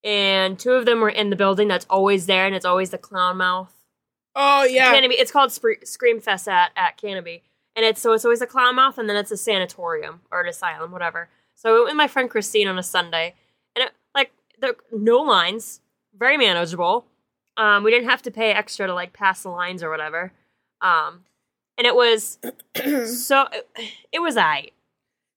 And 0.03 0.57
two 0.57 0.71
of 0.73 0.85
them 0.85 1.01
were 1.01 1.09
in 1.09 1.29
the 1.29 1.35
building 1.35 1.67
that's 1.67 1.85
always 1.89 2.25
there, 2.25 2.45
and 2.45 2.55
it's 2.55 2.65
always 2.65 2.89
the 2.89 2.97
clown 2.97 3.38
mouth. 3.38 3.73
Oh 4.35 4.63
yeah. 4.63 4.93
Canobie. 4.93 5.15
It's 5.17 5.31
called 5.31 5.51
Spre- 5.51 5.83
Scream 5.83 6.21
Fest 6.21 6.47
at 6.47 6.71
at 6.75 6.97
Canobie, 6.97 7.41
and 7.75 7.85
it's 7.85 8.01
so 8.01 8.13
it's 8.13 8.23
always 8.23 8.41
a 8.41 8.47
clown 8.47 8.75
mouth, 8.75 8.97
and 8.97 9.09
then 9.09 9.17
it's 9.17 9.31
a 9.31 9.38
sanatorium 9.38 10.21
or 10.31 10.41
an 10.41 10.47
asylum, 10.47 10.91
whatever. 10.91 11.29
So 11.55 11.69
I 11.69 11.73
went 11.73 11.85
with 11.85 11.95
my 11.95 12.07
friend 12.07 12.29
Christine 12.29 12.67
on 12.67 12.79
a 12.79 12.83
Sunday, 12.83 13.35
and 13.75 13.83
it, 13.85 13.91
like 14.15 14.31
there 14.59 14.75
no 14.91 15.17
lines, 15.17 15.81
very 16.17 16.38
manageable. 16.38 17.05
Um, 17.57 17.83
we 17.83 17.91
didn't 17.91 18.09
have 18.09 18.21
to 18.21 18.31
pay 18.31 18.51
extra 18.51 18.88
to 18.88 18.93
like 18.93 19.12
pass 19.12 19.43
the 19.43 19.49
lines 19.49 19.83
or 19.83 19.89
whatever. 19.89 20.31
Um, 20.81 21.25
and 21.77 21.85
it 21.85 21.95
was 21.95 22.39
so 22.75 23.47
it 24.12 24.21
was 24.21 24.38
I. 24.38 24.69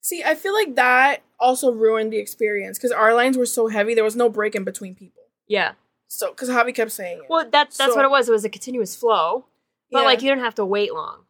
See, 0.02 0.22
I 0.24 0.34
feel 0.34 0.52
like 0.52 0.74
that 0.74 1.22
also 1.40 1.70
ruined 1.72 2.12
the 2.12 2.18
experience 2.18 2.76
because 2.76 2.90
our 2.92 3.14
lines 3.14 3.38
were 3.38 3.46
so 3.46 3.68
heavy. 3.68 3.94
There 3.94 4.04
was 4.04 4.16
no 4.16 4.28
break 4.28 4.54
in 4.54 4.64
between 4.64 4.94
people. 4.94 5.22
Yeah. 5.46 5.72
So 6.08 6.30
because 6.30 6.48
Javi 6.50 6.74
kept 6.74 6.90
saying 6.92 7.18
it. 7.18 7.24
Well, 7.30 7.48
that's 7.50 7.76
that's 7.78 7.92
So- 7.92 7.96
what 7.96 8.04
it 8.04 8.10
was. 8.10 8.28
It 8.28 8.32
was 8.32 8.44
a 8.44 8.48
continuous 8.50 8.94
flow, 8.96 9.46
but 9.90 10.00
Yeah. 10.00 10.04
like 10.04 10.20
you 10.22 10.28
didn't 10.28 10.44
have 10.44 10.56
to 10.56 10.64
wait 10.64 10.92
long. 10.92 11.24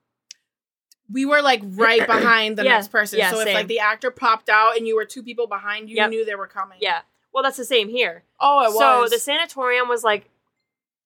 we 1.12 1.26
were 1.26 1.42
like 1.42 1.60
right 1.64 2.06
behind 2.06 2.56
the 2.56 2.64
Yeah, 2.64 2.76
next 2.76 2.88
person. 2.88 3.18
yeah, 3.18 3.30
so 3.30 3.40
if 3.40 3.52
like 3.52 3.66
the 3.66 3.80
actor 3.80 4.10
popped 4.10 4.48
out 4.48 4.78
and 4.78 4.86
you 4.86 4.96
were 4.96 5.04
two 5.04 5.22
people 5.22 5.46
behind, 5.46 5.90
you 5.90 5.96
Yep. 5.96 6.08
knew 6.10 6.24
they 6.24 6.36
were 6.36 6.46
coming. 6.46 6.78
Yeah. 6.80 7.02
Well, 7.34 7.42
that's 7.42 7.58
the 7.58 7.66
same 7.66 7.90
here. 7.90 8.22
Oh, 8.40 8.60
it 8.64 8.70
so 8.70 9.00
was. 9.02 9.10
So 9.10 9.14
the 9.16 9.20
sanatorium 9.20 9.88
was 9.88 10.02
like 10.04 10.30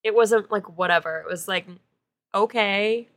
it 0.05 0.15
wasn't 0.15 0.53
like 0.53 0.79
whatever 0.79 1.19
it 1.19 1.27
was 1.29 1.49
like 1.49 1.67
okay 2.33 3.09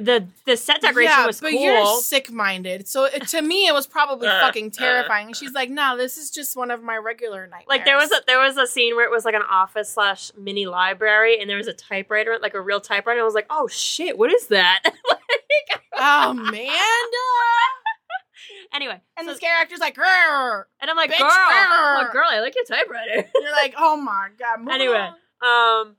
the 0.00 0.26
the 0.44 0.56
set 0.56 0.80
decoration 0.80 1.10
yeah, 1.10 1.26
was 1.26 1.40
but 1.40 1.50
cool 1.50 1.60
you're 1.60 2.00
sick 2.00 2.30
minded. 2.30 2.88
So 2.88 3.04
it, 3.04 3.26
to 3.28 3.42
me, 3.42 3.66
it 3.66 3.74
was 3.74 3.86
probably 3.86 4.28
Uh, 4.38 4.40
fucking 4.40 4.66
uh. 4.66 4.70
terrifying. 4.70 5.28
And 5.28 5.36
she's 5.36 5.52
like, 5.52 5.70
"No, 5.70 5.96
this 5.96 6.18
is 6.18 6.30
just 6.30 6.56
one 6.56 6.70
of 6.70 6.82
my 6.82 6.96
regular 6.96 7.46
nightmares." 7.46 7.64
like 7.68 7.84
there 7.84 7.96
was 7.96 8.10
a 8.12 8.16
there 8.26 8.38
was 8.38 8.56
a 8.56 8.66
scene 8.66 8.96
where 8.96 9.04
it 9.04 9.10
was 9.10 9.24
like 9.24 9.34
an 9.34 9.42
office 9.42 9.90
slash 9.90 10.30
mini 10.36 10.66
library 10.66 11.40
and 11.40 11.48
there 11.48 11.56
was 11.56 11.66
a 11.66 11.72
typewriter 11.72 12.38
like 12.40 12.54
a 12.54 12.60
real 12.60 12.80
typewriter 12.80 13.18
and 13.18 13.22
I 13.22 13.24
was 13.24 13.34
like 13.34 13.46
oh 13.50 13.66
shit 13.68 14.18
what 14.18 14.32
is 14.32 14.48
that 14.48 14.80
like, 14.84 15.82
oh 15.96 16.32
man. 16.34 16.68
anyway 18.74 19.00
And 19.16 19.26
so- 19.26 19.32
the 19.32 19.36
scare 19.36 19.56
actor's 19.60 19.80
like, 19.80 19.96
"Grr." 19.96 20.64
and 20.80 20.90
I'm 20.90 20.96
like 20.96 21.10
girl 21.10 21.28
I'm 21.30 22.04
like, 22.04 22.12
girl 22.12 22.28
I 22.30 22.40
like 22.40 22.54
your 22.54 22.64
typewriter 22.64 23.28
you're 23.34 23.52
like, 23.52 23.74
oh 23.78 23.96
my 23.96 24.28
god. 24.38 24.68
Anyway. 24.70 24.94
along." 25.42 25.86
Um, 25.88 25.96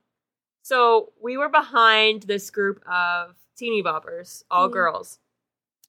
so 0.61 1.11
we 1.21 1.37
were 1.37 1.49
behind 1.49 2.23
this 2.23 2.49
group 2.49 2.81
of 2.87 3.35
teeny 3.59 3.83
boppers, 3.83 4.43
all 4.49 4.69
Mhm. 4.69 4.73
girls. 4.73 5.19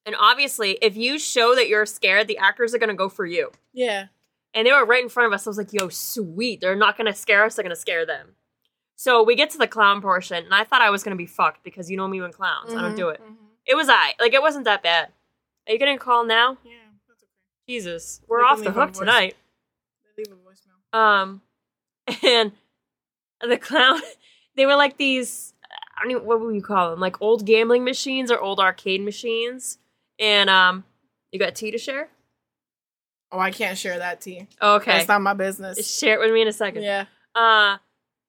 And 0.04 0.16
obviously, 0.18 0.72
if 0.82 0.96
you 0.96 1.18
show 1.18 1.54
that 1.54 1.68
you're 1.68 1.86
scared, 1.86 2.26
the 2.26 2.38
actors 2.38 2.74
are 2.74 2.78
gonna 2.78 2.94
go 2.94 3.08
for 3.08 3.24
you. 3.26 3.52
yeah, 3.72 4.08
And 4.52 4.66
they 4.66 4.72
were 4.72 4.84
right 4.84 5.02
in 5.02 5.08
front 5.08 5.28
of 5.28 5.32
us. 5.32 5.46
I 5.46 5.50
was 5.50 5.56
like, 5.58 5.72
yo, 5.72 5.88
sweet. 5.90 6.60
They're 6.60 6.74
not 6.74 6.96
gonna 6.96 7.14
scare 7.14 7.44
us, 7.44 7.54
they're 7.54 7.62
gonna 7.62 7.76
scare 7.76 8.04
them. 8.04 8.34
So 8.96 9.22
we 9.22 9.34
get 9.36 9.48
to 9.50 9.58
the 9.58 9.68
clown 9.68 10.02
portion, 10.02 10.44
and 10.44 10.52
I 10.54 10.64
thought 10.64 10.82
I 10.82 10.90
was 10.90 11.02
gonna 11.04 11.14
be 11.16 11.26
fucked 11.26 11.62
because 11.62 11.88
you 11.90 11.96
know 11.96 12.08
me 12.08 12.20
when 12.20 12.32
clowns. 12.32 12.74
I 12.74 12.80
don't 12.82 12.96
do 12.96 13.08
it. 13.10 13.20
mhm. 13.22 13.36
It 13.66 13.76
was 13.76 13.88
I. 13.88 14.14
Like, 14.18 14.32
it 14.34 14.42
wasn't 14.42 14.64
that 14.64 14.82
bad. 14.82 15.12
Are 15.68 15.72
you 15.72 15.78
getting 15.78 15.96
a 15.96 16.00
call 16.00 16.24
now? 16.24 16.58
Yeah, 16.64 16.72
that's 17.06 17.22
okay. 17.22 17.30
Jesus. 17.68 18.20
We're 18.26 18.42
off 18.42 18.58
the 18.64 18.72
hook 18.72 18.92
tonight. 18.92 19.36
They 20.16 20.24
leave 20.24 20.32
a 20.32 20.36
voicemail. 20.36 20.98
Um, 20.98 21.42
and 22.24 22.52
the 23.40 23.56
clown, 23.58 24.00
they 24.56 24.66
were 24.66 24.74
like 24.76 24.96
these. 24.96 25.54
I 26.00 26.04
don't 26.04 26.12
even 26.12 26.24
what 26.24 26.40
would 26.40 26.54
you 26.54 26.62
call 26.62 26.90
them? 26.90 26.98
Like 27.00 27.20
old 27.20 27.44
gambling 27.44 27.84
machines 27.84 28.30
or 28.30 28.40
old 28.40 28.58
arcade 28.58 29.02
machines. 29.02 29.76
And 30.18 30.48
um, 30.48 30.84
you 31.30 31.38
got 31.38 31.54
tea 31.54 31.70
to 31.70 31.78
share? 31.78 32.08
Oh, 33.32 33.38
I 33.38 33.50
can't 33.50 33.76
share 33.78 33.98
that 33.98 34.20
tea. 34.20 34.48
Okay, 34.60 34.90
That's 34.92 35.08
not 35.08 35.20
my 35.22 35.34
business. 35.34 35.98
share 35.98 36.14
it 36.14 36.20
with 36.20 36.32
me 36.32 36.42
in 36.42 36.48
a 36.48 36.52
second. 36.52 36.82
Yeah. 36.82 37.04
Uh, 37.34 37.76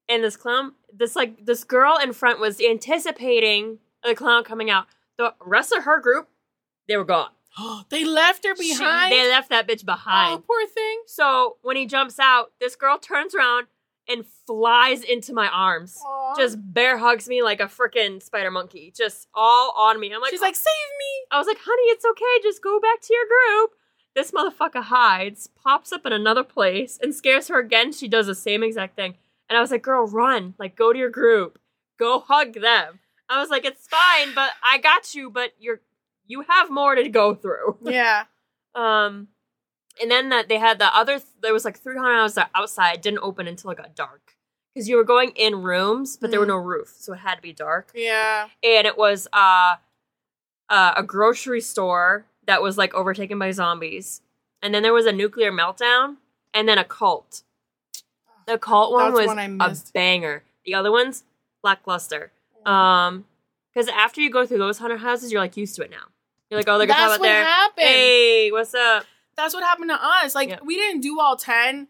and 0.09 0.23
this 0.23 0.37
clown, 0.37 0.73
this 0.93 1.15
like 1.15 1.45
this 1.45 1.63
girl 1.63 1.97
in 1.97 2.13
front 2.13 2.39
was 2.39 2.59
anticipating 2.61 3.79
the 4.03 4.13
clown 4.15 4.43
coming 4.43 4.69
out. 4.69 4.85
The 5.17 5.33
rest 5.43 5.71
of 5.71 5.83
her 5.85 5.99
group, 5.99 6.27
they 6.87 6.97
were 6.97 7.05
gone. 7.05 7.29
they 7.89 8.03
left 8.05 8.45
her 8.45 8.55
She- 8.55 8.77
behind. 8.77 9.11
they 9.11 9.27
left 9.27 9.49
that 9.49 9.67
bitch 9.67 9.85
behind. 9.85 10.33
Oh, 10.35 10.43
poor 10.45 10.67
thing. 10.67 11.01
So 11.07 11.57
when 11.61 11.77
he 11.77 11.85
jumps 11.85 12.19
out, 12.19 12.51
this 12.59 12.75
girl 12.75 12.97
turns 12.97 13.33
around 13.33 13.67
and 14.11 14.25
flies 14.47 15.03
into 15.03 15.33
my 15.33 15.47
arms. 15.47 15.97
Aw. 16.05 16.35
Just 16.35 16.57
bear 16.73 16.97
hugs 16.97 17.27
me 17.27 17.41
like 17.41 17.59
a 17.59 17.65
freaking 17.65 18.21
spider 18.21 18.51
monkey, 18.51 18.93
just 18.95 19.27
all 19.33 19.73
on 19.77 19.99
me. 19.99 20.13
I'm 20.13 20.21
like, 20.21 20.31
she's 20.31 20.41
like, 20.41 20.55
save 20.55 20.65
me. 20.65 21.27
I 21.31 21.37
was 21.37 21.47
like, 21.47 21.59
honey, 21.59 21.83
it's 21.83 22.05
okay. 22.05 22.43
Just 22.43 22.61
go 22.63 22.79
back 22.79 23.01
to 23.01 23.13
your 23.13 23.25
group. 23.27 23.71
This 24.13 24.31
motherfucker 24.31 24.83
hides, 24.83 25.47
pops 25.47 25.91
up 25.93 26.05
in 26.05 26.11
another 26.11 26.43
place, 26.43 26.99
and 27.01 27.15
scares 27.15 27.47
her 27.47 27.59
again. 27.59 27.93
She 27.93 28.07
does 28.07 28.27
the 28.27 28.35
same 28.35 28.61
exact 28.61 28.95
thing. 28.95 29.15
And 29.49 29.57
I 29.57 29.61
was 29.61 29.71
like, 29.71 29.83
girl, 29.83 30.05
run. 30.05 30.53
Like, 30.57 30.75
go 30.75 30.91
to 30.91 30.99
your 30.99 31.09
group. 31.09 31.59
Go 31.97 32.19
hug 32.19 32.53
them. 32.53 32.99
I 33.29 33.39
was 33.39 33.49
like, 33.49 33.63
it's 33.63 33.87
fine, 33.87 34.35
but 34.35 34.51
I 34.61 34.77
got 34.79 35.15
you, 35.15 35.29
but 35.29 35.53
you're 35.59 35.79
you 36.27 36.45
have 36.47 36.69
more 36.69 36.95
to 36.95 37.07
go 37.09 37.33
through. 37.35 37.77
Yeah. 37.83 38.25
Um, 38.73 39.27
and 40.01 40.11
then 40.11 40.29
that 40.29 40.47
they 40.47 40.57
had 40.59 40.79
the 40.79 40.95
other. 40.95 41.19
There 41.41 41.53
was 41.53 41.65
like 41.65 41.79
three 41.79 41.97
hundred 41.97 42.15
hours 42.19 42.37
outside. 42.55 43.01
Didn't 43.01 43.19
open 43.23 43.47
until 43.47 43.71
it 43.71 43.77
got 43.77 43.95
dark 43.95 44.35
because 44.73 44.87
you 44.87 44.95
were 44.95 45.03
going 45.03 45.31
in 45.35 45.61
rooms, 45.61 46.17
but 46.17 46.31
there 46.31 46.39
were 46.39 46.45
Mm. 46.45 46.49
no 46.49 46.57
roof, 46.57 46.93
so 46.97 47.13
it 47.13 47.17
had 47.19 47.35
to 47.35 47.41
be 47.41 47.51
dark. 47.53 47.91
Yeah. 47.93 48.47
And 48.63 48.87
it 48.87 48.97
was 48.97 49.27
uh, 49.33 49.75
uh, 50.69 50.93
a 50.95 51.03
grocery 51.03 51.61
store 51.61 52.25
that 52.45 52.61
was 52.61 52.77
like 52.77 52.93
overtaken 52.93 53.37
by 53.39 53.51
zombies, 53.51 54.21
and 54.61 54.73
then 54.73 54.83
there 54.83 54.93
was 54.93 55.05
a 55.05 55.11
nuclear 55.11 55.51
meltdown, 55.51 56.17
and 56.53 56.67
then 56.69 56.77
a 56.77 56.83
cult. 56.83 57.43
The 58.47 58.57
cult 58.57 58.91
one 58.91 59.13
was 59.13 59.27
one 59.27 59.39
a 59.61 59.75
banger. 59.93 60.43
The 60.65 60.73
other 60.75 60.91
ones 60.91 61.23
lackluster. 61.63 62.31
Um, 62.65 63.25
because 63.73 63.87
after 63.87 64.19
you 64.21 64.29
go 64.29 64.45
through 64.45 64.57
those 64.57 64.77
hundred 64.79 64.97
houses, 64.97 65.31
you're 65.31 65.41
like 65.41 65.55
used 65.57 65.75
to 65.75 65.83
it 65.83 65.91
now. 65.91 66.03
You're 66.49 66.59
like, 66.59 66.67
oh, 66.67 66.77
they're 66.77 66.87
gonna 66.87 66.99
That's 66.99 67.13
out 67.13 67.19
what 67.19 67.25
there. 67.25 67.43
happened. 67.45 67.87
Hey, 67.87 68.51
what's 68.51 68.73
up? 68.73 69.05
That's 69.41 69.53
what 69.53 69.63
happened 69.63 69.89
to 69.89 69.99
us. 70.01 70.35
Like 70.35 70.49
Yeah. 70.49 70.59
we 70.63 70.75
didn't 70.75 71.01
do 71.01 71.19
all 71.19 71.35
ten. 71.35 71.87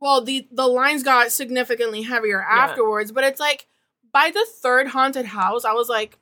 Well, 0.00 0.20
the 0.24 0.46
the 0.50 0.66
lines 0.66 1.02
got 1.02 1.30
significantly 1.32 2.02
heavier 2.02 2.42
afterwards, 2.42 3.12
but 3.12 3.24
it's 3.24 3.40
like 3.40 3.66
by 4.12 4.30
the 4.30 4.44
third 4.46 4.88
haunted 4.88 5.26
house, 5.26 5.64
I 5.64 5.72
was 5.72 5.88
like, 5.88 6.18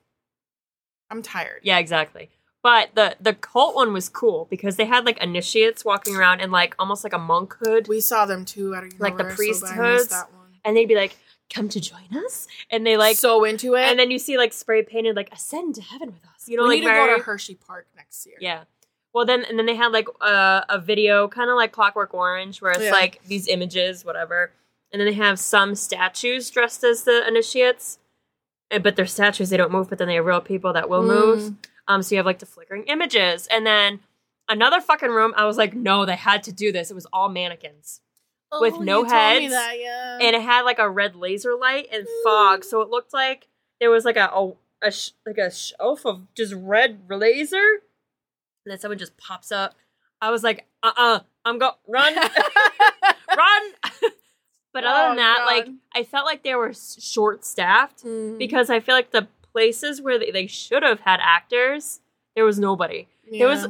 I'm 1.09 1.21
tired. 1.21 1.61
Yeah, 1.63 1.77
exactly. 1.79 2.29
But 2.63 2.93
the 2.95 3.15
the 3.19 3.33
cult 3.33 3.75
one 3.75 3.91
was 3.91 4.07
cool 4.07 4.45
because 4.49 4.75
they 4.75 4.85
had 4.85 5.05
like 5.05 5.17
initiates 5.17 5.83
walking 5.83 6.15
around 6.15 6.41
in 6.41 6.51
like 6.51 6.75
almost 6.77 7.03
like 7.03 7.13
a 7.13 7.17
monkhood, 7.19 7.87
We 7.87 7.99
saw 8.01 8.25
them 8.25 8.45
too 8.45 8.75
at 8.75 8.99
Like 8.99 9.17
the 9.17 9.23
priesthoods? 9.25 10.11
one. 10.13 10.59
and 10.63 10.77
they'd 10.77 10.85
be 10.87 10.93
like, 10.95 11.17
"Come 11.51 11.69
to 11.69 11.79
join 11.81 12.15
us," 12.25 12.47
and 12.69 12.85
they 12.85 12.97
like, 12.97 13.17
so 13.17 13.43
into 13.45 13.73
it. 13.73 13.81
and 13.81 13.97
then 13.97 14.11
you 14.11 14.19
see 14.19 14.37
like 14.37 14.53
spray 14.53 14.83
painted 14.83 15.15
like 15.15 15.33
"Ascend 15.33 15.73
to 15.75 15.81
heaven 15.81 16.09
with 16.13 16.23
us," 16.35 16.47
You 16.47 16.57
know, 16.57 16.63
we 16.63 16.69
like 16.69 16.79
need 16.81 16.85
to 16.85 16.91
very, 16.93 17.09
go 17.13 17.17
to 17.17 17.23
Hershey 17.23 17.55
Park 17.55 17.87
next 17.95 18.27
year. 18.27 18.37
Yeah. 18.39 18.65
Well, 19.13 19.25
then 19.25 19.43
and 19.43 19.59
then 19.59 19.65
they 19.65 19.75
had 19.75 19.91
like 19.91 20.07
a, 20.21 20.65
a 20.69 20.79
video, 20.79 21.27
kind 21.27 21.49
of 21.49 21.55
like 21.57 21.71
Clockwork 21.71 22.13
Orange, 22.13 22.61
where 22.61 22.71
it's 22.71 22.83
Yeah. 22.83 22.91
like 22.91 23.21
these 23.25 23.47
images, 23.47 24.05
whatever, 24.05 24.51
and 24.91 24.99
then 24.99 25.07
they 25.07 25.13
have 25.13 25.39
some 25.39 25.75
statues 25.75 26.49
dressed 26.49 26.83
as 26.83 27.03
the 27.03 27.27
initiates, 27.27 27.99
Uh, 28.71 28.79
but 28.79 28.95
they're 28.95 29.05
statues; 29.05 29.49
they 29.49 29.57
don't 29.57 29.71
move. 29.71 29.89
But 29.89 29.97
then 29.97 30.07
they 30.07 30.15
have 30.15 30.25
real 30.25 30.39
people 30.41 30.71
that 30.73 30.89
will 30.89 31.03
move. 31.03 31.39
Mm. 31.39 31.55
Um, 31.87 32.01
so 32.03 32.15
you 32.15 32.17
have 32.19 32.25
like 32.25 32.39
the 32.39 32.45
flickering 32.45 32.83
images, 32.85 33.47
and 33.47 33.65
then 33.65 33.99
another 34.47 34.79
fucking 34.79 35.09
room. 35.09 35.33
I 35.35 35.45
was 35.45 35.57
like, 35.57 35.73
no, 35.73 36.05
they 36.05 36.15
had 36.15 36.43
to 36.43 36.53
do 36.53 36.71
this. 36.71 36.89
It 36.89 36.93
was 36.93 37.07
all 37.11 37.27
mannequins, 37.27 37.99
With 38.61 38.75
Oh, 38.75 38.79
no 38.79 38.93
told 39.03 39.07
me 39.07 39.11
heads, 39.13 39.53
that, 39.53 39.77
yeah. 39.79 40.17
and 40.21 40.35
it 40.35 40.41
had 40.41 40.61
like 40.61 40.79
a 40.79 40.89
red 40.89 41.15
laser 41.17 41.55
light 41.55 41.87
and 41.91 42.07
fog, 42.23 42.63
so 42.63 42.81
it 42.81 42.89
looked 42.89 43.13
like 43.13 43.47
there 43.81 43.89
was 43.91 44.05
like 44.05 44.15
a, 44.17 44.29
a, 44.33 44.53
a 44.83 44.91
sh- 44.91 45.11
like 45.25 45.37
a 45.37 45.51
shelf 45.51 46.05
of 46.05 46.33
just 46.33 46.53
red 46.55 47.01
laser, 47.09 47.81
and 48.65 48.71
then 48.71 48.79
someone 48.79 48.97
just 48.97 49.17
pops 49.17 49.51
up. 49.51 49.75
I 50.21 50.29
was 50.29 50.43
like, 50.43 50.67
uh 50.83 50.91
uh-uh, 50.95 51.15
uh, 51.15 51.19
i 51.45 51.49
am 51.49 51.57
go 51.57 51.71
run, 51.87 52.15
run. 53.37 53.61
but 54.73 54.83
other 54.83 55.05
Oh, 55.05 55.07
than 55.09 55.17
that, 55.17 55.43
like 55.45 55.67
I 55.95 56.03
felt 56.03 56.25
like 56.25 56.43
they 56.43 56.55
were 56.55 56.73
short 56.73 57.45
staffed 57.45 58.03
Mm. 58.03 58.37
because 58.37 58.69
I 58.69 58.79
feel 58.79 58.95
like 58.95 59.11
the 59.11 59.27
places 59.51 60.01
where 60.01 60.17
they, 60.19 60.31
they 60.31 60.47
should 60.47 60.83
have 60.83 61.01
had 61.01 61.19
actors, 61.21 61.99
there 62.35 62.45
was 62.45 62.59
nobody. 62.59 63.07
There 63.31 63.47
was 63.47 63.67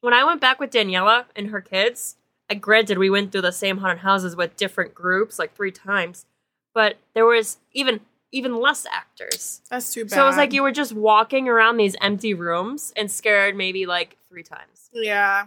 when 0.00 0.14
I 0.14 0.24
went 0.24 0.40
back 0.40 0.58
with 0.60 0.70
Daniela 0.70 1.24
and 1.36 1.48
her 1.48 1.60
kids. 1.60 2.16
I, 2.50 2.54
granted, 2.54 2.98
we 2.98 3.08
went 3.08 3.32
through 3.32 3.40
the 3.42 3.52
same 3.52 3.78
haunted 3.78 4.00
houses 4.00 4.36
with 4.36 4.56
different 4.56 4.94
groups 4.94 5.38
like 5.38 5.54
three 5.56 5.70
times, 5.72 6.26
but 6.74 6.96
there 7.14 7.24
was 7.24 7.58
even 7.72 8.00
even 8.32 8.58
less 8.60 8.84
actors. 8.86 9.62
That's 9.70 9.92
too 9.94 10.04
bad. 10.04 10.10
So 10.10 10.24
it 10.24 10.26
was 10.26 10.36
like 10.36 10.52
you 10.52 10.62
were 10.62 10.72
just 10.72 10.92
walking 10.92 11.48
around 11.48 11.76
these 11.76 11.94
empty 12.00 12.34
rooms 12.34 12.92
and 12.96 13.10
scared 13.10 13.54
maybe 13.56 13.86
like 13.86 14.16
three 14.34 14.42
times. 14.42 14.90
Yeah. 14.92 15.46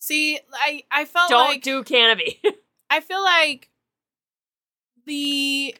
See, 0.00 0.38
I 0.52 0.82
I 0.90 1.04
felt 1.04 1.30
Don't 1.30 1.48
like 1.48 1.62
do 1.62 1.82
Canobie. 1.84 2.38
I 2.90 3.00
feel 3.00 3.22
like 3.22 3.70
the 5.06 5.74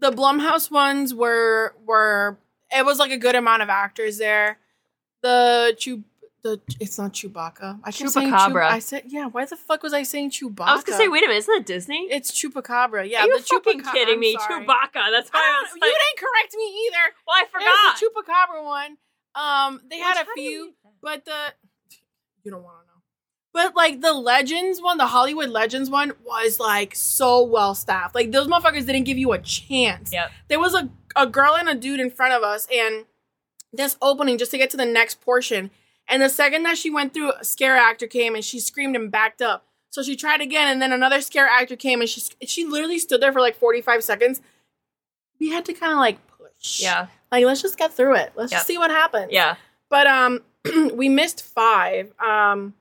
the 0.00 0.10
Blumhouse 0.10 0.70
ones 0.70 1.12
were 1.14 1.74
were 1.84 2.38
it 2.74 2.84
was 2.84 2.98
like 2.98 3.10
a 3.12 3.18
good 3.18 3.34
amount 3.34 3.62
of 3.62 3.68
actors 3.68 4.18
there. 4.18 4.58
The 5.22 5.74
Chew 5.78 6.02
the 6.42 6.60
it's 6.80 6.98
not 6.98 7.12
Chewbacca. 7.12 7.80
I 7.84 7.92
keep 7.92 8.08
saying 8.08 8.28
Chew- 8.30 8.34
Chupacabra. 8.36 8.68
I 8.70 8.78
said 8.78 9.02
yeah. 9.06 9.26
Why 9.26 9.44
the 9.44 9.56
fuck 9.56 9.82
was 9.82 9.92
I 9.92 10.02
saying 10.02 10.30
Chewbacca? 10.30 10.66
I 10.68 10.74
was 10.74 10.84
gonna 10.84 10.96
say, 10.98 11.08
wait 11.08 11.24
a 11.24 11.26
minute, 11.28 11.38
isn't 11.40 11.54
that 11.58 11.66
Disney? 11.66 12.08
It's 12.10 12.30
Chupacabra. 12.32 13.08
Yeah, 13.08 13.22
Are 13.22 13.26
you 13.26 13.38
the 13.38 13.42
fucking 13.44 13.80
Chupaca- 13.82 13.92
kidding 13.92 14.14
I'm 14.14 14.20
me? 14.20 14.36
sorry. 14.38 14.64
Chewbacca. 14.64 15.10
That's 15.12 15.28
why 15.30 15.40
I 15.40 15.42
I, 15.42 15.52
don't, 15.52 15.62
was 15.62 15.74
you 15.74 15.80
didn't 15.82 16.18
correct 16.18 16.54
me 16.56 16.86
either. 16.88 17.14
well, 17.26 17.36
I 17.36 17.44
forgot. 17.46 17.66
It 17.66 17.68
was 17.68 18.00
the 18.00 18.32
Chupacabra 18.32 18.64
one. 18.64 18.96
Um, 19.34 19.80
they 19.90 19.98
had 19.98 20.14
a 20.16 20.20
how 20.20 20.34
do 20.34 20.40
you 20.40 20.50
few, 20.50 20.74
but 21.02 21.24
the 21.26 21.52
you 22.46 22.50
don't 22.52 22.62
want 22.62 22.76
to 22.80 22.86
know. 22.86 22.92
But 23.52 23.74
like 23.76 24.00
the 24.00 24.12
Legends 24.12 24.80
one, 24.80 24.96
the 24.98 25.06
Hollywood 25.08 25.48
Legends 25.50 25.90
one 25.90 26.12
was 26.24 26.58
like 26.60 26.94
so 26.94 27.42
well 27.42 27.74
staffed. 27.74 28.14
Like 28.14 28.30
those 28.32 28.46
motherfuckers 28.46 28.86
didn't 28.86 29.04
give 29.04 29.18
you 29.18 29.32
a 29.32 29.38
chance. 29.38 30.12
Yep. 30.12 30.30
There 30.48 30.60
was 30.60 30.74
a 30.74 30.88
a 31.16 31.26
girl 31.26 31.56
and 31.56 31.68
a 31.68 31.74
dude 31.74 31.98
in 32.00 32.10
front 32.10 32.34
of 32.34 32.42
us, 32.42 32.66
and 32.72 33.06
this 33.72 33.96
opening 34.02 34.38
just 34.38 34.50
to 34.52 34.58
get 34.58 34.70
to 34.70 34.76
the 34.76 34.84
next 34.86 35.20
portion. 35.22 35.70
And 36.08 36.22
the 36.22 36.28
second 36.28 36.62
that 36.64 36.78
she 36.78 36.88
went 36.90 37.12
through, 37.14 37.32
a 37.32 37.44
scare 37.44 37.76
actor 37.76 38.06
came 38.06 38.34
and 38.34 38.44
she 38.44 38.60
screamed 38.60 38.94
and 38.94 39.10
backed 39.10 39.42
up. 39.42 39.64
So 39.90 40.02
she 40.02 40.14
tried 40.14 40.40
again, 40.42 40.68
and 40.68 40.80
then 40.80 40.92
another 40.92 41.20
scare 41.22 41.46
actor 41.48 41.74
came 41.76 42.00
and 42.00 42.08
she 42.08 42.20
she 42.46 42.64
literally 42.66 42.98
stood 42.98 43.20
there 43.22 43.32
for 43.32 43.40
like 43.40 43.56
forty 43.56 43.80
five 43.80 44.04
seconds. 44.04 44.40
We 45.40 45.48
had 45.50 45.64
to 45.64 45.72
kind 45.72 45.92
of 45.92 45.98
like 45.98 46.18
push. 46.28 46.80
Yeah, 46.82 47.06
Like 47.32 47.44
let's 47.46 47.62
just 47.62 47.78
get 47.78 47.92
through 47.94 48.16
it. 48.16 48.32
Let's 48.36 48.52
Yeah. 48.52 48.58
just 48.58 48.66
see 48.66 48.78
what 48.78 48.90
happens. 48.90 49.28
yeah. 49.32 49.56
But 49.88 50.06
um 50.06 50.42
we 50.94 51.08
missed 51.08 51.42
five. 51.42 52.12
Um 52.20 52.74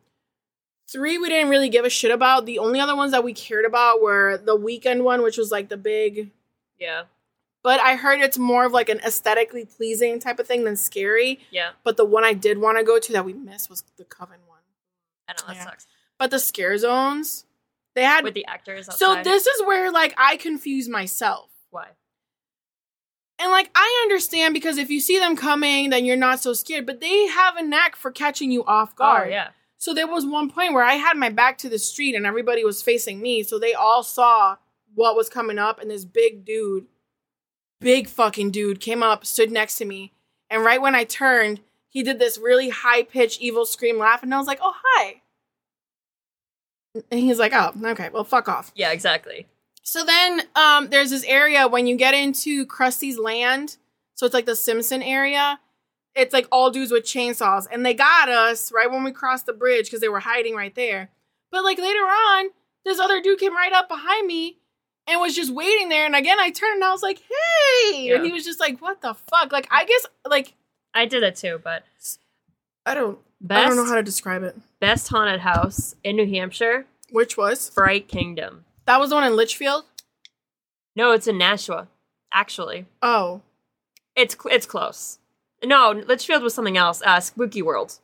three 0.87 1.17
we 1.17 1.29
didn't 1.29 1.49
really 1.49 1.69
give 1.69 1.85
a 1.85 1.89
shit 1.89 2.11
about. 2.11 2.45
The 2.45 2.59
only 2.59 2.79
other 2.79 2.95
ones 2.95 3.11
that 3.11 3.23
we 3.23 3.33
cared 3.33 3.65
about 3.65 4.01
were 4.01 4.37
the 4.37 4.57
Weeknd 4.57 5.03
one, 5.03 5.21
which 5.23 5.37
was 5.37 5.51
like 5.51 5.69
the 5.69 5.77
big 5.77 6.31
Yeah, 6.79 7.03
but 7.63 7.79
I 7.79 7.95
heard 7.95 8.21
it's 8.21 8.37
more 8.37 8.65
of 8.65 8.71
like 8.71 8.89
an 8.89 8.99
aesthetically 8.99 9.65
pleasing 9.65 10.19
type 10.19 10.39
of 10.39 10.47
thing 10.47 10.63
than 10.63 10.75
scary. 10.75 11.39
yeah. 11.51 11.71
But 11.83 11.97
the 11.97 12.05
one 12.05 12.23
I 12.23 12.33
did 12.33 12.59
want 12.59 12.77
to 12.77 12.83
go 12.83 12.99
to 12.99 13.13
that 13.13 13.25
we 13.25 13.33
missed 13.33 13.69
was 13.69 13.83
the 13.97 14.05
Coven 14.05 14.39
one. 14.47 14.59
I 15.27 15.33
know 15.33 15.47
that 15.47 15.55
Yeah. 15.55 15.63
sucks. 15.65 15.87
But 16.19 16.29
the 16.31 16.39
scare 16.39 16.77
zones, 16.77 17.45
they 17.95 18.03
had 18.03 18.23
With 18.23 18.35
the 18.35 18.45
actors. 18.45 18.87
so 18.95 19.21
this 19.23 19.47
is 19.47 19.61
where 19.65 19.91
like 19.91 20.13
I 20.17 20.37
confuse 20.37 20.87
myself. 20.87 21.49
why? 21.71 21.87
And 23.37 23.51
like 23.51 23.69
I 23.75 24.01
understand 24.03 24.53
because 24.53 24.77
if 24.77 24.89
you 24.89 24.99
see 24.99 25.19
them 25.19 25.35
coming, 25.35 25.89
then 25.89 26.05
you're 26.05 26.15
not 26.15 26.39
so 26.39 26.53
scared. 26.53 26.85
But 26.85 27.01
they 27.01 27.27
have 27.27 27.57
a 27.57 27.63
knack 27.63 27.95
for 27.95 28.11
catching 28.11 28.51
you 28.51 28.63
off 28.65 28.91
oh, 28.93 28.97
guard. 28.97 29.27
Oh 29.27 29.31
yeah, 29.31 29.49
So 29.77 29.93
there 29.93 30.07
was 30.07 30.25
one 30.25 30.49
point 30.49 30.73
where 30.73 30.85
I 30.85 30.93
had 30.93 31.17
my 31.17 31.29
back 31.29 31.57
to 31.59 31.69
the 31.69 31.79
street 31.79 32.15
and 32.15 32.25
everybody 32.25 32.63
was 32.63 32.81
facing 32.81 33.21
me. 33.21 33.43
So 33.43 33.59
they 33.59 33.73
all 33.73 34.03
saw 34.03 34.57
what 34.95 35.15
was 35.15 35.29
coming 35.29 35.59
up, 35.59 35.79
and 35.79 35.91
this 35.91 36.05
big 36.05 36.45
dude, 36.45 36.85
big 37.81 38.07
fucking 38.07 38.51
dude, 38.51 38.79
came 38.79 39.03
up, 39.03 39.25
stood 39.25 39.51
next 39.51 39.77
to 39.77 39.85
me, 39.85 40.13
and 40.49 40.63
right 40.63 40.81
when 40.81 40.95
I 40.95 41.03
turned, 41.03 41.59
he 41.89 42.01
did 42.01 42.17
this 42.17 42.37
really 42.37 42.69
high 42.69 43.03
pitched 43.03 43.41
evil 43.41 43.65
scream 43.65 43.99
laugh, 43.99 44.23
and 44.23 44.33
I 44.33 44.37
was 44.37 44.47
like, 44.47 44.59
"Oh 44.61 44.75
hi." 44.83 45.21
And 47.11 47.19
he's 47.19 47.39
like, 47.39 47.51
"Oh, 47.53 47.73
okay, 47.85 48.09
well, 48.09 48.23
fuck 48.23 48.47
off." 48.47 48.71
yeah. 48.75 48.91
Exactly. 48.91 49.47
So 49.85 50.03
then 50.03 50.41
um, 50.55 50.89
there's 50.89 51.11
this 51.11 51.23
area 51.25 51.67
when 51.67 51.85
you 51.85 51.95
get 51.95 52.15
into 52.15 52.65
Krusty's 52.65 53.19
land. 53.19 53.77
So 54.15 54.25
it's 54.25 54.33
like 54.33 54.47
the 54.47 54.55
Simpson 54.55 55.03
area. 55.03 55.59
It's 56.15 56.33
like 56.33 56.47
all 56.51 56.71
dudes 56.71 56.91
with 56.91 57.03
chainsaws. 57.03 57.67
And 57.71 57.85
they 57.85 57.93
got 57.93 58.27
us 58.27 58.71
right 58.71 58.89
when 58.89 59.03
we 59.03 59.11
crossed 59.11 59.45
the 59.45 59.53
bridge 59.53 59.85
because 59.85 60.01
they 60.01 60.09
were 60.09 60.21
hiding 60.21 60.55
right 60.55 60.73
there. 60.73 61.09
But 61.51 61.63
like 61.63 61.77
later 61.77 61.99
on, 61.99 62.49
this 62.83 62.99
other 62.99 63.21
dude 63.21 63.39
came 63.39 63.55
right 63.55 63.71
up 63.73 63.87
behind 63.87 64.25
me 64.25 64.57
and 65.07 65.21
was 65.21 65.35
just 65.35 65.53
waiting 65.53 65.89
there. 65.89 66.07
And 66.07 66.15
again, 66.15 66.39
I 66.39 66.49
turned 66.49 66.75
and 66.75 66.83
I 66.83 66.91
was 66.91 67.03
like, 67.03 67.19
hey. 67.19 68.07
Yeah. 68.07 68.15
And 68.15 68.25
he 68.25 68.31
was 68.31 68.43
just 68.43 68.59
like, 68.59 68.81
what 68.81 69.01
the 69.01 69.13
fuck? 69.13 69.51
Like, 69.51 69.67
I 69.69 69.85
guess, 69.85 70.07
like, 70.27 70.55
I 70.95 71.05
did 71.05 71.21
it 71.21 71.35
too, 71.35 71.61
but 71.63 71.83
I 72.87 72.95
don't, 72.95 73.19
best 73.39 73.65
I 73.65 73.67
don't 73.67 73.77
know 73.77 73.85
how 73.85 73.95
to 73.95 74.03
describe 74.03 74.41
it. 74.41 74.55
best 74.79 75.09
haunted 75.09 75.41
house 75.41 75.93
in 76.03 76.15
New 76.15 76.27
Hampshire, 76.27 76.87
Which 77.11 77.37
was? 77.37 77.69
Fright 77.69 78.07
Kingdom. 78.07 78.65
That 78.85 78.99
was 78.99 79.09
the 79.09 79.15
one 79.15 79.23
in 79.23 79.35
Litchfield? 79.35 79.85
No, 80.95 81.11
it's 81.11 81.27
in 81.27 81.37
Nashua. 81.37 81.87
Actually, 82.31 82.85
Oh. 83.01 83.41
it's 84.15 84.35
cl- 84.41 84.53
it's 84.55 84.65
close. 84.65 85.19
No, 85.63 85.91
Litchfield 85.91 86.43
was 86.43 86.53
something 86.53 86.77
else. 86.77 87.01
Uh, 87.05 87.19
Spooky 87.19 87.61
World. 87.61 87.99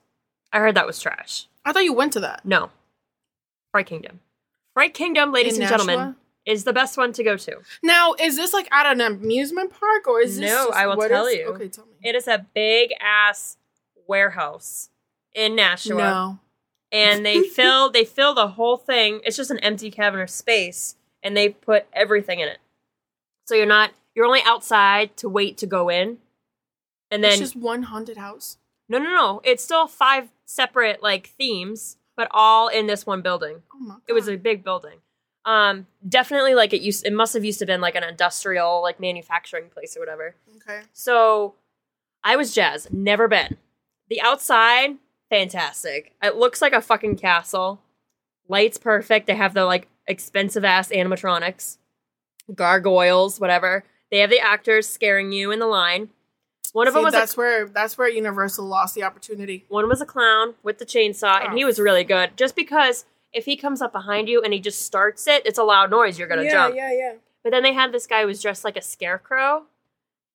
I 0.51 0.59
heard 0.59 0.75
that 0.75 0.87
was 0.87 0.99
trash. 0.99 1.47
I 1.65 1.71
thought 1.73 1.83
you 1.83 1.93
went 1.93 2.13
to 2.13 2.19
that. 2.21 2.43
No, 2.45 2.71
Fright 3.71 3.85
Kingdom. 3.87 4.21
Fright 4.73 4.93
Kingdom, 4.93 5.31
ladies 5.31 5.57
In 5.57 5.63
and 5.63 5.69
gentlemen, 5.69 6.15
is 6.45 6.63
the 6.63 6.73
best 6.73 6.97
one 6.97 7.13
to 7.13 7.23
go 7.23 7.37
to. 7.37 7.57
Now, 7.83 8.13
is 8.19 8.35
this 8.37 8.53
like 8.53 8.71
at 8.73 8.85
an 8.85 9.01
amusement 9.01 9.71
park 9.77 10.07
or 10.07 10.21
is 10.21 10.37
this? 10.39 10.49
No, 10.49 10.67
just- 10.67 10.77
I 10.79 10.87
will 10.87 10.97
tell 11.07 11.25
is- 11.27 11.35
you. 11.35 11.45
Okay, 11.47 11.67
tell 11.67 11.85
me. 11.85 11.93
It 12.03 12.15
is 12.15 12.27
a 12.27 12.45
big 12.53 12.91
ass 12.99 13.57
warehouse 14.07 14.89
in 15.33 15.55
Nashua. 15.55 15.97
No. 15.97 16.39
And 16.91 17.25
they 17.25 17.41
fill 17.55 17.89
they 17.89 18.05
fill 18.05 18.33
the 18.33 18.49
whole 18.49 18.77
thing. 18.77 19.21
It's 19.23 19.37
just 19.37 19.51
an 19.51 19.59
empty 19.59 19.91
cavern 19.91 20.21
of 20.21 20.29
space, 20.29 20.95
and 21.23 21.35
they 21.35 21.49
put 21.49 21.85
everything 21.93 22.39
in 22.39 22.47
it. 22.47 22.59
So 23.45 23.55
you're 23.55 23.65
not 23.65 23.91
you're 24.15 24.25
only 24.25 24.41
outside 24.45 25.15
to 25.17 25.29
wait 25.29 25.57
to 25.59 25.65
go 25.67 25.89
in, 25.89 26.17
and 27.09 27.23
then 27.23 27.31
it's 27.31 27.39
just 27.39 27.55
one 27.55 27.83
haunted 27.83 28.17
house. 28.17 28.57
no 28.89 28.97
no 28.97 29.09
no, 29.09 29.41
it's 29.43 29.63
still 29.63 29.87
five 29.87 30.29
separate 30.45 31.01
like 31.01 31.27
themes, 31.27 31.97
but 32.15 32.27
all 32.31 32.67
in 32.67 32.87
this 32.87 33.05
one 33.05 33.21
building. 33.21 33.63
Oh 33.73 33.79
my 33.79 33.93
god. 33.95 34.01
It 34.07 34.13
was 34.13 34.27
a 34.27 34.35
big 34.35 34.63
building. 34.63 34.99
Um, 35.43 35.87
definitely 36.07 36.53
like 36.53 36.71
it 36.71 36.81
used. 36.81 37.05
It 37.05 37.13
must 37.13 37.33
have 37.33 37.43
used 37.43 37.59
to 37.59 37.65
been 37.65 37.81
like 37.81 37.95
an 37.95 38.03
industrial 38.03 38.81
like 38.81 38.99
manufacturing 38.99 39.69
place 39.69 39.97
or 39.97 39.99
whatever. 39.99 40.35
okay. 40.57 40.81
So 40.93 41.55
I 42.23 42.35
was 42.35 42.53
jazzed. 42.53 42.93
Never 42.93 43.27
been. 43.27 43.57
The 44.09 44.21
outside, 44.21 44.97
fantastic. 45.31 46.13
It 46.21 46.35
looks 46.35 46.61
like 46.61 46.73
a 46.73 46.81
fucking 46.81 47.15
castle. 47.15 47.81
Lights 48.47 48.77
perfect. 48.77 49.25
They 49.27 49.35
have 49.35 49.53
the 49.55 49.65
like 49.65 49.87
expensive 50.07 50.63
ass 50.65 50.89
animatronics, 50.89 51.77
gargoyles, 52.53 53.39
whatever. 53.39 53.83
They 54.11 54.19
have 54.19 54.29
the 54.29 54.39
actors 54.39 54.87
scaring 54.87 55.31
you 55.31 55.51
in 55.51 55.59
the 55.59 55.67
line. 55.67 56.09
One 56.73 56.87
of 56.87 56.93
See, 56.93 56.97
them 56.97 57.05
was 57.05 57.13
a, 57.13 57.17
that's 57.17 57.37
where 57.37 57.67
that's 57.67 57.97
where 57.97 58.09
Universal 58.09 58.65
lost 58.65 58.93
the 58.95 59.03
opportunity. 59.03 59.65
one 59.69 59.87
was 59.87 60.01
a 60.01 60.05
clown 60.05 60.55
with 60.63 60.77
the 60.79 60.85
chainsaw, 60.85 61.41
and 61.43 61.53
Oh. 61.53 61.55
he 61.55 61.65
was 61.65 61.79
really 61.79 62.03
good. 62.03 62.35
Just 62.37 62.55
because 62.55 63.05
if 63.33 63.45
he 63.45 63.55
comes 63.55 63.81
up 63.81 63.91
behind 63.93 64.27
you 64.29 64.41
and 64.41 64.53
he 64.53 64.59
just 64.59 64.81
starts 64.81 65.27
it, 65.27 65.45
it's 65.45 65.57
a 65.57 65.63
loud 65.63 65.89
noise. 65.91 66.19
You're 66.19 66.27
gonna 66.27 66.43
yeah, 66.43 66.51
jump. 66.51 66.75
Yeah, 66.75 66.91
yeah, 66.91 66.97
yeah. 66.97 67.13
But 67.43 67.51
then 67.51 67.63
they 67.63 67.73
had 67.73 67.91
this 67.91 68.05
guy 68.07 68.21
who 68.21 68.27
was 68.27 68.41
dressed 68.41 68.63
like 68.65 68.77
a 68.77 68.81
scarecrow, 68.81 69.63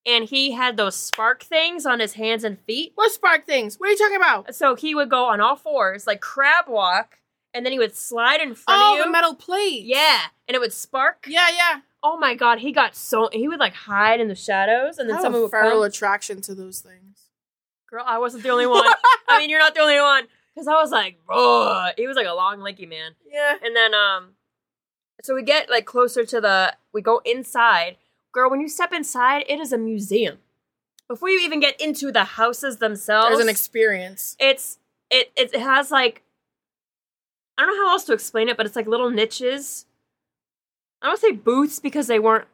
and 0.07 0.25
he 0.25 0.53
had 0.53 0.77
those 0.77 0.95
spark 0.97 1.43
things 1.43 1.85
on 1.85 2.01
his 2.01 2.15
hands 2.15 2.45
and 2.45 2.59
feet. 2.61 2.93
What 2.95 3.11
spark 3.13 3.45
things? 3.45 3.77
What 3.77 3.89
are 3.89 3.93
you 3.93 3.99
talking 3.99 4.17
about? 4.17 4.55
So 4.55 4.75
he 4.77 4.95
would 4.95 5.11
go 5.11 5.25
on 5.25 5.41
all 5.41 5.57
fours, 5.57 6.07
like 6.07 6.21
crab 6.21 6.67
walk, 6.69 7.19
and 7.53 7.67
then 7.67 7.73
he 7.73 7.79
would 7.79 7.95
slide 7.97 8.41
in 8.41 8.55
front 8.55 8.81
Oh, 8.83 8.93
of 8.93 8.99
you. 8.99 9.05
the 9.05 9.11
metal 9.11 9.35
plate. 9.35 9.83
Yeah, 9.85 10.21
and 10.49 10.55
it 10.55 10.61
would 10.61 10.73
spark. 10.73 11.27
yeah, 11.29 11.49
yeah. 11.51 11.81
Oh 12.03 12.17
my 12.17 12.35
god, 12.37 12.61
he 12.61 12.71
got 12.71 12.95
so 12.95 13.29
he 13.33 13.49
would 13.49 13.59
like 13.59 13.75
hide 13.75 14.21
in 14.21 14.29
the 14.29 14.35
shadows, 14.37 14.99
and 14.99 15.09
then 15.09 15.15
I 15.15 15.19
have 15.19 15.23
someone 15.25 15.41
a 15.41 15.45
would 15.45 15.51
feral 15.51 15.71
come. 15.81 15.83
attraction 15.83 16.41
to 16.43 16.55
those 16.55 16.79
things. 16.81 17.25
girl, 17.91 18.05
I 18.07 18.19
wasn't 18.19 18.45
the 18.45 18.51
only 18.51 18.67
one. 18.67 18.85
I 19.29 19.39
mean, 19.41 19.51
you're 19.51 19.59
not 19.59 19.75
the 19.75 19.81
only 19.81 19.99
one. 20.01 20.29
Because 20.55 20.69
I 20.69 20.75
was 20.81 20.91
like, 20.91 21.19
Ugh. 21.29 21.93
he 21.99 22.07
was 22.07 22.17
like 22.17 22.27
a 22.27 22.33
long, 22.33 22.61
lanky 22.61 22.87
man. 22.87 23.15
Yeah. 23.31 23.57
And 23.63 23.77
then, 23.77 23.93
um, 23.93 24.31
so 25.23 25.35
we 25.35 25.43
get 25.43 25.69
like 25.69 25.85
closer 25.85 26.25
to 26.25 26.41
the, 26.41 26.75
we 26.95 27.03
go 27.03 27.21
inside. 27.27 27.97
Girl, 28.37 28.51
when 28.51 28.61
you 28.61 28.69
step 28.69 28.93
inside, 28.93 29.45
it 29.49 29.61
is 29.61 29.73
a 29.73 29.79
museum. 29.79 30.37
Before 31.09 31.31
you 31.31 31.41
even 31.41 31.59
get 31.59 31.81
into 31.81 32.13
the 32.13 32.25
houses 32.25 32.77
themselves, 32.77 33.31
There's 33.31 33.41
an 33.41 33.49
experience. 33.49 34.37
it's 34.39 34.77
it 35.11 35.33
it 35.39 35.57
has 35.57 35.91
like 35.91 36.23
I 37.57 37.65
don't 37.65 37.75
know 37.75 37.87
how 37.87 37.93
else 37.93 38.05
to 38.05 38.13
explain 38.13 38.51
it, 38.51 38.59
but 38.59 38.67
it's 38.67 38.77
like 38.77 38.87
little 38.87 39.09
niches. 39.09 39.87
I 41.01 41.07
don't 41.07 41.19
say 41.19 41.33
booths 41.33 41.79
because 41.79 42.09
they 42.09 42.19
weren't 42.19 42.47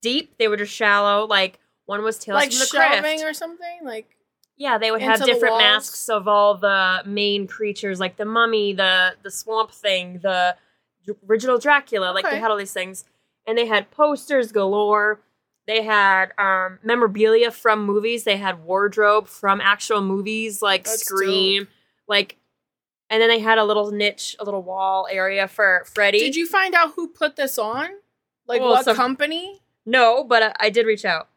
deep; 0.00 0.38
they 0.38 0.46
were 0.46 0.56
just 0.56 0.72
shallow. 0.72 1.26
Like 1.26 1.58
one 1.86 2.04
was 2.04 2.20
Tales 2.20 2.36
Like 2.36 2.52
from 2.52 2.60
the 2.60 3.00
Crypt. 3.02 3.24
or 3.24 3.34
something? 3.34 3.80
Like 3.82 4.16
yeah, 4.56 4.78
they 4.78 4.92
would 4.92 5.02
have 5.02 5.24
different 5.24 5.58
masks 5.58 6.08
of 6.08 6.28
all 6.28 6.54
the 6.56 7.02
main 7.04 7.48
creatures, 7.48 7.98
like 7.98 8.16
the 8.16 8.24
mummy, 8.24 8.74
the 8.74 9.16
the 9.24 9.32
swamp 9.32 9.72
thing, 9.72 10.20
the 10.22 10.54
original 11.28 11.58
Dracula. 11.58 12.12
Like 12.12 12.30
they 12.30 12.38
had 12.38 12.52
all 12.52 12.56
these 12.56 12.72
things, 12.72 13.04
and 13.46 13.56
they 13.56 13.66
had 13.66 13.90
posters 13.90 14.52
galore. 14.52 15.20
They 15.66 15.82
had 15.82 16.32
um, 16.38 16.78
memorabilia 16.82 17.50
from 17.50 17.84
movies. 17.84 18.24
They 18.24 18.36
had 18.36 18.62
wardrobe 18.64 19.26
from 19.28 19.60
actual 19.60 20.00
movies, 20.00 20.62
like 20.62 20.84
That's 20.84 21.04
Scream, 21.04 21.66
like, 22.06 22.36
and 23.10 23.20
then 23.20 23.28
they 23.28 23.40
had 23.40 23.58
a 23.58 23.64
little 23.64 23.90
niche, 23.90 24.36
a 24.38 24.44
little 24.44 24.62
wall 24.62 25.08
area 25.10 25.48
for 25.48 25.84
Freddy. 25.92 26.18
Did 26.20 26.36
you 26.36 26.46
find 26.46 26.74
out 26.74 26.92
who 26.94 27.08
put 27.08 27.36
this 27.36 27.58
on? 27.58 27.88
Like 28.46 28.60
Well, 28.60 28.70
what 28.70 28.84
some- 28.84 28.96
company? 28.96 29.60
No, 29.84 30.24
but 30.24 30.42
I, 30.42 30.54
I 30.66 30.70
did 30.70 30.86
reach 30.86 31.04
out. 31.04 31.28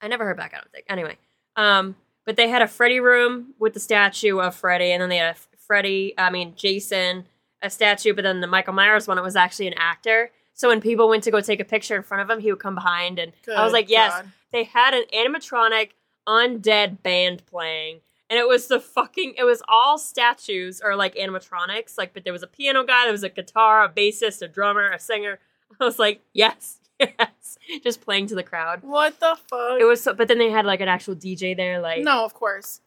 I 0.00 0.08
never 0.08 0.24
heard 0.24 0.36
back. 0.36 0.52
I 0.52 0.58
don't 0.58 0.70
think. 0.72 0.84
Anyway, 0.88 1.16
um, 1.56 1.96
but 2.26 2.36
they 2.36 2.48
had 2.48 2.60
a 2.62 2.68
Freddy 2.68 3.00
room 3.00 3.54
with 3.58 3.72
the 3.74 3.80
statue 3.80 4.38
of 4.38 4.54
Freddy, 4.54 4.90
and 4.92 5.00
then 5.02 5.08
they 5.08 5.16
had 5.18 5.36
a 5.36 5.56
Freddy. 5.66 6.12
I 6.18 6.28
mean 6.30 6.54
Jason, 6.56 7.26
a 7.62 7.70
statue. 7.70 8.12
But 8.14 8.22
then 8.22 8.40
the 8.40 8.46
Michael 8.46 8.74
Myers 8.74 9.06
one, 9.08 9.16
it 9.18 9.22
was 9.22 9.36
actually 9.36 9.66
an 9.68 9.74
actor. 9.78 10.30
So 10.54 10.68
when 10.68 10.80
people 10.80 11.08
went 11.08 11.24
to 11.24 11.30
go 11.30 11.40
take 11.40 11.60
a 11.60 11.64
picture 11.64 11.96
in 11.96 12.02
front 12.02 12.22
of 12.22 12.30
him, 12.30 12.40
he 12.40 12.50
would 12.50 12.60
come 12.60 12.74
behind, 12.76 13.18
and 13.18 13.32
I 13.54 13.64
was 13.64 13.72
like, 13.72 13.90
yes, 13.90 14.12
God. 14.12 14.30
they 14.52 14.64
had 14.64 14.94
an 14.94 15.04
animatronic 15.12 15.90
undead 16.26 17.02
band 17.02 17.44
playing. 17.46 18.00
And 18.30 18.38
it 18.38 18.48
was 18.48 18.68
the 18.68 18.80
fucking, 18.80 19.34
it 19.36 19.44
was 19.44 19.62
all 19.68 19.98
statues 19.98 20.80
or 20.82 20.96
like 20.96 21.14
animatronics. 21.16 21.98
Like, 21.98 22.14
but 22.14 22.24
there 22.24 22.32
was 22.32 22.42
a 22.42 22.46
piano 22.46 22.82
guy, 22.84 23.04
there 23.04 23.12
was 23.12 23.22
a 23.22 23.28
guitar, 23.28 23.84
a 23.84 23.88
bassist, 23.88 24.40
a 24.42 24.48
drummer, 24.48 24.90
a 24.90 24.98
singer. 24.98 25.38
I 25.80 25.84
was 25.84 25.98
like, 25.98 26.22
yes, 26.32 26.78
yes. 27.00 27.58
Just 27.82 28.00
playing 28.00 28.28
to 28.28 28.34
the 28.34 28.42
crowd. 28.42 28.82
What 28.82 29.20
the 29.20 29.36
fuck? 29.48 29.80
It 29.80 29.84
was 29.84 30.02
so, 30.02 30.14
but 30.14 30.28
then 30.28 30.38
they 30.38 30.50
had 30.50 30.64
like 30.64 30.80
an 30.80 30.88
actual 30.88 31.14
DJ 31.14 31.56
there, 31.56 31.80
like, 31.80 32.02
no, 32.02 32.24
of 32.24 32.32
course. 32.34 32.80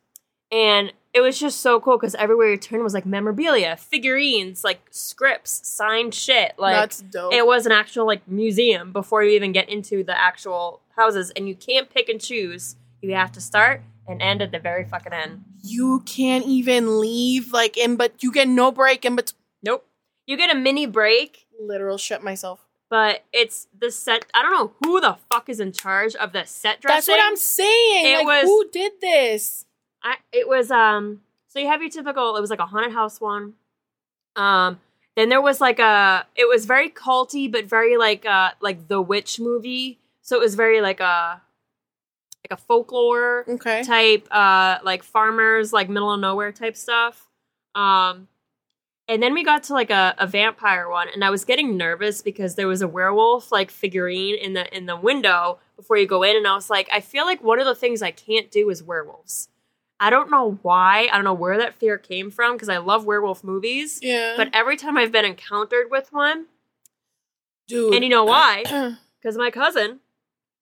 And 0.51 0.93
it 1.13 1.21
was 1.21 1.39
just 1.39 1.61
so 1.61 1.79
cool 1.79 1.97
because 1.97 2.13
everywhere 2.15 2.51
you 2.51 2.57
turned 2.57 2.83
was 2.83 2.93
like 2.93 3.05
memorabilia, 3.05 3.75
figurines, 3.75 4.63
like 4.63 4.81
scripts, 4.91 5.67
signed 5.67 6.13
shit. 6.13 6.53
Like, 6.59 6.75
That's 6.75 7.01
dope. 7.01 7.33
it 7.33 7.45
was 7.45 7.65
an 7.65 7.71
actual 7.71 8.05
like 8.05 8.27
museum 8.27 8.91
before 8.91 9.23
you 9.23 9.31
even 9.31 9.51
get 9.51 9.67
into 9.69 10.03
the 10.03 10.17
actual 10.19 10.81
houses 10.95 11.31
and 11.35 11.47
you 11.47 11.55
can't 11.55 11.89
pick 11.89 12.09
and 12.09 12.19
choose 12.21 12.75
you 13.01 13.13
have 13.13 13.31
to 13.31 13.41
start 13.41 13.81
and 14.07 14.21
end 14.21 14.41
at 14.41 14.51
the 14.51 14.57
very 14.59 14.83
fucking 14.83 15.13
end 15.13 15.43
you 15.61 16.01
can't 16.05 16.45
even 16.47 16.99
leave 16.99 17.51
like 17.53 17.77
in 17.77 17.95
but 17.95 18.23
you 18.23 18.31
get 18.31 18.47
no 18.47 18.71
break 18.71 19.05
in 19.05 19.15
but 19.15 19.31
nope 19.61 19.85
you 20.25 20.35
get 20.35 20.49
a 20.49 20.55
mini 20.57 20.87
break 20.87 21.45
literal 21.61 21.99
shit 21.99 22.23
myself. 22.23 22.65
but 22.89 23.23
it's 23.31 23.67
the 23.79 23.91
set 23.91 24.25
i 24.33 24.41
don't 24.41 24.51
know 24.51 24.71
who 24.81 24.99
the 24.99 25.15
fuck 25.31 25.47
is 25.49 25.59
in 25.59 25.71
charge 25.71 26.15
of 26.15 26.31
the 26.33 26.43
set 26.45 26.81
dressing 26.81 26.95
That's 26.95 27.07
what 27.07 27.19
I'm 27.23 27.35
saying. 27.37 28.05
It 28.15 28.17
like 28.17 28.25
was- 28.25 28.45
who 28.45 28.69
did 28.71 28.93
this? 28.99 29.65
I, 30.03 30.15
it 30.31 30.47
was 30.47 30.71
um 30.71 31.21
so 31.47 31.59
you 31.59 31.67
have 31.67 31.81
your 31.81 31.89
typical 31.89 32.35
it 32.35 32.41
was 32.41 32.49
like 32.49 32.59
a 32.59 32.65
haunted 32.65 32.93
house 32.93 33.19
one. 33.21 33.53
Um 34.35 34.79
then 35.15 35.29
there 35.29 35.41
was 35.41 35.59
like 35.59 35.79
a 35.79 36.25
it 36.35 36.47
was 36.47 36.65
very 36.65 36.89
culty 36.89 37.51
but 37.51 37.65
very 37.65 37.97
like 37.97 38.25
uh 38.25 38.51
like 38.61 38.87
the 38.87 39.01
witch 39.01 39.39
movie. 39.39 39.99
So 40.21 40.35
it 40.35 40.41
was 40.41 40.55
very 40.55 40.81
like 40.81 40.99
a 40.99 41.41
like 42.49 42.59
a 42.59 42.61
folklore 42.61 43.45
Okay. 43.47 43.83
type 43.83 44.27
uh 44.31 44.77
like 44.83 45.03
farmers 45.03 45.73
like 45.73 45.89
middle 45.89 46.11
of 46.13 46.19
nowhere 46.19 46.51
type 46.51 46.75
stuff. 46.75 47.27
Um 47.75 48.27
and 49.09 49.23
then 49.23 49.33
we 49.33 49.43
got 49.43 49.63
to 49.63 49.73
like 49.73 49.89
a, 49.89 50.13
a 50.17 50.27
vampire 50.27 50.89
one 50.89 51.07
and 51.13 51.23
i 51.23 51.29
was 51.29 51.45
getting 51.45 51.77
nervous 51.77 52.21
because 52.21 52.55
there 52.55 52.67
was 52.67 52.81
a 52.81 52.87
werewolf 52.87 53.51
like 53.53 53.71
figurine 53.71 54.35
in 54.35 54.53
the 54.53 54.75
in 54.75 54.85
the 54.85 54.97
window 54.97 55.59
before 55.77 55.95
you 55.97 56.05
go 56.05 56.23
in 56.23 56.35
and 56.35 56.45
i 56.45 56.53
was 56.53 56.69
like 56.69 56.89
i 56.91 56.99
feel 56.99 57.23
like 57.25 57.41
one 57.41 57.57
of 57.59 57.65
the 57.65 57.73
things 57.75 58.01
i 58.01 58.11
can't 58.11 58.51
do 58.51 58.69
is 58.69 58.83
werewolves 58.83 59.47
i 59.99 60.09
don't 60.09 60.29
know 60.31 60.59
why 60.61 61.07
i 61.11 61.15
don't 61.15 61.23
know 61.23 61.33
where 61.33 61.57
that 61.57 61.73
fear 61.75 61.97
came 61.97 62.29
from 62.31 62.53
because 62.53 62.69
i 62.69 62.77
love 62.77 63.05
werewolf 63.05 63.43
movies 63.43 63.99
Yeah. 64.01 64.33
but 64.37 64.49
every 64.53 64.77
time 64.77 64.97
i've 64.97 65.11
been 65.11 65.25
encountered 65.25 65.87
with 65.91 66.11
one 66.13 66.45
dude. 67.67 67.93
and 67.93 68.03
you 68.03 68.09
know 68.09 68.25
why 68.25 68.63
because 69.21 69.37
my 69.37 69.51
cousin 69.51 69.99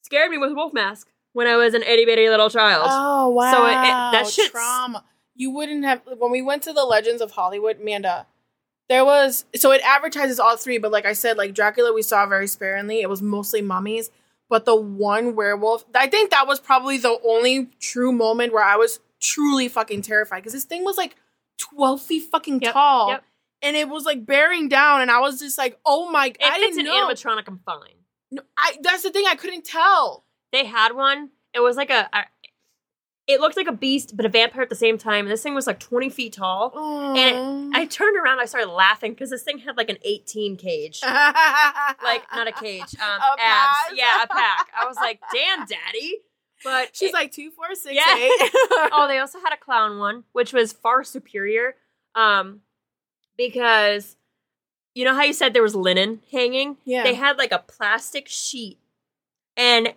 scared 0.02 0.32
me 0.32 0.38
with 0.38 0.52
a 0.52 0.56
wolf 0.56 0.74
mask 0.74 1.10
when 1.34 1.48
i 1.48 1.56
was 1.56 1.74
an 1.74 1.84
itty-bitty 1.84 2.30
little 2.30 2.50
child 2.50 2.88
oh 2.90 3.30
wow. 3.30 3.52
So 3.52 3.66
it- 3.66 3.72
it- 3.72 4.12
that 4.14 4.28
shit's- 4.28 4.52
trauma. 4.52 5.04
You 5.38 5.52
wouldn't 5.52 5.84
have 5.84 6.02
when 6.18 6.32
we 6.32 6.42
went 6.42 6.64
to 6.64 6.72
the 6.72 6.86
Legends 6.86 7.22
of 7.22 7.32
Hollywood, 7.32 7.82
Amanda. 7.82 8.26
There 8.88 9.04
was 9.04 9.44
so 9.58 9.74
it 9.74 9.82
advertises 9.84 10.40
all 10.40 10.56
three, 10.56 10.78
but 10.78 10.94
like 10.94 11.06
I 11.06 11.12
said, 11.12 11.36
like 11.38 11.54
Dracula, 11.54 11.92
we 11.92 12.02
saw 12.02 12.26
very 12.26 12.48
sparingly. 12.48 13.02
It 13.02 13.10
was 13.10 13.22
mostly 13.22 13.62
mummies, 13.62 14.10
but 14.48 14.64
the 14.64 14.78
one 14.78 15.36
werewolf, 15.36 15.84
I 15.94 16.08
think 16.08 16.30
that 16.32 16.48
was 16.48 16.62
probably 16.62 16.98
the 17.00 17.20
only 17.28 17.66
true 17.82 18.14
moment 18.14 18.54
where 18.54 18.64
I 18.64 18.78
was 18.78 19.02
truly 19.22 19.68
fucking 19.68 20.02
terrified 20.02 20.40
because 20.40 20.54
this 20.54 20.66
thing 20.66 20.84
was 20.84 20.98
like 20.98 21.16
twelve 21.58 22.02
feet 22.02 22.24
fucking 22.32 22.62
Yep, 22.62 22.74
tall, 22.74 23.10
yep. 23.10 23.24
and 23.62 23.76
it 23.76 23.90
was 23.90 24.06
like 24.06 24.26
bearing 24.26 24.68
down, 24.70 25.02
and 25.02 25.10
I 25.12 25.20
was 25.20 25.40
just 25.40 25.58
like, 25.58 25.80
oh 25.86 26.10
my, 26.12 26.28
If 26.28 26.36
I 26.42 26.58
it's 26.60 26.78
an 26.78 26.86
know. 26.86 27.08
animatronic, 27.10 27.44
I'm 27.48 27.60
fine. 27.66 27.80
No, 28.32 28.42
I 28.58 28.76
that's 28.82 29.04
the 29.04 29.12
thing 29.12 29.26
I 29.28 29.36
couldn't 29.36 29.66
tell. 29.66 30.26
They 30.52 30.66
had 30.66 30.94
one. 30.94 31.30
It 31.54 31.60
was 31.62 31.76
like 31.78 31.90
a, 31.90 32.10
a- 32.14 32.26
It 33.28 33.40
looked 33.42 33.56
like 33.58 33.68
a 33.68 33.72
beast, 33.72 34.16
but 34.18 34.26
a 34.26 34.30
vampire 34.30 34.62
at 34.62 34.70
the 34.70 34.76
same 34.76 34.98
time. 34.98 35.26
And 35.26 35.32
this 35.32 35.42
thing 35.42 35.56
was 35.56 35.66
like 35.68 35.80
20 35.80 36.10
feet 36.10 36.34
tall. 36.34 36.72
And 37.18 37.74
I 37.76 37.86
turned 37.86 38.18
around. 38.18 38.40
I 38.40 38.46
started 38.46 38.70
laughing 38.70 39.14
because 39.14 39.30
this 39.32 39.42
thing 39.44 39.58
had 39.60 39.78
like 39.78 39.90
an 39.90 39.98
18 40.04 40.58
cage. 40.58 41.00
like 41.04 42.24
not 42.34 42.48
a 42.48 42.52
cage, 42.52 42.94
um, 43.02 43.20
A 43.22 43.36
abs. 43.40 43.40
pack. 43.40 43.92
Yeah, 43.96 44.24
a 44.24 44.28
pack. 44.28 44.68
I 44.80 44.86
was 44.86 44.98
like, 44.98 45.20
"Damn, 45.34 45.66
daddy!" 45.66 46.18
But 46.64 46.96
She's 46.96 47.10
it- 47.10 47.14
like 47.14 47.32
two, 47.32 47.52
four, 47.52 47.74
six, 47.76 47.96
Yeah. 47.96 48.16
eight. 48.18 48.32
oh, 48.92 49.06
they 49.08 49.20
also 49.20 49.40
had 49.40 49.54
a 49.54 49.58
clown 49.58 50.00
one, 50.00 50.24
which 50.32 50.54
was 50.54 50.74
far 50.74 51.04
superior. 51.04 51.76
Um, 52.16 52.62
because 53.38 54.16
you 54.94 55.04
know 55.04 55.14
how 55.14 55.24
you 55.24 55.34
said 55.34 55.54
there 55.54 55.62
was 55.64 55.76
linen 55.76 56.22
hanging? 56.32 56.78
Yeah. 56.86 57.04
They 57.04 57.14
had 57.16 57.38
like 57.38 57.52
a 57.52 57.60
plastic 57.60 58.28
sheet, 58.30 58.80
and 59.58 59.94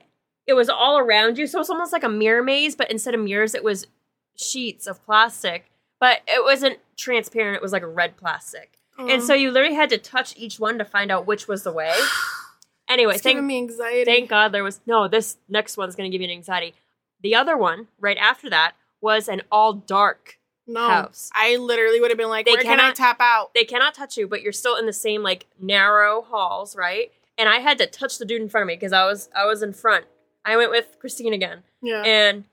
it 0.47 0.55
was 0.55 0.69
all 0.69 0.99
around 0.99 1.39
you, 1.39 1.47
so 1.47 1.61
it's 1.61 1.71
almost 1.71 1.93
like 1.93 2.03
a 2.05 2.09
mirror 2.09 2.43
maze, 2.43 2.75
but 2.75 2.91
instead 2.91 3.15
of 3.15 3.21
mirrors, 3.21 3.55
it 3.55 3.63
was 3.63 3.87
sheets 4.37 4.87
of 4.87 5.05
plastic. 5.05 5.71
But 6.01 6.21
it 6.27 6.43
wasn't 6.43 6.79
transparent; 6.97 7.57
it 7.57 7.63
was 7.63 7.73
like 7.73 7.83
a 7.83 7.89
red 7.89 8.17
plastic. 8.17 8.75
And 8.99 9.23
so 9.23 9.33
you 9.33 9.53
literally 9.53 9.77
had 9.77 9.91
to 9.91 9.99
touch 9.99 10.37
each 10.37 10.59
one 10.59 10.77
to 10.79 10.85
find 10.85 11.13
out 11.13 11.25
which 11.25 11.47
was 11.47 11.63
the 11.63 11.71
way. 11.71 11.95
Anyway, 12.89 13.15
it's 13.15 13.23
thank 13.23 13.37
giving 13.37 13.47
me 13.47 13.59
anxiety. 13.59 14.05
Thank 14.05 14.31
God 14.31 14.53
there 14.53 14.65
was 14.65 14.81
no. 14.87 15.09
This 15.09 15.37
next 15.49 15.77
one's 15.77 15.95
going 15.95 16.11
to 16.11 16.15
give 16.15 16.23
you 16.23 16.27
an 16.33 16.37
anxiety. 16.37 16.75
The 17.23 17.35
other 17.35 17.57
one, 17.57 17.89
right 18.01 18.17
after 18.17 18.49
that, 18.51 18.73
was 19.01 19.29
an 19.29 19.43
all 19.53 19.73
dark. 19.75 20.39
no, 20.67 20.89
house. 20.89 21.31
I 21.35 21.57
literally 21.57 22.01
would 22.01 22.11
have 22.11 22.19
been 22.19 22.29
like, 22.29 22.47
They 22.47 22.53
"Where 22.53 22.63
can 22.63 22.73
I 22.73 22.77
cannot- 22.77 22.97
tap 22.97 23.17
out?" 23.21 23.53
They 23.55 23.65
cannot 23.65 23.95
touch 23.95 24.17
you, 24.17 24.27
but 24.29 24.43
you're 24.43 24.53
still 24.53 24.77
in 24.77 24.87
the 24.87 24.93
same 24.93 25.23
like 25.23 25.47
narrow 25.61 26.23
halls, 26.23 26.77
right? 26.77 27.11
And 27.37 27.49
I 27.49 27.59
had 27.59 27.79
to 27.79 27.87
touch 27.87 28.19
the 28.19 28.25
dude 28.25 28.43
in 28.43 28.49
front 28.49 28.63
of 28.63 28.69
me 28.69 28.75
because 28.75 28.93
I 28.93 29.05
was 29.05 29.29
I 29.35 29.45
was 29.47 29.63
in 29.63 29.73
front. 29.73 30.07
I 30.45 30.57
went 30.57 30.71
with 30.71 30.97
Christine 30.99 31.33
again, 31.35 31.63
Yeah, 31.83 32.03
and 32.03 32.45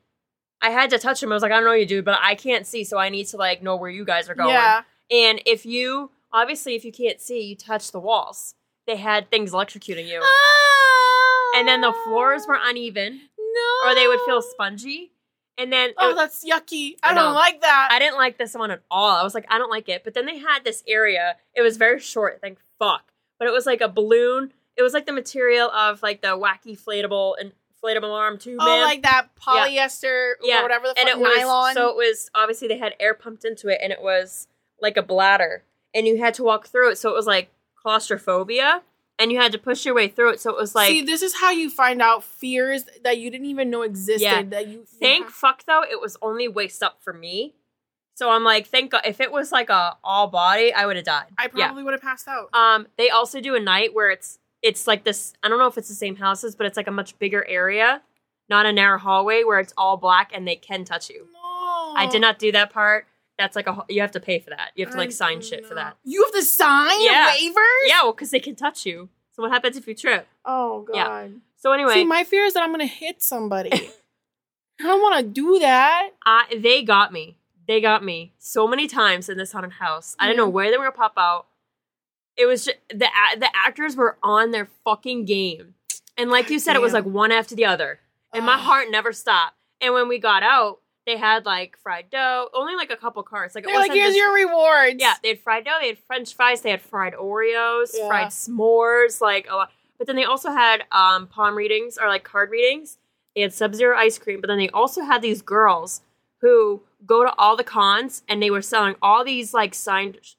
I 0.62 0.70
had 0.72 0.90
to 0.90 0.98
touch 1.00 1.22
him. 1.24 1.32
I 1.32 1.36
was 1.36 1.44
like, 1.44 1.52
I 1.52 1.56
don't 1.56 1.66
know 1.66 1.72
you, 1.74 1.86
dude, 1.86 2.04
but 2.06 2.20
I 2.22 2.36
can't 2.36 2.66
see, 2.68 2.84
so 2.84 2.98
I 2.98 3.10
need 3.10 3.26
to 3.28 3.38
like 3.38 3.62
know 3.64 3.76
where 3.78 3.90
you 3.90 4.04
guys 4.06 4.30
are 4.30 4.36
going. 4.36 4.50
yeah. 4.50 4.82
And 5.12 5.42
if 5.46 5.66
you 5.66 6.12
obviously 6.34 6.76
if 6.76 6.84
you 6.84 6.92
can't 6.92 7.22
see, 7.22 7.42
you 7.42 7.56
touch 7.56 7.92
the 7.92 8.00
walls. 8.00 8.56
They 8.88 8.96
had 8.98 9.30
things 9.32 9.52
electrocuting 9.52 10.08
you, 10.08 10.22
oh. 10.24 11.54
and 11.58 11.68
then 11.68 11.82
the 11.82 11.94
floors 12.06 12.46
were 12.48 12.58
uneven. 12.62 13.22
no, 13.38 13.90
or 13.90 13.96
they 13.96 14.08
would 14.08 14.20
feel 14.26 14.42
spongy. 14.42 15.12
And 15.58 15.72
then 15.72 15.92
Oh, 15.98 16.12
it- 16.12 16.16
that's 16.16 16.44
yucky. 16.44 16.98
I, 17.02 17.12
I 17.12 17.14
don't 17.14 17.32
know. 17.32 17.34
like 17.34 17.62
that. 17.62 17.90
I 17.92 18.00
didn't 18.00 18.18
like 18.18 18.38
this 18.38 18.54
one 18.54 18.72
at 18.72 18.82
all. 18.92 19.16
I 19.16 19.24
was 19.24 19.34
like, 19.34 19.46
I 19.50 19.58
don't 19.58 19.70
like 19.72 19.88
it. 19.88 20.04
But 20.04 20.14
then 20.14 20.26
they 20.26 20.38
had 20.38 20.66
this 20.66 20.84
area. 20.86 21.38
It 21.56 21.62
was 21.62 21.78
very 21.78 22.00
short. 22.02 22.42
Thank 22.42 22.60
fuck. 22.78 23.14
But 23.40 23.48
it 23.48 23.52
was 23.52 23.66
like 23.66 23.80
a 23.80 23.88
balloon. 23.88 24.52
It 24.76 24.82
was 24.82 24.94
like 24.94 25.06
the 25.06 25.14
material 25.14 25.72
of 25.72 26.04
like 26.04 26.22
the 26.22 26.38
wacky 26.38 26.78
inflatable 26.78 27.36
and 27.40 27.54
inflatable 27.82 28.12
arm 28.12 28.38
tube 28.38 28.58
oh, 28.60 28.66
man. 28.66 28.84
like 28.84 29.04
that 29.04 29.30
polyester, 29.36 30.34
Yeah, 30.44 30.60
or 30.60 30.64
whatever 30.64 30.88
the 30.88 30.96
fuck 30.96 31.00
and 31.00 31.10
it 31.10 31.20
was 31.20 31.38
nylon. 31.38 31.74
so 31.74 31.90
it 31.90 31.96
was 31.96 32.30
obviously 32.36 32.68
they 32.68 32.78
had 32.78 32.94
air 33.00 33.14
pumped 33.14 33.46
into 33.46 33.70
it, 33.70 33.80
and 33.82 33.94
it 33.94 34.02
was 34.02 34.48
like 34.82 34.98
a 34.98 35.04
bladder, 35.04 35.64
and 35.94 36.06
you 36.06 36.18
had 36.18 36.34
to 36.36 36.44
walk 36.44 36.68
through 36.68 36.92
it. 36.92 36.98
So 36.98 37.10
it 37.10 37.14
was 37.14 37.28
like 37.28 37.50
claustrophobia. 37.86 38.82
and 39.18 39.32
you 39.32 39.40
had 39.40 39.52
to 39.54 39.58
push 39.58 39.86
your 39.86 39.96
way 39.96 40.08
through 40.10 40.32
it. 40.32 40.42
So 40.42 40.50
it 40.50 40.58
was 40.58 40.76
like, 40.76 40.90
See, 40.90 41.02
this 41.02 41.22
is 41.22 41.36
how 41.36 41.52
you 41.52 41.70
find 41.70 42.02
out 42.02 42.22
fears 42.24 42.84
that 43.04 43.18
you 43.18 43.32
didn't 43.32 43.48
even 43.48 43.70
know 43.70 43.82
existed. 43.84 44.22
Yeah. 44.24 44.44
That 44.44 44.68
you 44.68 44.84
thank 45.00 45.30
fuck 45.30 45.64
though, 45.66 45.84
it 45.84 46.02
was 46.02 46.18
only 46.22 46.48
waist 46.50 46.84
up 46.84 47.02
for 47.02 47.14
me. 47.14 47.54
So 48.16 48.30
I'm 48.30 48.44
like, 48.44 48.68
thank 48.68 48.92
God. 48.92 49.02
If 49.06 49.22
it 49.22 49.32
was 49.32 49.52
like 49.52 49.70
a 49.70 49.98
all 50.04 50.28
body, 50.28 50.74
I 50.74 50.86
would 50.86 50.96
have 50.98 51.06
died. 51.06 51.28
I 51.38 51.44
Yeah. 51.54 51.68
probably 51.68 51.84
would 51.84 51.94
have 51.94 52.02
passed 52.02 52.28
out. 52.28 52.50
Um, 52.54 52.88
they 52.98 53.10
also 53.10 53.40
do 53.40 53.56
a 53.56 53.60
night 53.60 53.94
where 53.94 54.10
it's 54.10 54.40
it's 54.62 54.88
like 54.88 55.04
this. 55.06 55.34
I 55.44 55.48
don't 55.50 55.60
know 55.60 55.68
if 55.68 55.78
it's 55.78 55.90
the 55.90 55.96
same 55.96 56.16
houses, 56.16 56.56
but 56.56 56.66
it's 56.66 56.76
like 56.78 56.88
a 56.88 56.92
much 56.92 57.18
bigger 57.20 57.46
area, 57.48 58.02
not 58.50 58.66
a 58.66 58.74
narrow 58.74 58.98
hallway 58.98 59.44
where 59.44 59.60
it's 59.60 59.74
all 59.78 59.96
black 59.98 60.32
and 60.34 60.46
they 60.48 60.56
can 60.56 60.84
touch 60.86 61.10
you. 61.10 61.28
no, 61.34 61.94
I 61.96 62.08
did 62.12 62.20
not 62.20 62.40
do 62.40 62.52
that 62.52 62.74
part. 62.74 63.06
That's 63.38 63.56
like 63.56 63.68
a 63.68 63.86
you 63.90 64.02
have 64.02 64.12
to 64.12 64.20
pay 64.20 64.40
for 64.40 64.52
that. 64.52 64.72
You 64.76 64.86
have 64.86 64.94
to 64.94 64.98
like 65.00 65.12
sign 65.12 65.42
shit 65.42 65.66
for 65.66 65.76
that. 65.76 65.98
You 66.04 66.24
have 66.24 66.32
to 66.34 66.42
sign 66.44 67.02
Yeah. 67.02 67.32
waivers. 67.32 67.88
Yeah, 67.88 68.04
well, 68.04 68.14
because 68.14 68.32
they 68.32 68.40
can 68.40 68.56
touch 68.56 68.86
you. 68.86 69.10
So 69.34 69.44
what 69.44 69.52
happens 69.52 69.76
if 69.76 69.88
you 69.88 69.94
trip? 69.96 70.28
Oh 70.46 70.84
god. 70.84 70.96
Yeah. 70.96 71.28
So 71.58 71.72
anyway, 71.74 71.94
See, 71.96 72.06
my 72.06 72.24
fear 72.24 72.46
is 72.46 72.54
that 72.54 72.64
I'm 72.64 72.72
gonna 72.72 72.86
hit 72.86 73.22
somebody. 73.22 73.72
I 74.80 74.84
don't 74.84 75.02
want 75.02 75.18
to 75.26 75.32
do 75.32 75.60
that. 75.60 76.10
I, 76.26 76.46
they 76.62 76.84
got 76.84 77.12
me. 77.14 77.38
They 77.68 77.82
got 77.82 78.04
me 78.04 78.34
so 78.38 78.68
many 78.68 78.88
times 78.88 79.28
in 79.30 79.38
this 79.38 79.52
haunted 79.52 79.74
house. 79.74 80.16
I 80.20 80.28
didn't 80.28 80.38
know 80.38 80.50
where 80.50 80.70
they 80.72 80.78
were 80.78 80.84
gonna 80.86 80.96
pop 80.96 81.14
out. 81.18 81.48
It 82.38 82.46
was 82.46 82.66
just, 82.66 82.78
the 82.90 83.08
the 83.38 83.50
actors 83.56 83.96
were 83.96 84.18
on 84.22 84.52
their 84.52 84.68
fucking 84.84 85.26
game, 85.26 85.74
and 86.18 86.30
like 86.30 86.50
you 86.50 86.60
said, 86.60 86.76
it 86.76 86.82
was 86.82 86.94
like 86.94 87.06
one 87.06 87.32
after 87.32 87.56
the 87.56 87.66
other, 87.66 88.00
and 88.34 88.46
my 88.46 88.58
heart 88.58 88.88
never 88.92 89.12
stopped. 89.14 89.56
And 89.82 89.94
when 89.94 90.08
we 90.10 90.20
got 90.20 90.44
out, 90.44 90.80
they 91.06 91.18
had 91.18 91.46
like 91.46 91.78
fried 91.78 92.10
dough, 92.10 92.50
only 92.54 92.76
like 92.76 92.92
a 92.92 92.96
couple 92.96 93.22
carts. 93.24 93.54
Like 93.56 93.64
it 93.64 93.68
They're 93.68 93.78
like, 93.80 93.92
here's 93.92 94.10
this- 94.10 94.18
your 94.18 94.34
rewards. 94.34 94.96
yeah. 95.00 95.14
They 95.22 95.30
had 95.30 95.40
fried 95.40 95.66
dough, 95.66 95.78
they 95.80 95.88
had 95.90 96.00
French 96.00 96.34
fries, 96.34 96.62
they 96.62 96.72
had 96.72 96.82
fried 96.82 97.14
Oreos, 97.14 97.92
Yeah. 97.94 98.08
fried 98.08 98.28
s'mores, 98.28 99.22
like 99.22 99.48
a 99.50 99.56
lot. 99.56 99.72
But 99.98 100.08
then 100.08 100.16
they 100.16 100.24
also 100.26 100.52
had 100.52 100.84
um, 100.92 101.28
palm 101.28 101.56
readings 101.56 101.98
or 101.98 102.08
like 102.08 102.24
card 102.24 102.50
readings. 102.50 102.98
They 103.36 103.42
had 103.42 103.54
Sub 103.54 103.76
Zero 103.76 103.98
ice 103.98 104.18
cream, 104.18 104.42
but 104.42 104.48
then 104.48 104.58
they 104.58 104.70
also 104.70 105.02
had 105.04 105.22
these 105.22 105.42
girls 105.42 106.02
who 106.42 106.82
go 107.06 107.24
to 107.24 107.34
all 107.38 107.56
the 107.56 107.64
cons 107.64 108.24
and 108.28 108.42
they 108.42 108.50
were 108.50 108.62
selling 108.62 108.96
all 109.02 109.24
these 109.24 109.54
like 109.54 109.74
signed 109.76 110.18
sh- 110.22 110.34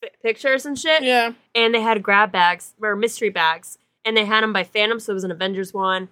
fi- 0.00 0.10
pictures 0.22 0.64
and 0.66 0.78
shit. 0.78 1.02
Yeah. 1.02 1.32
And 1.54 1.74
they 1.74 1.80
had 1.80 2.02
grab 2.02 2.30
bags 2.32 2.74
or 2.80 2.94
mystery 2.96 3.28
bags, 3.30 3.78
and 4.04 4.16
they 4.16 4.24
had 4.24 4.42
them 4.42 4.52
by 4.52 4.64
Phantom. 4.64 4.98
So 5.00 5.12
it 5.12 5.14
was 5.14 5.24
an 5.24 5.30
Avengers 5.30 5.74
one, 5.74 6.08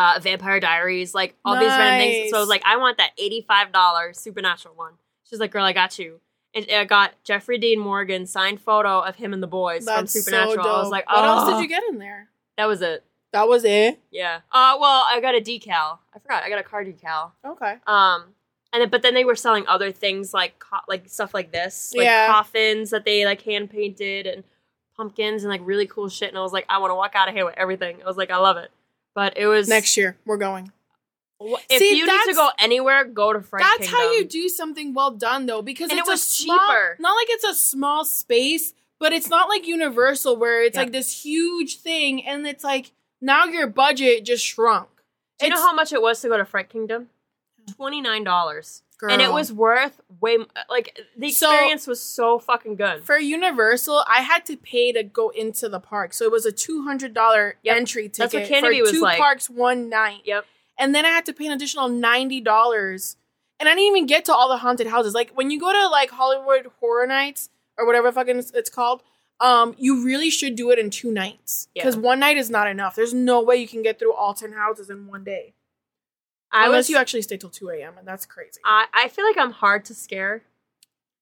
uh, 0.00 0.18
Vampire 0.20 0.60
Diaries, 0.60 1.14
like 1.14 1.36
all 1.44 1.58
these 1.58 1.68
random 1.68 2.00
things. 2.00 2.30
So 2.30 2.38
I 2.38 2.40
was 2.40 2.48
like, 2.48 2.62
I 2.64 2.78
want 2.78 2.96
that 2.96 3.10
eighty-five 3.18 3.70
dollars 3.70 4.18
Supernatural 4.18 4.74
one. 4.74 4.94
She's 5.28 5.38
like, 5.38 5.50
girl, 5.50 5.64
I 5.64 5.72
got 5.74 5.98
you. 5.98 6.20
And 6.54 6.66
I 6.72 6.84
got 6.84 7.12
Jeffrey 7.22 7.58
Dean 7.58 7.78
Morgan 7.78 8.26
signed 8.26 8.60
photo 8.60 9.00
of 9.00 9.16
him 9.16 9.32
and 9.32 9.42
the 9.42 9.46
boys 9.46 9.84
That's 9.84 9.98
from 9.98 10.06
Supernatural. 10.08 10.64
so. 10.64 10.70
I 10.70 10.78
was 10.80 10.90
like, 10.90 11.08
what 11.08 11.18
oh, 11.18 11.24
else 11.24 11.50
did 11.50 11.62
you 11.62 11.68
get 11.68 11.82
in 11.90 11.98
there? 11.98 12.28
That 12.56 12.66
was 12.66 12.80
it. 12.82 13.04
That 13.32 13.46
was 13.46 13.64
it. 13.64 14.00
Yeah. 14.10 14.40
Uh, 14.50 14.76
well, 14.80 15.04
I 15.06 15.20
got 15.20 15.36
a 15.36 15.40
decal. 15.40 15.98
I 16.14 16.18
forgot. 16.20 16.42
I 16.42 16.48
got 16.48 16.58
a 16.58 16.64
car 16.64 16.84
decal. 16.84 17.30
Okay. 17.46 17.74
Um, 17.86 18.24
and 18.72 18.82
then, 18.82 18.88
but 18.88 19.02
then 19.02 19.14
they 19.14 19.24
were 19.24 19.36
selling 19.36 19.64
other 19.68 19.92
things 19.92 20.32
like 20.34 20.58
co- 20.58 20.78
like 20.88 21.08
stuff 21.08 21.34
like 21.34 21.52
this, 21.52 21.92
like 21.94 22.06
Yeah. 22.06 22.26
coffins 22.26 22.90
that 22.90 23.04
they 23.04 23.24
like 23.24 23.42
hand 23.42 23.70
painted 23.70 24.26
and 24.26 24.42
pumpkins 24.96 25.44
and 25.44 25.50
like 25.50 25.60
really 25.62 25.86
cool 25.86 26.08
shit. 26.08 26.30
And 26.30 26.38
I 26.38 26.42
was 26.42 26.52
like, 26.52 26.66
I 26.68 26.78
want 26.78 26.90
to 26.90 26.94
walk 26.96 27.12
out 27.14 27.28
of 27.28 27.34
here 27.34 27.44
with 27.44 27.58
everything. 27.58 27.98
I 28.02 28.06
was 28.06 28.16
like, 28.16 28.30
I 28.30 28.38
love 28.38 28.56
it. 28.56 28.70
But 29.14 29.36
it 29.36 29.46
was 29.46 29.68
Next 29.68 29.96
year, 29.96 30.16
we're 30.24 30.36
going. 30.36 30.70
If 31.42 31.78
See, 31.78 31.96
you 31.96 32.06
need 32.06 32.24
to 32.26 32.34
go 32.34 32.50
anywhere, 32.58 33.04
go 33.04 33.32
to 33.32 33.40
Fright 33.40 33.62
Kingdom. 33.62 33.78
That's 33.80 33.90
how 33.90 34.12
you 34.12 34.24
do 34.26 34.48
something 34.50 34.92
well 34.92 35.10
done, 35.12 35.46
though, 35.46 35.62
because 35.62 35.90
And 35.90 35.98
it's 35.98 36.06
it 36.08 36.10
was 36.10 36.20
a 36.20 36.24
small, 36.24 36.58
cheaper. 36.58 36.96
Not 37.00 37.14
like 37.14 37.28
it's 37.30 37.44
a 37.44 37.54
small 37.54 38.04
space, 38.04 38.74
but 38.98 39.12
it's 39.14 39.30
not 39.30 39.48
like 39.48 39.66
Universal 39.66 40.36
where 40.36 40.62
it's 40.62 40.76
Yeah. 40.76 40.82
like 40.82 40.92
this 40.92 41.24
huge 41.24 41.78
thing, 41.78 42.24
and 42.26 42.46
it's 42.46 42.62
like 42.62 42.92
now 43.22 43.46
your 43.46 43.66
budget 43.66 44.24
just 44.26 44.44
shrunk. 44.44 44.88
Do 45.38 45.46
you 45.46 45.54
know 45.54 45.62
how 45.62 45.72
much 45.72 45.94
it 45.94 46.02
was 46.02 46.20
to 46.20 46.28
go 46.28 46.36
to 46.36 46.44
Fright 46.44 46.68
Kingdom? 46.68 47.08
Twenty 47.74 48.02
nine 48.02 48.22
dollars, 48.24 48.82
and 49.08 49.22
it 49.22 49.32
was 49.32 49.52
worth 49.52 50.00
way 50.20 50.36
like 50.68 50.98
the 51.16 51.30
So- 51.30 51.50
experience 51.50 51.86
was 51.86 52.02
so 52.02 52.38
fucking 52.38 52.76
good. 52.76 53.04
for 53.04 53.18
Universal, 53.18 54.04
I 54.08 54.22
had 54.22 54.44
to 54.46 54.56
pay 54.56 54.92
to 54.92 55.02
go 55.02 55.30
into 55.30 55.68
the 55.68 55.80
park, 55.80 56.12
so 56.12 56.24
it 56.24 56.32
was 56.32 56.44
a 56.46 56.52
two 56.52 56.82
hundred 56.82 57.14
dollar 57.14 57.56
Yep. 57.62 57.76
entry 57.76 58.08
ticket 58.08 58.32
That's 58.32 58.34
what 58.34 58.44
Canobie 58.64 58.84
for 58.86 58.90
two 58.92 59.00
like. 59.00 59.18
parks 59.18 59.48
one 59.48 59.88
night. 59.88 60.22
Yep. 60.24 60.44
and 60.78 60.94
then 60.94 61.04
I 61.04 61.08
had 61.10 61.26
to 61.26 61.32
pay 61.32 61.46
an 61.46 61.52
additional 61.52 61.88
ninety 61.88 62.40
dollars, 62.40 63.16
and 63.58 63.68
I 63.68 63.72
didn't 63.74 63.84
even 63.88 64.06
get 64.06 64.24
to 64.26 64.34
all 64.34 64.48
the 64.48 64.56
haunted 64.58 64.86
houses. 64.86 65.14
Like 65.14 65.30
when 65.32 65.50
you 65.50 65.60
go 65.60 65.72
to 65.72 65.88
like 65.88 66.10
Hollywood 66.10 66.70
Horror 66.80 67.06
Nights 67.06 67.50
or 67.76 67.86
whatever 67.86 68.10
fucking 68.12 68.38
it's- 68.38 68.68
called, 68.70 69.02
um, 69.40 69.74
you 69.78 70.04
really 70.04 70.28
should 70.30 70.54
do 70.56 70.70
it 70.70 70.78
in 70.78 70.90
two 70.90 71.10
nights 71.10 71.68
Yeah. 71.74 71.82
because 71.84 71.96
one 71.96 72.18
night 72.20 72.36
is 72.36 72.50
not 72.50 72.66
enough. 72.68 72.94
There's 72.94 73.14
no 73.14 73.40
way 73.42 73.56
you 73.56 73.68
can 73.68 73.82
get 73.82 73.98
through 73.98 74.12
all 74.14 74.34
ten 74.34 74.52
houses 74.52 74.88
in 74.90 75.06
one 75.06 75.24
day 75.24 75.54
I 76.52 76.66
unless 76.66 76.78
was 76.78 76.90
you 76.90 76.96
actually 76.96 77.22
stay 77.22 77.36
till 77.36 77.50
two 77.50 77.70
a.m. 77.70 77.94
and 77.98 78.06
that's 78.06 78.26
crazy. 78.26 78.60
I, 78.64 78.86
I 78.92 79.08
feel 79.08 79.24
like 79.24 79.38
I'm 79.38 79.52
hard 79.52 79.84
to 79.86 79.94
scare. 79.94 80.42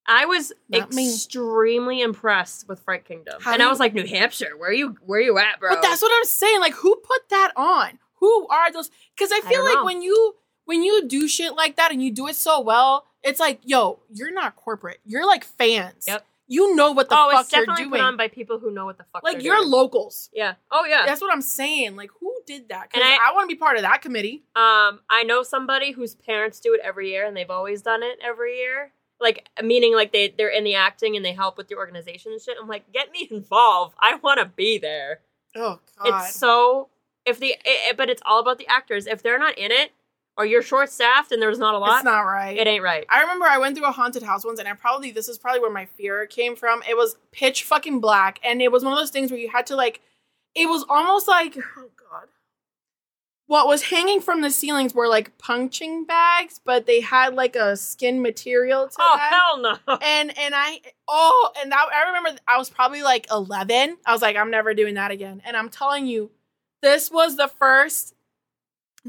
I 0.07 0.25
was 0.25 0.53
Not 0.71 0.93
me. 0.93 1.07
extremely 1.07 2.01
impressed 2.01 2.67
with 2.67 2.81
Fright 2.81 3.05
Kingdom, 3.05 3.43
How 3.43 3.53
and 3.53 3.63
I 3.63 3.69
was 3.69 3.79
like, 3.79 3.93
New 3.93 4.07
Hampshire, 4.07 4.57
where 4.57 4.73
you 4.73 4.97
where 5.05 5.21
you 5.21 5.37
at, 5.39 5.61
bro? 5.61 5.75
But 5.75 5.83
that's 5.83 6.01
what 6.01 6.11
I'm 6.17 6.25
saying. 6.25 6.61
Like, 6.61 6.73
who 6.75 6.97
put 6.97 7.29
that 7.29 7.53
on? 7.57 7.99
Who 8.21 8.49
are 8.49 8.73
those? 8.73 8.91
Because 9.15 9.31
I 9.33 9.41
feel 9.41 9.59
don't 9.59 9.65
like 9.67 9.75
know. 9.77 9.85
when 9.85 10.01
you 10.03 10.37
when 10.65 10.83
you 10.83 11.07
do 11.07 11.29
shit 11.29 11.55
like 11.55 11.77
that 11.77 11.93
and 11.93 12.03
you 12.03 12.11
do 12.11 12.27
it 12.27 12.37
so 12.37 12.61
well, 12.61 13.05
it's 13.23 13.39
like, 13.39 13.61
yo, 13.65 14.01
you're 14.11 14.33
not 14.33 14.57
corporate. 14.57 15.01
You're 15.05 15.27
like 15.27 15.45
fans. 15.45 16.05
Yep. 16.07 16.25
You 16.51 16.75
know 16.75 16.93
what 16.93 17.11
the 17.11 17.15
oh, 17.15 17.31
fuck 17.31 17.43
it's 17.45 17.53
you're 17.53 17.67
definitely 17.67 17.85
doing. 17.85 18.01
put 18.01 18.07
on 18.07 18.17
by 18.17 18.29
people 18.29 18.59
who 18.59 18.71
know 18.71 18.87
what 18.87 18.97
the 18.97 19.05
fuck. 19.13 19.23
like 19.23 19.43
you're 19.43 19.57
doing. 19.57 19.71
locals. 19.71 20.31
yeah. 20.33 20.55
Oh 20.71 20.87
yeah. 20.87 21.05
That's 21.05 21.21
what 21.21 21.33
I'm 21.33 21.43
saying. 21.43 21.95
Like, 21.95 22.11
who 22.21 22.35
did 22.47 22.71
that? 22.71 22.89
Because 22.91 23.05
I, 23.07 23.19
I- 23.31 23.35
want 23.35 23.49
to 23.49 23.55
be 23.55 23.59
part 23.59 23.77
of 23.77 23.83
that 23.83 24.01
committee. 24.01 24.45
Um, 24.57 25.01
I 25.11 25.25
know 25.27 25.43
somebody 25.43 25.93
whose 25.93 26.15
parents 26.15 26.59
do 26.59 26.73
it 26.73 26.81
every 26.83 27.11
year, 27.11 27.27
and 27.27 27.37
they've 27.37 27.51
always 27.51 27.83
done 27.83 28.03
it 28.03 28.19
every 28.25 28.57
year. 28.59 28.93
Like 29.21 29.47
meaning, 29.63 29.95
like 29.95 30.13
they 30.13 30.35
they're 30.37 30.49
in 30.49 30.65
the 30.65 30.75
acting 30.75 31.17
and 31.17 31.25
they 31.25 31.33
help 31.33 31.59
with 31.59 31.69
the 31.69 31.77
organization 31.77 32.33
and 32.33 32.41
shit. 32.41 32.57
I'm 32.61 32.69
like, 32.69 32.91
get 32.93 33.13
me 33.13 33.29
involved. 33.31 33.95
I 34.01 34.15
want 34.17 34.41
to 34.41 34.47
be 34.47 34.79
there. 34.79 35.21
Oh 35.55 35.81
God. 36.03 36.25
It's 36.25 36.35
so 36.37 36.89
if 37.27 37.39
the 37.39 37.49
it, 37.49 37.59
it- 37.65 37.97
but 37.97 38.09
it's 38.09 38.23
all 38.25 38.41
about 38.41 38.57
the 38.59 38.67
actors. 38.69 39.07
If 39.07 39.23
they're 39.23 39.39
not 39.39 39.59
in 39.59 39.71
it, 39.71 39.91
or 40.39 40.47
you're 40.47 40.63
short 40.63 40.89
staffed 40.89 41.33
and 41.33 41.43
there's 41.43 41.59
not 41.59 41.75
a 41.75 41.79
lot, 41.79 41.97
It's 41.97 42.05
not 42.05 42.21
right. 42.21 42.57
it 42.57 42.67
ain't 42.67 42.83
right. 42.83 43.05
I 43.11 43.21
remember 43.23 43.45
I 43.45 43.59
went 43.59 43.77
through 43.77 43.89
a 43.89 43.93
haunted 43.93 44.23
house 44.23 44.45
once, 44.45 44.59
and 44.61 44.69
I 44.69 44.73
probably 44.73 45.11
this 45.11 45.29
is 45.29 45.37
probably 45.37 45.61
where 45.61 45.71
my 45.73 45.85
fear 45.85 46.25
came 46.27 46.55
from. 46.57 46.83
It 46.89 46.97
was 46.97 47.17
pitch 47.33 47.65
fucking 47.65 48.01
black, 48.01 48.39
and 48.45 48.63
it 48.63 48.71
was 48.73 48.85
one 48.85 48.93
of 48.93 48.99
those 48.99 49.11
things 49.11 49.31
where 49.31 49.41
you 49.41 49.51
had 49.51 49.67
to 49.67 49.77
like, 49.77 50.01
it 50.55 50.67
was 50.67 50.85
almost 50.89 51.27
like 51.29 51.57
oh 51.77 51.91
god, 52.11 52.29
what 53.49 53.67
was 53.67 53.83
hanging 53.85 54.21
from 54.21 54.43
the 54.43 54.51
ceilings 54.51 54.95
were 54.95 55.09
like 55.09 55.37
punching 55.39 56.05
bags, 56.05 56.61
but 56.65 56.87
they 56.87 57.01
had 57.01 57.35
like 57.35 57.57
a 57.57 57.77
skin 57.77 58.23
material 58.23 58.87
to 58.89 58.97
Oh 59.01 59.17
hell 59.19 59.59
no! 59.61 59.99
And 60.03 60.39
and 60.39 60.55
I 60.55 60.81
oh 61.09 61.51
and 61.61 61.73
that, 61.73 61.87
I 61.93 62.07
remember 62.09 62.39
I 62.47 62.59
was 62.59 62.71
probably 62.71 63.03
like 63.03 63.27
eleven. 63.31 63.97
I 64.07 64.13
was 64.13 64.23
like 64.23 64.37
I'm 64.37 64.51
never 64.51 64.73
doing 64.75 64.95
that 64.95 65.11
again. 65.11 65.43
And 65.45 65.57
I'm 65.57 65.69
telling 65.69 66.07
you, 66.07 66.31
this 66.81 67.11
was 67.11 67.37
the 67.37 67.49
first. 67.49 68.15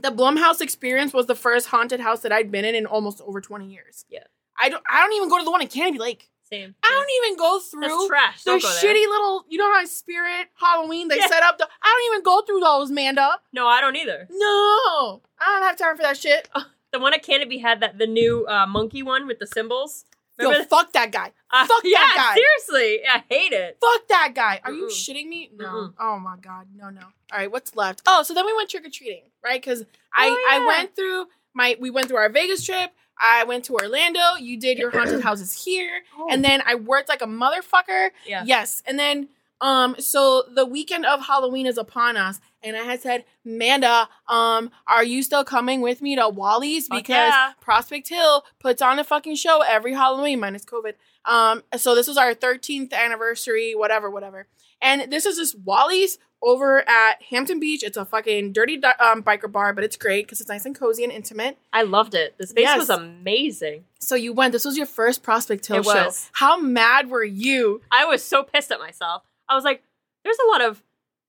The 0.02 0.12
Blumhouse 0.12 0.62
experience 0.62 1.14
was 1.14 1.26
the 1.28 1.36
first 1.36 1.68
haunted 1.68 2.00
house 2.00 2.22
that 2.22 2.32
I'd 2.32 2.52
been 2.52 2.66
in 2.66 2.76
in 2.76 2.86
almost 2.86 3.22
over 3.22 3.42
twenty 3.42 3.68
years. 3.72 4.06
Yeah. 4.10 4.24
I 4.62 4.70
don't. 4.70 4.84
I 4.90 5.02
don't 5.02 5.14
even 5.14 5.30
go 5.30 5.38
to 5.38 5.44
the 5.46 5.52
one 5.52 5.62
in 5.62 5.68
Canobie 5.68 6.00
Lake. 6.00 6.30
Same. 6.52 6.74
I 6.84 6.88
don't 6.90 7.28
even 7.28 7.38
go 7.38 7.60
through 7.60 8.08
trash. 8.08 8.44
the 8.44 8.52
shitty 8.54 9.08
little. 9.08 9.46
You 9.50 9.60
know 9.60 9.72
how 9.72 9.86
Spirit 9.86 10.48
Halloween 10.56 11.08
they 11.08 11.18
Yeah. 11.18 11.28
set 11.28 11.44
up. 11.44 11.60
The, 11.60 11.68
I 11.82 11.88
don't 12.08 12.14
even 12.16 12.24
go 12.24 12.42
through 12.42 12.60
those, 12.62 12.90
Manda. 12.90 13.38
No, 13.54 13.68
I 13.68 13.82
don't 13.82 13.96
either. 13.96 14.28
No, 14.32 15.22
I 15.40 15.46
don't 15.46 15.62
have 15.62 15.78
time 15.78 15.96
for 15.96 16.04
that 16.04 16.18
shit. 16.18 16.50
The 16.92 16.98
one 17.00 17.14
at 17.14 17.24
Canobie 17.24 17.62
had 17.62 17.82
that 17.82 18.00
the 18.00 18.08
new 18.08 18.48
uh, 18.48 18.66
monkey 18.66 19.04
one 19.04 19.28
with 19.28 19.38
the 19.38 19.46
cymbals. 19.46 20.06
Yo, 20.40 20.64
fuck 20.66 20.92
that 20.94 21.12
guy. 21.12 21.32
Uh, 21.52 21.66
fuck 21.66 21.84
that 21.84 22.14
guy. 22.16 22.36
seriously, 22.36 23.02
I 23.08 23.24
hate 23.30 23.52
it. 23.54 23.78
Fuck 23.82 24.08
that 24.10 24.32
guy. 24.36 24.62
Are 24.64 24.72
you 24.72 24.86
Mm-mm. 24.86 24.90
shitting 24.92 25.28
me? 25.28 25.50
No. 25.56 25.66
Mm-mm. 25.66 25.94
Oh 26.00 26.20
my 26.20 26.36
god. 26.42 26.68
No, 26.76 26.90
no. 26.90 27.02
All 27.32 27.38
right, 27.40 27.52
what's 27.52 27.76
left? 27.76 28.02
Oh, 28.08 28.24
so 28.24 28.34
then 28.34 28.46
we 28.46 28.54
went 28.56 28.70
trick 28.70 28.86
or 28.86 28.90
treating, 28.90 29.24
right? 29.44 29.62
Because 29.62 29.86
I 30.14 30.28
Oh, 30.30 30.48
I 30.50 30.58
yeah. 30.60 30.68
went 30.68 30.96
through 30.96 31.26
my 31.54 31.76
we 31.80 31.90
went 31.90 32.08
through 32.08 32.18
our 32.18 32.30
Vegas 32.30 32.64
trip. 32.66 32.92
I 33.22 33.44
went 33.44 33.66
to 33.66 33.74
Orlando. 33.74 34.22
You 34.40 34.58
did 34.58 34.78
your 34.78 34.92
haunted 34.92 35.22
houses 35.24 35.66
here, 35.66 36.04
and 36.30 36.44
then 36.46 36.62
I 36.66 36.76
worked 36.76 37.10
like 37.10 37.22
a 37.22 37.26
motherfucker. 37.28 38.12
yeah, 38.26 38.44
Yes, 38.46 38.82
and 38.88 38.98
then 38.98 39.28
um, 39.62 39.96
so 40.00 40.44
the 40.54 40.66
weekend 40.66 41.06
of 41.06 41.26
Halloween 41.26 41.66
is 41.66 41.78
upon 41.78 42.18
us, 42.18 42.40
and 42.64 42.76
I 42.76 42.84
had 42.84 43.02
said, 43.02 43.26
Manda, 43.46 44.10
um, 44.28 44.72
are 44.88 45.04
you 45.04 45.24
still 45.24 45.44
coming 45.44 45.82
with 45.82 46.02
me 46.02 46.16
to 46.16 46.28
Wally's 46.30 46.88
because 46.88 47.10
yeah. 47.10 47.52
Prospect 47.62 48.10
Hill 48.10 48.44
puts 48.60 48.82
on 48.82 49.00
a 49.00 49.04
fucking 49.04 49.36
show 49.36 49.62
every 49.62 49.94
Halloween 49.94 50.40
minus 50.40 50.66
COVID. 50.66 50.94
Um, 51.26 51.64
so 51.78 51.96
this 51.96 52.08
was 52.08 52.18
our 52.18 52.34
13th 52.34 52.94
anniversary, 52.94 53.76
whatever, 53.76 54.10
whatever. 54.10 54.48
And 54.82 55.12
this 55.12 55.26
is 55.26 55.38
just 55.38 55.60
Wally's 55.60 56.18
over 56.42 56.88
at 56.88 57.22
Hampton 57.30 57.60
Beach. 57.60 57.84
It's 57.84 57.98
a 57.98 58.06
fucking 58.06 58.54
dirty 58.54 58.82
um, 59.00 59.24
biker 59.24 59.52
bar, 59.52 59.74
but 59.74 59.84
it's 59.84 59.98
great 59.98 60.26
because 60.26 60.40
it's 60.40 60.50
nice 60.50 60.66
and 60.66 60.78
cozy 60.78 61.04
and 61.04 61.12
intimate. 61.12 61.58
I 61.74 61.84
loved 61.84 62.14
it. 62.16 62.38
The 62.38 62.48
space 62.48 62.64
Yes. 62.64 62.80
was 62.80 62.90
amazing. 62.90 63.84
So 64.00 64.16
you 64.16 64.32
went. 64.32 64.54
This 64.54 64.64
was 64.64 64.78
your 64.78 64.86
first 64.86 65.22
Prospect 65.22 65.66
Hill 65.66 65.80
It 65.80 65.86
show. 65.86 66.06
was. 66.06 66.30
How 66.34 66.58
mad 66.60 67.10
were 67.10 67.24
you? 67.26 67.82
I 67.92 68.06
was 68.06 68.24
so 68.24 68.44
pissed 68.44 68.72
at 68.72 68.80
myself. 68.80 69.24
I 69.50 69.56
was 69.56 69.64
like, 69.64 69.84
"There's 70.24 70.38
a 70.46 70.48
lot 70.52 70.62
of 70.62 70.82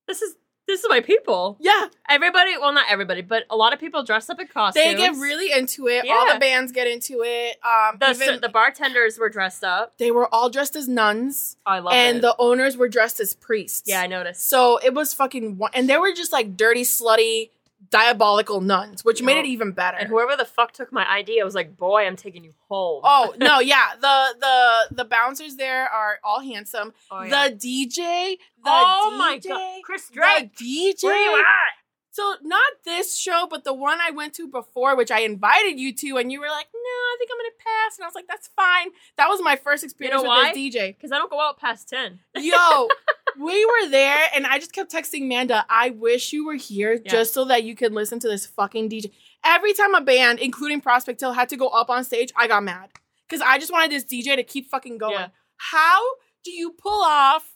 this 0.07 0.21
is 0.21 0.35
this 0.67 0.83
is 0.83 0.89
my 0.89 1.01
people. 1.01 1.57
Yeah, 1.59 1.87
Everybody, 2.07 2.51
well, 2.57 2.71
not 2.71 2.85
everybody, 2.89 3.21
but 3.21 3.43
a 3.49 3.57
lot 3.57 3.73
of 3.73 3.79
people 3.79 4.03
dress 4.03 4.29
up 4.29 4.39
in 4.39 4.47
costumes. 4.47 4.85
they 4.85 4.95
get 4.95 5.15
really 5.15 5.51
into 5.51 5.87
it. 5.87 6.05
All 6.09 6.31
the 6.33 6.39
bands 6.39 6.71
get 6.71 6.87
into 6.87 7.23
it. 7.25 7.57
Um, 7.65 7.97
the 7.99 8.11
even 8.11 8.39
the 8.41 8.47
bartenders 8.47 9.17
were 9.17 9.27
dressed 9.27 9.63
up. 9.65 9.97
they 9.97 10.11
were 10.11 10.33
all 10.33 10.49
dressed 10.49 10.75
as 10.77 10.87
nuns, 10.87 11.57
Oh, 11.65 11.71
I 11.71 11.79
love 11.79 11.93
and 11.93 12.17
it. 12.17 12.21
the 12.21 12.35
owners 12.39 12.77
were 12.77 12.87
dressed 12.87 13.19
as 13.19 13.33
priests. 13.33 13.83
yeah, 13.89 14.01
I 14.01 14.07
noticed. 14.07 14.47
So 14.47 14.77
it 14.77 14.93
was 14.93 15.13
fucking, 15.13 15.59
and 15.73 15.89
they 15.89 15.97
were 15.97 16.13
just 16.13 16.31
like 16.31 16.55
dirty, 16.55 16.83
slutty, 16.83 17.49
diabolical 17.91 18.61
nuns, 18.61 19.05
which 19.05 19.21
made 19.21 19.37
it 19.37 19.45
oh. 19.45 19.49
even 19.49 19.73
better. 19.73 19.97
And 19.97 20.07
whoever 20.07 20.35
the 20.35 20.45
fuck 20.45 20.71
took 20.71 20.91
my 20.91 21.09
ID, 21.09 21.39
I 21.39 21.43
was 21.43 21.53
like, 21.53 21.77
boy, 21.77 22.07
I'm 22.07 22.15
taking 22.15 22.43
you 22.43 22.53
home. 22.67 23.01
Oh 23.03 23.35
no, 23.37 23.59
yeah. 23.59 23.89
The 23.99 24.35
the 24.39 24.95
the 24.95 25.05
bouncers 25.05 25.57
there 25.57 25.87
are 25.87 26.19
all 26.23 26.39
handsome. 26.39 26.93
Oh, 27.11 27.23
yeah. 27.23 27.49
The 27.49 27.55
DJ, 27.55 28.37
the 28.63 28.69
oh 28.69 29.11
DJ, 29.13 29.17
my 29.17 29.39
god, 29.47 29.81
Chris 29.83 30.09
Drake, 30.09 30.55
the 30.57 30.65
DJ. 30.65 31.03
where 31.03 31.17
you 31.17 31.39
at? 31.39 31.73
So 32.13 32.35
not 32.41 32.73
this 32.83 33.17
show, 33.17 33.47
but 33.49 33.63
the 33.63 33.73
one 33.73 33.99
I 34.01 34.11
went 34.11 34.33
to 34.33 34.47
before, 34.47 34.97
which 34.97 35.11
I 35.11 35.19
invited 35.21 35.79
you 35.79 35.95
to, 35.95 36.17
and 36.17 36.29
you 36.29 36.41
were 36.41 36.49
like, 36.49 36.67
"No, 36.73 36.79
I 36.79 37.15
think 37.17 37.31
I'm 37.31 37.37
gonna 37.37 37.49
pass," 37.57 37.97
and 37.97 38.03
I 38.03 38.07
was 38.07 38.15
like, 38.15 38.27
"That's 38.27 38.49
fine." 38.49 38.89
That 39.15 39.29
was 39.29 39.41
my 39.41 39.55
first 39.55 39.85
experience 39.85 40.21
know 40.21 40.29
with 40.29 40.37
why? 40.37 40.53
this 40.53 40.75
DJ. 40.75 40.87
Because 40.93 41.13
I 41.13 41.17
don't 41.17 41.31
go 41.31 41.39
out 41.39 41.57
past 41.57 41.87
ten. 41.87 42.19
Yo, 42.35 42.89
we 43.39 43.65
were 43.65 43.89
there, 43.89 44.19
and 44.35 44.45
I 44.45 44.57
just 44.59 44.73
kept 44.73 44.91
texting 44.91 45.27
Manda, 45.27 45.65
"I 45.69 45.89
wish 45.91 46.33
you 46.33 46.45
were 46.45 46.55
here 46.55 46.93
Yeah. 46.93 47.11
just 47.11 47.33
so 47.33 47.45
that 47.45 47.63
you 47.63 47.75
could 47.75 47.93
listen 47.93 48.19
to 48.19 48.27
this 48.27 48.45
fucking 48.45 48.89
DJ." 48.89 49.11
Every 49.43 49.73
time 49.73 49.95
a 49.95 50.01
band, 50.01 50.39
including 50.39 50.81
Prospect 50.81 51.19
Hill, 51.19 51.33
had 51.33 51.49
to 51.49 51.57
go 51.57 51.67
up 51.67 51.89
on 51.89 52.03
stage, 52.03 52.31
I 52.35 52.47
got 52.47 52.63
mad 52.63 52.91
because 53.27 53.41
I 53.41 53.57
just 53.57 53.71
wanted 53.71 53.91
this 53.91 54.03
DJ 54.03 54.35
to 54.35 54.43
keep 54.43 54.69
fucking 54.69 54.97
going. 54.97 55.13
Yeah. 55.13 55.27
How 55.57 56.01
do 56.43 56.51
you 56.51 56.71
pull 56.71 57.03
off? 57.03 57.55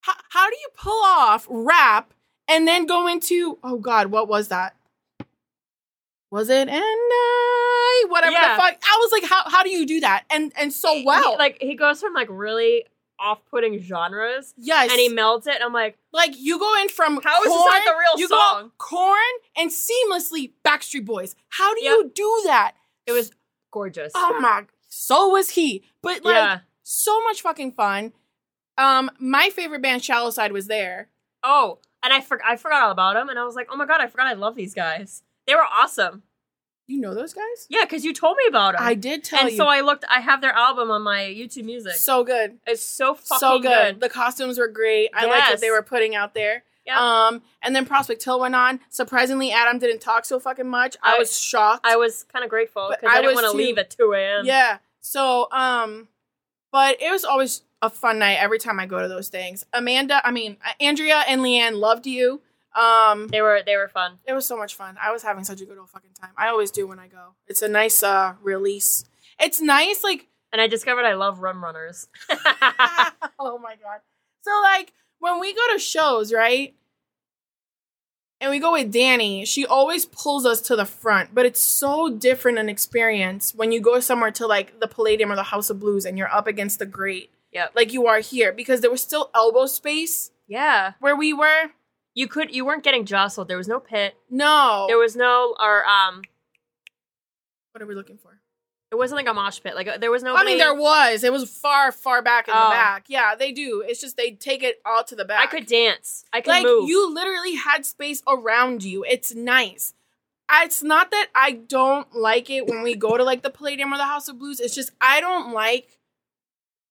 How, 0.00 0.14
how 0.30 0.48
do 0.50 0.56
you 0.56 0.68
pull 0.76 1.02
off 1.04 1.46
rap 1.50 2.12
and 2.48 2.66
then 2.66 2.86
go 2.86 3.06
into 3.08 3.58
oh 3.64 3.78
god, 3.78 4.08
what 4.08 4.28
was 4.28 4.48
that? 4.48 4.76
Was 6.30 6.48
it 6.48 6.68
and 6.68 6.82
I 6.82 8.04
whatever 8.08 8.32
Yeah. 8.32 8.56
the 8.56 8.62
fuck? 8.62 8.74
I 8.82 8.98
was 9.00 9.12
like, 9.12 9.24
how 9.24 9.48
how 9.48 9.62
do 9.62 9.70
you 9.70 9.86
do 9.86 10.00
that? 10.00 10.24
And 10.30 10.52
and 10.56 10.72
so 10.72 10.94
He- 10.94 11.04
well, 11.04 11.36
like 11.38 11.58
he 11.60 11.74
goes 11.74 12.00
from 12.00 12.14
like 12.14 12.28
really 12.30 12.84
off-putting 13.18 13.80
genres, 13.80 14.54
yes, 14.58 14.90
and 14.90 14.98
he 15.00 15.08
melds 15.10 15.46
it. 15.46 15.54
And 15.56 15.64
I'm 15.64 15.72
like, 15.72 15.98
like 16.12 16.34
you 16.36 16.58
go 16.58 16.80
in 16.82 16.88
from 16.88 17.20
How 17.22 17.38
is 17.42 17.44
this 17.44 17.52
Korn, 17.52 17.70
not 17.72 17.84
the 17.84 17.92
real 17.98 18.18
you 18.20 18.28
song? 18.28 18.62
go 18.64 18.70
Korn 18.78 19.18
and 19.56 19.70
seamlessly 19.70 20.52
Backstreet 20.64 21.04
Boys. 21.04 21.34
How 21.48 21.74
do 21.74 21.82
Yep. 21.84 21.90
you 21.92 22.10
do 22.14 22.42
that? 22.46 22.72
it 23.06 23.12
was 23.12 23.30
gorgeous. 23.70 24.12
Oh 24.14 24.38
my, 24.40 24.64
so 24.88 25.28
was 25.28 25.50
he. 25.50 25.84
But 26.02 26.24
like, 26.24 26.34
yeah. 26.34 26.58
so 26.82 27.22
much 27.24 27.42
fucking 27.42 27.72
fun. 27.72 28.12
Um, 28.78 29.10
my 29.18 29.48
favorite 29.50 29.80
band, 29.82 30.02
Shallow 30.04 30.30
Side, 30.30 30.52
was 30.52 30.66
there. 30.66 31.08
Oh, 31.42 31.78
and 32.02 32.12
I 32.12 32.20
forgot. 32.20 32.46
I 32.48 32.56
forgot 32.56 32.82
all 32.82 32.90
about 32.90 33.16
him, 33.16 33.28
and 33.28 33.38
I 33.38 33.44
was 33.44 33.54
like, 33.54 33.68
oh 33.72 33.76
my 33.76 33.86
god, 33.86 34.00
I 34.00 34.06
forgot 34.08 34.26
I 34.26 34.32
love 34.34 34.54
these 34.56 34.74
guys. 34.74 35.22
They 35.46 35.54
were 35.54 35.62
awesome. 35.64 36.22
You 36.86 37.00
know 37.00 37.14
those 37.14 37.34
guys? 37.34 37.66
Yeah, 37.68 37.84
because 37.84 38.04
you 38.04 38.12
told 38.12 38.36
me 38.36 38.44
about 38.48 38.74
them. 38.74 38.82
I 38.84 38.94
did 38.94 39.24
tell 39.24 39.40
and 39.40 39.50
you. 39.50 39.56
so 39.56 39.66
I 39.66 39.80
looked. 39.80 40.04
I 40.08 40.20
have 40.20 40.40
their 40.40 40.52
album 40.52 40.90
on 40.90 41.02
my 41.02 41.20
YouTube 41.20 41.64
Music. 41.64 41.94
so 41.94 42.22
good, 42.22 42.58
it's 42.66 42.82
so 42.82 43.14
fucking 43.14 43.38
so 43.38 43.58
good. 43.58 43.94
good. 43.94 44.00
The 44.00 44.08
costumes 44.08 44.58
were 44.58 44.68
great. 44.68 45.10
I 45.12 45.26
liked 45.26 45.50
what 45.50 45.60
they 45.60 45.70
were 45.70 45.82
putting 45.82 46.14
out 46.14 46.34
there. 46.34 46.62
Yeah. 46.86 47.26
Um, 47.26 47.42
and 47.62 47.74
then 47.74 47.84
Prospect 47.84 48.22
Hill 48.22 48.38
went 48.38 48.54
on. 48.54 48.78
Surprisingly, 48.90 49.50
Adam 49.50 49.80
didn't 49.80 50.00
talk 50.00 50.24
so 50.24 50.38
fucking 50.38 50.68
much. 50.68 50.96
I, 51.02 51.16
I- 51.16 51.18
was 51.18 51.38
shocked. 51.38 51.84
I 51.84 51.96
was 51.96 52.24
kind 52.24 52.44
of 52.44 52.50
grateful 52.50 52.88
because 52.90 53.12
I 53.12 53.18
I, 53.18 53.22
didn't 53.22 53.34
want 53.34 53.50
to 53.50 53.56
leave 53.56 53.78
at 53.78 53.90
two 53.90 54.12
a.m. 54.12 54.44
Yeah. 54.44 54.78
So, 55.00 55.48
um, 55.50 56.08
but 56.72 57.00
it 57.02 57.10
was 57.10 57.24
always 57.24 57.62
a 57.82 57.90
fun 57.90 58.18
night 58.18 58.38
every 58.40 58.58
time 58.58 58.78
I 58.80 58.86
go 58.86 59.00
to 59.00 59.08
those 59.08 59.28
things. 59.28 59.66
Amanda, 59.72 60.20
I 60.24 60.30
mean, 60.30 60.56
Andrea 60.80 61.24
and 61.28 61.40
Leanne 61.40 61.78
loved 61.78 62.06
you. 62.06 62.40
Um, 62.76 63.28
they 63.28 63.40
were 63.40 63.62
they 63.64 63.76
were 63.76 63.88
fun. 63.88 64.18
it 64.26 64.34
was 64.34 64.44
so 64.46 64.56
much 64.56 64.74
fun. 64.74 64.96
I 65.00 65.10
was 65.10 65.22
having 65.22 65.44
such 65.44 65.60
a 65.62 65.64
good 65.64 65.78
old 65.78 65.88
fucking 65.90 66.10
time. 66.20 66.30
I 66.36 66.48
always 66.48 66.70
do 66.70 66.86
when 66.86 66.98
I 66.98 67.06
go. 67.08 67.34
It's 67.46 67.62
a 67.62 67.68
nice 67.68 68.02
uh 68.02 68.34
release. 68.42 69.04
It's 69.40 69.60
nice, 69.60 70.04
like 70.04 70.26
And 70.52 70.60
I 70.60 70.66
discovered 70.66 71.04
I 71.06 71.14
love 71.14 71.40
rum 71.40 71.64
runners. 71.64 72.06
oh 72.30 73.58
my 73.58 73.76
god. 73.82 74.00
So 74.42 74.50
like 74.62 74.92
when 75.20 75.40
we 75.40 75.54
go 75.54 75.72
to 75.72 75.78
shows, 75.78 76.32
right? 76.32 76.74
And 78.38 78.50
we 78.50 78.58
go 78.58 78.72
with 78.72 78.92
Danny, 78.92 79.46
she 79.46 79.64
always 79.64 80.04
pulls 80.04 80.44
us 80.44 80.60
to 80.62 80.76
the 80.76 80.84
front, 80.84 81.34
but 81.34 81.46
it's 81.46 81.62
so 81.62 82.10
different 82.10 82.58
an 82.58 82.68
experience 82.68 83.54
when 83.54 83.72
you 83.72 83.80
go 83.80 83.98
somewhere 84.00 84.30
to 84.32 84.46
like 84.46 84.78
the 84.78 84.86
Palladium 84.86 85.32
or 85.32 85.36
the 85.36 85.42
House 85.42 85.70
of 85.70 85.80
Blues 85.80 86.04
and 86.04 86.18
you're 86.18 86.30
up 86.32 86.46
against 86.46 86.78
the 86.78 86.84
grate, 86.84 87.30
Yeah. 87.50 87.68
like 87.74 87.94
you 87.94 88.06
are 88.06 88.20
here, 88.20 88.52
because 88.52 88.82
there 88.82 88.90
was 88.90 89.00
still 89.00 89.30
elbow 89.34 89.64
space 89.64 90.32
Yeah. 90.46 90.92
where 91.00 91.16
we 91.16 91.32
were. 91.32 91.70
You 92.16 92.26
could 92.26 92.52
you 92.52 92.64
weren't 92.64 92.82
getting 92.82 93.04
jostled. 93.04 93.46
There 93.46 93.56
was 93.58 93.68
no 93.68 93.78
pit. 93.78 94.16
No. 94.28 94.86
There 94.88 94.98
was 94.98 95.14
no 95.14 95.54
or 95.60 95.86
um 95.86 96.22
what 97.72 97.82
are 97.82 97.86
we 97.86 97.94
looking 97.94 98.18
for? 98.18 98.40
it 98.92 98.94
wasn't 98.94 99.16
like 99.16 99.28
a 99.28 99.34
mosh 99.34 99.60
pit. 99.62 99.74
Like 99.74 99.88
uh, 99.88 99.98
there 99.98 100.10
was 100.12 100.22
no 100.22 100.34
I 100.36 100.44
mean, 100.44 100.58
there 100.58 100.72
was. 100.74 101.24
It 101.24 101.32
was 101.32 101.50
far, 101.50 101.90
far 101.92 102.22
back 102.22 102.46
in 102.48 102.54
the 102.54 102.66
Oh. 102.66 102.70
back. 102.70 103.06
Yeah, 103.08 103.34
they 103.34 103.50
do. 103.52 103.84
It's 103.86 104.00
just 104.00 104.16
they 104.16 104.30
take 104.30 104.62
it 104.62 104.80
all 104.86 105.02
to 105.04 105.14
the 105.16 105.24
back. 105.24 105.42
I 105.42 105.46
could 105.46 105.66
dance. 105.66 106.24
I 106.32 106.40
could 106.40 106.50
like 106.50 106.64
move. 106.64 106.88
you 106.88 107.12
literally 107.12 107.56
had 107.56 107.84
space 107.84 108.22
around 108.28 108.84
you. 108.84 109.04
It's 109.04 109.34
nice. 109.34 109.92
It's 110.50 110.82
not 110.82 111.10
that 111.10 111.26
I 111.34 111.50
don't 111.52 112.14
like 112.14 112.48
it 112.48 112.68
when 112.68 112.82
we 112.82 112.94
go 112.94 113.16
to 113.16 113.24
like 113.24 113.42
the 113.42 113.50
Palladium 113.50 113.92
or 113.92 113.96
the 113.98 114.04
House 114.04 114.28
of 114.28 114.38
Blues. 114.38 114.60
It's 114.60 114.74
just 114.74 114.92
I 115.00 115.20
don't 115.20 115.52
like. 115.52 115.95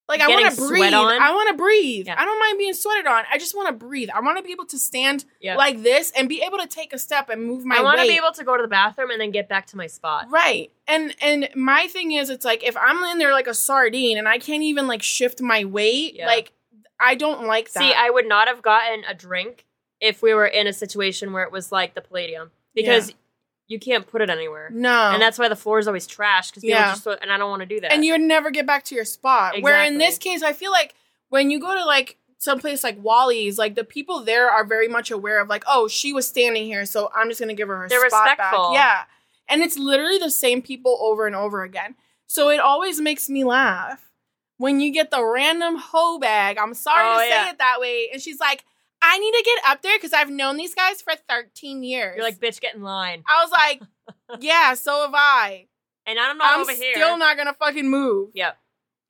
Like 0.08 0.22
I 0.22 0.28
want 0.28 0.54
to 0.54 0.68
breathe. 0.68 0.94
I 0.94 1.32
want 1.34 1.50
to 1.50 1.56
breathe. 1.56 2.06
Yeah. 2.08 2.16
I 2.18 2.26
don't 2.26 2.40
mind 2.40 2.58
being 2.60 2.74
sweated 2.74 3.08
on. 3.08 3.24
I 3.32 3.38
just 3.40 3.56
want 3.56 3.68
to 3.70 3.74
breathe. 3.74 4.10
I 4.14 4.20
want 4.22 4.38
to 4.38 4.44
be 4.44 4.52
able 4.52 4.66
to 4.68 4.78
stand 4.78 5.26
Yeah. 5.42 5.56
like 5.56 5.82
this 5.82 6.12
and 6.16 6.30
be 6.30 6.42
able 6.44 6.60
to 6.60 6.68
take 6.68 6.94
a 6.94 7.00
step 7.00 7.30
and 7.30 7.44
move 7.44 7.66
my 7.66 7.78
I 7.78 7.82
want 7.82 8.00
to 8.00 8.08
be 8.08 8.16
able 8.16 8.32
to 8.34 8.44
go 8.44 8.56
to 8.56 8.62
the 8.62 8.68
bathroom 8.70 9.10
and 9.10 9.20
then 9.20 9.32
get 9.32 9.50
back 9.50 9.66
to 9.68 9.78
my 9.78 9.88
spot. 9.88 10.28
Right. 10.30 10.72
And 10.88 11.16
and 11.22 11.50
my 11.56 11.88
thing 11.88 12.12
is 12.12 12.30
it's 12.30 12.46
like 12.46 12.64
if 12.64 12.78
I'm 12.78 13.04
in 13.06 13.18
there 13.18 13.32
like 13.32 13.48
a 13.48 13.54
sardine 13.56 14.18
and 14.20 14.28
I 14.28 14.38
can't 14.38 14.62
even 14.64 14.86
like 14.88 15.02
shift 15.02 15.42
my 15.42 15.66
weight, 15.66 16.16
Yeah. 16.16 16.28
like 16.28 16.52
I 17.00 17.16
don't 17.16 17.46
like 17.48 17.72
that. 17.74 17.80
See, 17.80 17.92
I 17.94 18.10
would 18.10 18.28
not 18.28 18.48
have 18.48 18.62
gotten 18.62 19.04
a 19.06 19.14
drink 19.16 19.66
if 20.00 20.22
we 20.22 20.34
were 20.34 20.46
in 20.46 20.68
a 20.68 20.74
situation 20.74 21.34
where 21.34 21.44
it 21.44 21.52
was 21.52 21.72
like 21.72 21.96
the 21.96 22.02
Palladium 22.02 22.52
because 22.76 23.14
you 23.68 23.80
can't 23.80 24.06
put 24.08 24.22
it 24.22 24.30
anywhere. 24.30 24.70
no. 24.72 25.12
And 25.14 25.22
that's 25.22 25.40
why 25.40 25.48
the 25.50 25.56
floor 25.56 25.80
is 25.80 25.88
always 25.88 26.06
trash 26.08 26.52
because 26.52 26.62
people 26.62 26.78
Yeah. 26.80 26.92
just 26.94 27.06
and 27.08 27.32
I 27.32 27.38
don't 27.38 27.50
want 27.50 27.62
to 27.62 27.66
do 27.66 27.80
that. 27.82 27.92
and 27.92 28.06
you 28.06 28.12
would 28.14 28.22
never 28.22 28.52
get 28.52 28.66
back 28.66 28.84
to 28.86 28.96
your 28.96 29.06
spot. 29.06 29.54
Exactly. 29.56 29.64
Where 29.64 29.84
in 29.84 29.98
this 29.98 30.18
case, 30.18 30.44
I 30.44 30.54
feel 30.54 30.72
like 30.72 30.94
when 31.30 31.50
you 31.50 31.60
go 31.60 31.74
to 31.74 31.84
like 31.86 32.18
someplace 32.38 32.84
like 32.84 32.98
Wally's, 33.02 33.58
like 33.58 33.74
the 33.76 33.84
people 33.84 34.20
there 34.22 34.50
are 34.52 34.64
very 34.66 34.88
much 34.88 35.10
aware 35.10 35.40
of 35.42 35.50
like, 35.50 35.64
oh, 35.68 35.88
she 35.88 36.14
was 36.14 36.28
standing 36.28 36.66
here, 36.66 36.86
so 36.86 37.10
I'm 37.16 37.28
just 37.28 37.40
gonna 37.40 37.54
give 37.56 37.68
her 37.68 37.78
her 37.78 37.90
They're 37.90 38.08
spot 38.10 38.26
respectful. 38.30 38.74
back. 38.74 38.76
Yeah, 38.76 39.04
and 39.50 39.64
it's 39.64 39.78
literally 39.80 40.20
the 40.20 40.30
same 40.32 40.62
people 40.62 40.98
over 41.02 41.26
and 41.26 41.36
over 41.36 41.64
again. 41.64 41.96
So 42.28 42.50
it 42.50 42.60
always 42.60 43.02
makes 43.02 43.30
me 43.30 43.44
laugh 43.44 44.12
when 44.58 44.80
you 44.80 44.92
get 44.92 45.10
the 45.12 45.26
random 45.26 45.78
hoe 45.78 46.20
bag. 46.20 46.58
I'm 46.60 46.74
sorry 46.76 47.04
Oh, 47.04 47.14
to 47.20 47.32
say 47.32 47.50
it 47.50 47.58
that 47.58 47.80
way, 47.80 48.10
and 48.14 48.22
she's 48.22 48.40
like. 48.40 48.64
I 49.02 49.18
need 49.20 49.32
to 49.32 49.44
get 49.44 49.60
up 49.72 49.82
there 49.82 49.98
because 49.98 50.14
I've 50.14 50.30
known 50.30 50.58
these 50.58 50.74
guys 50.74 51.02
for 51.02 51.14
13 51.30 51.84
years. 51.84 52.16
You're 52.16 52.26
like, 52.26 52.40
bitch, 52.40 52.60
get 52.60 52.76
in 52.76 52.82
line. 52.82 53.24
I 53.28 53.44
was 53.44 53.52
like, 53.52 53.82
yeah, 54.42 54.74
so 54.74 55.02
have 55.02 55.12
I. 55.14 55.68
And 56.08 56.20
I'm 56.20 56.38
not 56.38 56.54
I'm 56.54 56.62
over 56.62 56.72
here. 56.72 56.94
still 56.96 57.18
not 57.18 57.38
gonna 57.38 57.54
fucking 57.54 57.90
move 57.90 58.30
Yep. 58.36 58.58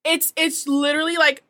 it's 0.05 0.31
it's 0.37 0.65
literally 0.67 1.17
like 1.17 1.43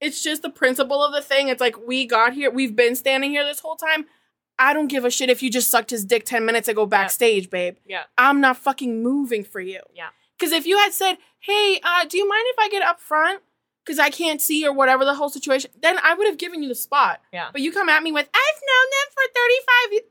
it's 0.00 0.22
just 0.22 0.42
the 0.42 0.50
principle 0.50 1.02
of 1.04 1.12
the 1.12 1.22
thing. 1.22 1.48
It's 1.48 1.60
like 1.60 1.76
we 1.86 2.06
got 2.06 2.32
here, 2.34 2.50
we've 2.50 2.74
been 2.76 2.96
standing 2.96 3.30
here 3.30 3.44
this 3.44 3.60
whole 3.60 3.76
time. 3.76 4.06
I 4.58 4.74
don't 4.74 4.88
give 4.88 5.04
a 5.04 5.10
shit 5.10 5.30
if 5.30 5.42
you 5.42 5.50
just 5.50 5.70
sucked 5.70 5.90
his 5.90 6.04
dick 6.04 6.24
10 6.24 6.44
minutes 6.44 6.68
ago 6.68 6.84
backstage, 6.86 7.48
babe. 7.50 7.76
Yeah. 7.86 8.02
I'm 8.18 8.40
not 8.40 8.56
fucking 8.58 9.02
moving 9.02 9.44
for 9.44 9.60
you. 9.60 9.80
Yeah. 9.94 10.08
Cuz 10.38 10.52
if 10.52 10.66
you 10.66 10.76
had 10.78 10.92
said, 10.92 11.16
"Hey, 11.38 11.80
uh, 11.82 12.04
do 12.04 12.18
you 12.18 12.28
mind 12.28 12.44
if 12.48 12.56
I 12.58 12.68
get 12.68 12.82
up 12.82 13.00
front?" 13.00 13.42
Cuz 13.84 13.98
I 13.98 14.10
can't 14.10 14.40
see 14.40 14.66
or 14.66 14.72
whatever 14.72 15.04
the 15.04 15.14
whole 15.14 15.28
situation, 15.28 15.70
then 15.80 15.98
I 16.02 16.14
would 16.14 16.26
have 16.26 16.38
given 16.38 16.62
you 16.62 16.68
the 16.68 16.74
spot. 16.74 17.20
Yeah. 17.32 17.48
But 17.52 17.60
you 17.62 17.72
come 17.72 17.88
at 17.88 18.02
me 18.02 18.12
with, 18.12 18.28
"I've 18.32 18.60
known 18.62 18.90
them 18.90 19.12
for 19.14 19.32
35 19.34 19.92
years." 19.92 20.04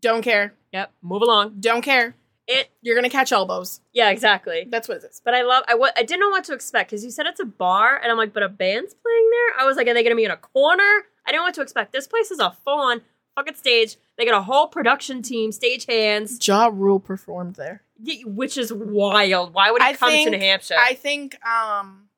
Don't 0.00 0.22
care. 0.22 0.54
Yep. 0.72 0.92
Move 1.02 1.22
along. 1.22 1.56
Don't 1.60 1.82
care. 1.82 2.14
It. 2.46 2.70
You're 2.82 2.94
going 2.96 3.04
to 3.04 3.10
catch 3.10 3.30
elbows. 3.32 3.80
Yeah. 3.92 4.10
Exactly. 4.10 4.66
That's 4.68 4.88
what 4.88 4.98
it 4.98 5.04
is. 5.04 5.20
But 5.24 5.34
I 5.34 5.42
love. 5.42 5.64
I 5.68 5.74
I 5.96 6.02
didn't 6.02 6.20
know 6.20 6.30
what 6.30 6.44
to 6.44 6.52
expect 6.54 6.90
because 6.90 7.04
you 7.04 7.10
said 7.10 7.26
it's 7.26 7.38
a 7.40 7.44
bar, 7.44 7.96
and 8.02 8.10
I'm 8.10 8.16
like, 8.18 8.32
but 8.32 8.42
a 8.42 8.48
band's 8.48 8.94
playing 8.94 9.30
there. 9.30 9.60
I 9.60 9.66
was 9.66 9.76
like, 9.76 9.86
are 9.88 9.94
they 9.94 10.02
gonna 10.02 10.16
be 10.16 10.24
in 10.24 10.30
a 10.30 10.36
corner? 10.36 10.82
I 11.26 11.30
didn't 11.32 11.40
know 11.40 11.44
what 11.44 11.54
to 11.54 11.62
expect. 11.62 11.92
This 11.92 12.06
place 12.08 12.30
is 12.30 12.38
a 12.40 12.56
full 12.64 12.78
on 12.80 13.02
fucking 13.36 13.54
stage. 13.54 13.96
They 14.16 14.24
got 14.24 14.38
a 14.38 14.42
whole 14.42 14.66
production 14.68 15.22
team, 15.22 15.52
stage 15.52 15.86
hands, 15.86 16.44
Ja 16.46 16.70
Rule 16.72 16.98
performed 16.98 17.54
there. 17.56 17.82
which 18.24 18.56
is 18.58 18.72
wild. 18.72 19.52
Why 19.54 19.70
would 19.70 19.82
he 19.82 19.88
I 19.88 19.92
come 19.94 20.10
think- 20.10 20.30
to 20.30 20.36
New 20.36 20.42
Hampshire? 20.44 20.76
I 20.78 20.94
think 20.94 21.36
um 21.46 22.08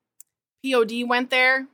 POD 0.65 1.09
went 1.09 1.31
there. 1.31 1.67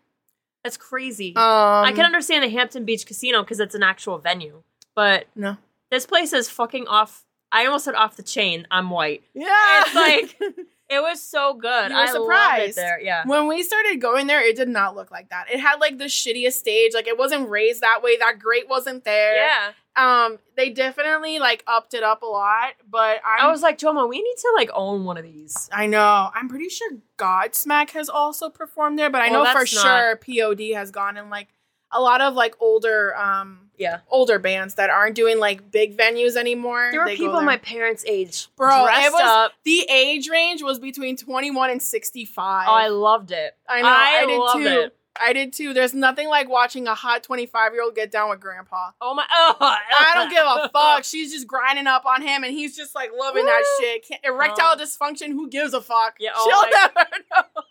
That's 0.65 0.77
crazy. 0.77 1.35
Um 1.37 1.43
I 1.85 1.93
can 1.95 2.05
understand 2.05 2.45
the 2.45 2.49
Hampton 2.49 2.85
Beach 2.85 3.07
Casino 3.07 3.43
because 3.43 3.61
it's 3.61 3.75
an 3.75 3.83
actual 3.83 4.19
venue, 4.19 4.63
but 4.95 5.27
No. 5.35 5.57
this 5.91 6.07
place 6.07 6.33
is 6.33 6.49
fucking 6.51 6.87
off. 6.89 7.25
I 7.53 7.65
almost 7.67 7.85
said 7.87 7.95
off 7.95 8.17
the 8.17 8.23
chain. 8.23 8.67
I'm 8.71 8.91
white. 8.91 9.23
Yeah. 9.35 9.47
It's 9.87 9.95
like 9.95 10.39
It 10.91 11.01
was 11.01 11.23
so 11.23 11.55
good. 11.55 11.91
You 11.91 11.97
were 11.97 12.03
I 12.03 12.05
loved 12.05 12.09
it 12.11 12.15
surprised. 12.23 12.77
there. 12.79 13.01
Yeah. 13.01 13.23
When 13.27 13.47
we 13.47 13.63
started 13.63 14.01
going 14.01 14.27
there, 14.27 14.41
it 14.43 14.57
did 14.57 14.69
not 14.69 14.97
look 14.97 15.11
like 15.11 15.29
that. 15.31 15.47
It 15.53 15.61
had 15.61 15.81
like 15.81 15.99
the 15.99 16.05
shittiest 16.07 16.53
stage. 16.55 16.93
Like 16.95 17.07
it 17.07 17.19
wasn't 17.19 17.49
raised 17.51 17.83
that 17.83 18.03
way. 18.03 18.17
That 18.17 18.39
grate 18.39 18.69
wasn't 18.69 19.05
there. 19.05 19.37
Yeah. 19.37 19.73
Um, 19.97 20.39
they 20.57 20.71
definitely 20.71 21.41
like 21.41 21.65
upped 21.67 21.93
it 21.93 22.05
up 22.05 22.23
a 22.23 22.27
lot, 22.27 22.75
but 22.89 23.21
I'm, 23.27 23.47
I 23.49 23.51
was 23.51 23.63
like, 23.63 23.79
Joma, 23.79 24.09
we 24.09 24.23
need 24.23 24.37
to 24.39 24.53
like 24.57 24.71
own 24.73 25.05
one 25.05 25.17
of 25.19 25.25
these. 25.25 25.69
I 25.73 25.87
know. 25.87 26.31
I'm 26.33 26.49
pretty 26.49 26.69
sure 26.69 26.89
Godsmack 27.19 27.91
has 27.91 28.09
also 28.09 28.49
performed 28.49 28.97
there, 28.99 29.11
but 29.11 29.23
I 29.23 29.31
Well, 29.31 29.43
know 29.45 29.51
for 29.51 29.59
not- 29.59 29.69
sure 29.69 30.17
POD 30.17 30.75
has 30.75 30.91
gone 30.93 31.17
and 31.17 31.31
like 31.31 31.49
a 31.93 32.01
lot 32.01 32.21
of 32.21 32.35
like 32.35 32.55
older 32.61 33.17
um 33.17 33.71
Yeah. 33.79 34.01
older 34.11 34.39
bands 34.39 34.75
that 34.75 34.91
aren't 34.91 35.15
doing 35.15 35.39
like 35.39 35.71
big 35.71 35.97
venues 35.97 36.37
anymore. 36.37 36.89
There 36.91 37.01
were 37.01 37.07
they 37.07 37.17
people 37.17 37.35
there. 37.37 37.43
my 37.45 37.57
parents' 37.59 38.05
age 38.07 38.49
Bro, 38.57 38.87
it 38.87 39.13
was- 39.13 39.21
up. 39.23 39.53
the 39.65 39.87
age 39.91 40.29
range 40.29 40.63
was 40.63 40.79
between 40.79 41.17
21 41.17 41.71
and 41.71 41.83
65. 41.83 42.67
Oh, 42.69 42.73
I 42.73 42.89
loved 42.89 43.31
it. 43.31 43.57
I 43.69 43.81
know. 43.83 43.89
I, 43.89 44.21
I 44.23 44.27
did 44.27 44.63
too. 44.63 44.81
it. 44.81 44.95
I 45.21 45.33
did 45.33 45.53
too. 45.53 45.75
There's 45.75 45.95
nothing 45.95 46.29
like 46.29 46.49
watching 46.49 46.87
a 46.87 46.95
hot 46.95 47.25
25 47.25 47.73
year 47.73 47.83
old 47.83 47.97
get 47.97 48.13
down 48.13 48.31
with 48.31 48.39
grandpa. 48.39 48.93
Oh 49.01 49.15
my! 49.15 49.25
Oh, 49.29 49.57
I 49.61 50.13
don't 50.15 50.31
give 50.31 50.45
a 50.45 50.69
fuck. 50.73 51.03
She's 51.03 51.33
just 51.33 51.45
grinding 51.49 51.89
up 51.89 52.07
on 52.07 52.23
him, 52.23 52.45
and 52.45 52.53
he's 52.53 52.77
just 52.77 52.95
like 52.95 53.11
loving 53.19 53.45
that 53.45 53.65
shit. 53.81 54.07
Can't- 54.07 54.21
Erectile 54.25 54.77
Oh. 54.79 54.81
dysfunction. 54.81 55.33
Who 55.33 55.49
gives 55.49 55.75
a 55.75 55.81
fuck? 55.81 56.17
Yeah, 56.21 56.31
oh 56.37 56.47
She'll 56.49 56.63
my- 56.63 56.91
never 56.95 57.25
know. 57.57 57.63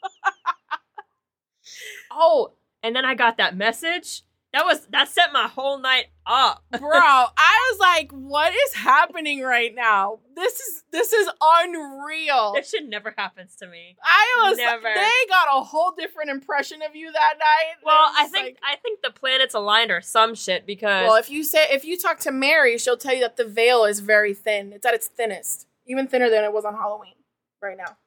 Oh, 2.12 2.54
and 2.88 2.96
then 2.96 3.04
I 3.06 3.14
got 3.16 3.38
that 3.38 3.56
message. 3.56 4.24
That 4.54 4.64
was 4.66 4.88
that 4.88 5.10
set 5.10 5.34
my 5.34 5.48
whole 5.48 5.78
night 5.78 6.06
up. 6.26 6.64
Bro, 6.72 6.90
I 6.90 7.70
was 7.72 7.80
like, 7.80 8.12
what 8.14 8.54
is 8.54 8.74
happening 8.76 9.42
right 9.42 9.76
now? 9.76 10.20
This 10.36 10.54
is 10.60 10.84
this 10.90 11.12
is 11.12 11.30
unreal. 11.42 12.54
That 12.54 12.66
shit 12.66 12.88
never 12.88 13.14
happens 13.18 13.58
to 13.58 13.68
me. 13.68 13.98
I 14.02 14.48
was 14.50 14.58
Never. 14.58 14.84
they 14.84 15.12
got 15.30 15.48
a 15.52 15.62
whole 15.64 15.92
different 15.98 16.30
impression 16.30 16.82
of 16.82 16.96
you 16.96 17.12
that 17.12 17.34
night. 17.38 17.76
Well, 17.84 18.10
I 18.18 18.28
think 18.30 18.46
like- 18.46 18.58
I 18.64 18.78
think 18.78 19.02
the 19.02 19.12
planets 19.12 19.54
aligned 19.54 19.92
or 19.92 20.00
some 20.02 20.34
shit 20.34 20.66
because 20.66 21.06
well, 21.08 21.16
if 21.18 21.30
you 21.30 21.44
say 21.44 21.68
if 21.72 21.84
you 21.84 21.98
talk 21.98 22.20
to 22.20 22.32
Mary, 22.32 22.78
she'll 22.78 22.98
tell 22.98 23.14
you 23.14 23.22
that 23.22 23.36
the 23.36 23.46
veil 23.46 23.84
is 23.84 24.00
very 24.00 24.34
thin. 24.34 24.72
It's 24.72 24.86
at 24.86 24.94
its 24.94 25.08
thinnest, 25.08 25.68
even 25.88 26.08
thinner 26.08 26.30
than 26.30 26.46
it 26.46 26.54
was 26.54 26.64
on 26.64 26.74
Halloween 26.74 27.16
right 27.62 27.78
now. 27.78 27.98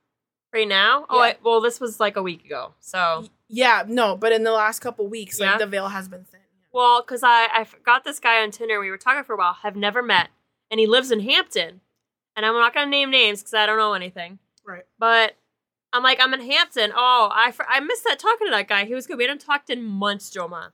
right 0.54 0.66
now. 0.66 1.04
Oh, 1.10 1.20
I, 1.20 1.36
well, 1.44 1.60
this 1.60 1.80
was 1.80 2.00
like 2.00 2.16
a 2.16 2.22
week 2.22 2.46
ago. 2.46 2.72
So 2.80 3.26
Yeah, 3.52 3.82
no, 3.86 4.16
but 4.16 4.32
in 4.32 4.44
the 4.44 4.52
last 4.52 4.78
couple 4.80 5.06
weeks, 5.08 5.40
like 5.40 5.50
Yeah? 5.50 5.58
the 5.58 5.66
veil 5.66 5.88
has 5.88 6.08
been 6.08 6.24
thin. 6.24 6.40
well, 6.72 7.02
because 7.02 7.22
I 7.24 7.48
I 7.52 7.66
got 7.84 8.04
this 8.04 8.20
guy 8.20 8.42
on 8.42 8.50
Tinder. 8.52 8.78
We 8.80 8.90
were 8.90 8.96
talking 8.98 9.24
for 9.24 9.34
a 9.34 9.36
while. 9.36 9.54
Have 9.62 9.74
never 9.76 10.02
met, 10.02 10.28
and 10.70 10.78
he 10.78 10.86
lives 10.86 11.10
in 11.10 11.20
Hampton. 11.20 11.80
And 12.36 12.46
I'm 12.46 12.54
not 12.54 12.72
gonna 12.72 12.86
name 12.90 13.10
names 13.10 13.40
because 13.40 13.54
I 13.54 13.66
don't 13.66 13.76
know 13.76 13.92
anything. 13.94 14.38
Right. 14.64 14.84
But 14.98 15.36
I'm 15.92 16.02
like, 16.04 16.20
I'm 16.20 16.32
in 16.32 16.40
Hampton. 16.42 16.92
Oh, 16.94 17.28
I 17.32 17.52
I 17.68 17.80
missed 17.80 18.04
that 18.04 18.18
talking 18.20 18.46
to 18.46 18.50
that 18.52 18.68
guy. 18.68 18.84
He 18.84 18.94
was 18.94 19.06
good. 19.08 19.18
We 19.18 19.24
hadn't 19.24 19.40
talked 19.40 19.68
in 19.68 19.82
months, 19.82 20.30
Joma. 20.30 20.70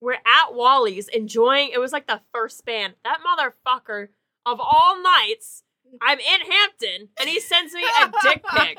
We're 0.00 0.12
at 0.14 0.54
Wally's 0.54 1.08
enjoying. 1.08 1.70
It 1.72 1.78
was 1.80 1.92
like 1.92 2.06
the 2.06 2.20
first 2.32 2.64
band. 2.64 2.94
That 3.02 3.18
motherfucker 3.26 4.08
of 4.46 4.60
all 4.60 5.02
nights. 5.02 5.64
I'm 6.02 6.18
in 6.18 6.40
Hampton, 6.50 7.08
and 7.18 7.28
he 7.28 7.40
sends 7.40 7.72
me 7.74 7.82
a 8.02 8.10
dick 8.22 8.42
pic. 8.44 8.78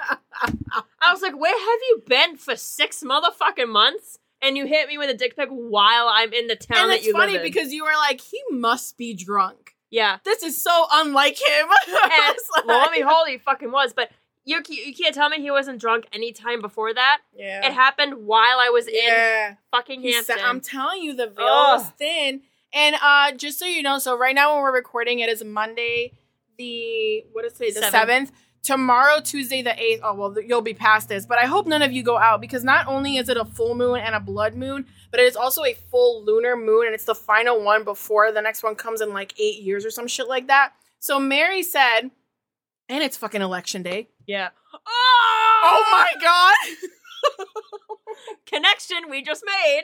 I 1.01 1.11
was 1.11 1.21
like, 1.21 1.37
where 1.39 1.57
have 1.57 1.79
you 1.89 2.03
been 2.07 2.37
for 2.37 2.55
six 2.55 3.03
motherfucking 3.03 3.69
months? 3.69 4.19
And 4.41 4.55
you 4.55 4.65
hit 4.65 4.87
me 4.87 4.97
with 4.97 5.09
a 5.09 5.13
dick 5.13 5.35
pic 5.35 5.49
while 5.49 6.07
I'm 6.07 6.31
in 6.31 6.47
the 6.47 6.55
town 6.55 6.83
and 6.83 6.91
that 6.91 6.97
it's 6.99 7.07
you 7.07 7.11
funny 7.11 7.33
live 7.33 7.41
in. 7.41 7.47
because 7.47 7.73
you 7.73 7.83
were 7.83 7.91
like, 7.97 8.21
he 8.21 8.41
must 8.49 8.97
be 8.97 9.13
drunk. 9.13 9.75
yeah, 9.89 10.19
This 10.23 10.43
is 10.43 10.61
so 10.63 10.85
unlike 10.93 11.35
him. 11.37 11.67
and 11.87 11.97
I 12.11 12.33
was 12.33 12.65
lo 12.65 12.73
and 12.73 12.81
like- 12.91 12.99
behold, 12.99 13.27
he 13.27 13.37
fucking 13.37 13.69
was. 13.71 13.91
But 13.91 14.11
you 14.45 14.61
you 14.69 14.93
can't 14.95 15.13
tell 15.13 15.27
me 15.27 15.41
he 15.41 15.51
wasn't 15.51 15.81
drunk 15.81 16.05
any 16.13 16.31
time 16.31 16.61
before 16.61 16.93
that. 16.93 17.19
yeah. 17.35 17.67
It 17.67 17.73
happened 17.73 18.25
while 18.25 18.59
I 18.59 18.69
was 18.69 18.87
in 18.87 18.93
yeah. 18.95 19.55
fucking 19.71 20.01
Hampton. 20.03 20.23
said, 20.23 20.37
I'm 20.39 20.61
telling 20.61 21.01
you, 21.03 21.13
the 21.13 21.27
veil 21.27 21.45
Ugh. 21.45 21.81
is 21.81 21.87
thin. 21.97 22.41
And 22.71 22.95
uh, 23.03 23.33
just 23.33 23.59
so 23.59 23.65
you 23.65 23.83
know, 23.83 23.97
so 23.99 24.17
right 24.17 24.33
now 24.33 24.53
when 24.53 24.63
we're 24.63 24.73
recording, 24.73 25.19
it 25.19 25.27
is 25.29 25.43
Monday, 25.43 26.13
the 26.59 27.23
what 27.31 27.43
is 27.45 27.53
today? 27.53 27.69
The 27.71 27.81
Seventh. 27.81 27.91
seventh. 27.91 28.31
Tomorrow, 28.61 29.21
Tuesday, 29.21 29.61
the 29.61 29.73
eighth. 29.81 30.01
Oh 30.03 30.13
well, 30.13 30.35
you'll 30.45 30.61
be 30.61 30.73
past 30.73 31.07
this, 31.09 31.25
but 31.25 31.39
I 31.39 31.45
hope 31.45 31.65
none 31.65 31.81
of 31.81 31.91
you 31.93 32.03
go 32.03 32.17
out 32.17 32.41
because 32.41 32.63
not 32.63 32.87
only 32.87 33.15
is 33.17 33.29
it 33.29 33.37
a 33.37 33.45
full 33.45 33.73
moon 33.73 33.99
and 34.01 34.13
a 34.13 34.19
blood 34.19 34.53
moon, 34.53 34.85
but 35.11 35.19
it 35.21 35.25
is 35.25 35.37
also 35.37 35.63
a 35.63 35.73
full 35.73 36.23
lunar 36.25 36.55
moon, 36.57 36.85
and 36.85 36.93
it's 36.93 37.05
the 37.05 37.15
final 37.15 37.63
one 37.63 37.83
before 37.85 38.31
the 38.33 38.41
next 38.41 38.61
one 38.61 38.75
comes 38.75 38.99
in 39.01 39.13
like 39.13 39.33
eight 39.39 39.61
years 39.63 39.85
or 39.85 39.89
some 39.89 40.07
shit 40.07 40.27
like 40.27 40.47
that. 40.47 40.73
So 40.99 41.17
Mary 41.19 41.63
said, 41.63 42.11
and 42.89 43.01
it's 43.03 43.15
fucking 43.15 43.41
election 43.41 43.81
day. 43.81 44.09
yeah. 44.27 44.49
Oh 44.85 45.85
my 45.91 46.09
god! 46.21 46.55
Connection 48.45 49.09
we 49.09 49.21
just 49.21 49.43
made. 49.45 49.81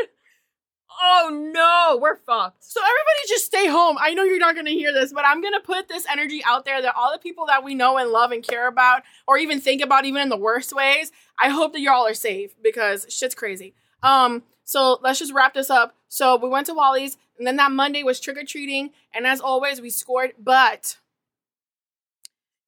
Oh 1.02 1.30
no, 1.32 2.00
we're 2.02 2.16
fucked. 2.16 2.64
So 2.64 2.80
everybody 2.82 3.28
just 3.28 3.46
stay 3.46 3.68
home. 3.68 3.98
I 4.00 4.14
know 4.14 4.24
you're 4.24 4.40
not 4.40 4.56
to 4.56 4.72
hear 4.72 4.94
this, 4.94 5.12
but 5.14 5.26
I'm 5.26 5.42
to 5.42 5.60
put 5.64 5.88
this 5.88 6.06
energy 6.12 6.42
out 6.46 6.66
there 6.66 6.82
that 6.82 6.96
all 6.96 7.12
the 7.12 7.20
people 7.20 7.46
that 7.48 7.64
we 7.64 7.76
know 7.76 7.98
and 7.98 8.12
love 8.12 8.32
and 8.32 8.44
care 8.46 8.68
about 8.68 9.04
or 9.28 9.38
even 9.38 9.60
think 9.60 9.82
about 9.82 10.06
even 10.06 10.22
in 10.22 10.30
the 10.30 10.38
worst 10.38 10.74
ways, 10.74 11.12
I 11.40 11.50
hope 11.50 11.74
that 11.74 11.82
y'all 11.82 12.08
are 12.08 12.14
safe 12.14 12.56
because 12.62 13.06
shit's 13.10 13.36
crazy. 13.36 13.74
Um 14.04 14.44
so 14.64 15.00
let's 15.04 15.20
just 15.20 15.34
wrap 15.34 15.54
this 15.54 15.70
up. 15.70 15.96
So 16.08 16.38
we 16.38 16.50
went 16.50 16.68
to 16.68 16.74
Wally's 16.74 17.18
and 17.38 17.46
then 17.46 17.58
that 17.58 17.72
Monday 17.72 18.04
was 18.04 18.20
trick 18.20 18.38
or 18.38 18.46
treating 18.46 18.92
and 19.14 19.28
as 19.28 19.42
always 19.42 19.82
we 19.82 19.90
scored 19.90 20.34
but 20.40 20.98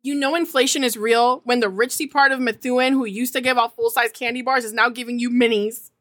you 0.01 0.15
know 0.15 0.35
inflation 0.35 0.83
is 0.83 0.95
real 0.97 1.41
when 1.43 1.59
the 1.59 1.67
richy 1.67 2.09
part 2.09 2.31
of 2.31 2.39
Methuen 2.39 2.93
who 2.93 3.05
used 3.05 3.33
to 3.33 3.41
give 3.41 3.57
out 3.57 3.75
full-size 3.75 4.11
candy 4.11 4.41
bars 4.41 4.63
is 4.63 4.73
now 4.73 4.89
giving 4.89 5.19
you 5.19 5.29
minis. 5.29 5.91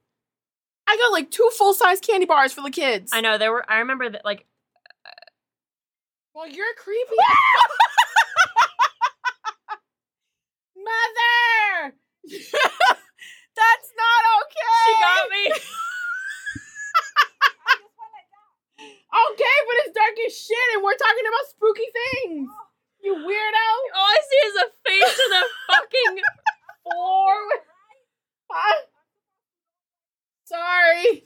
I 0.88 0.96
got 0.96 1.12
like 1.12 1.30
two 1.30 1.48
full-size 1.56 2.00
candy 2.00 2.26
bars 2.26 2.52
for 2.52 2.62
the 2.62 2.70
kids. 2.70 3.10
I 3.12 3.20
know 3.20 3.38
there 3.38 3.52
were. 3.52 3.68
I 3.70 3.78
remember 3.78 4.08
that 4.08 4.24
like 4.24 4.46
uh, 5.04 5.10
Well, 6.34 6.48
you're 6.48 6.74
creepy. 6.78 7.10
Mother! 10.76 11.94
That's 13.56 13.88
not 13.96 14.22
okay. 14.42 14.76
she 14.86 14.92
got 15.00 15.30
me. 15.30 15.52
Okay, 19.16 19.56
but 19.64 19.76
it's 19.80 19.94
dark 19.96 20.12
as 20.26 20.36
shit 20.36 20.68
and 20.74 20.84
we're 20.84 20.96
talking 20.96 21.24
about 21.24 21.48
spooky 21.48 21.88
things. 21.88 22.50
You 23.00 23.14
weirdo. 23.14 23.68
All 23.96 24.04
I 24.12 24.20
see 24.20 24.42
is 24.44 24.56
a 24.60 24.66
face 24.84 25.14
to 25.16 25.26
the 25.30 25.42
fucking 25.72 26.14
floor. 26.82 27.36
Huh? 28.50 28.76
Sorry. 30.46 31.24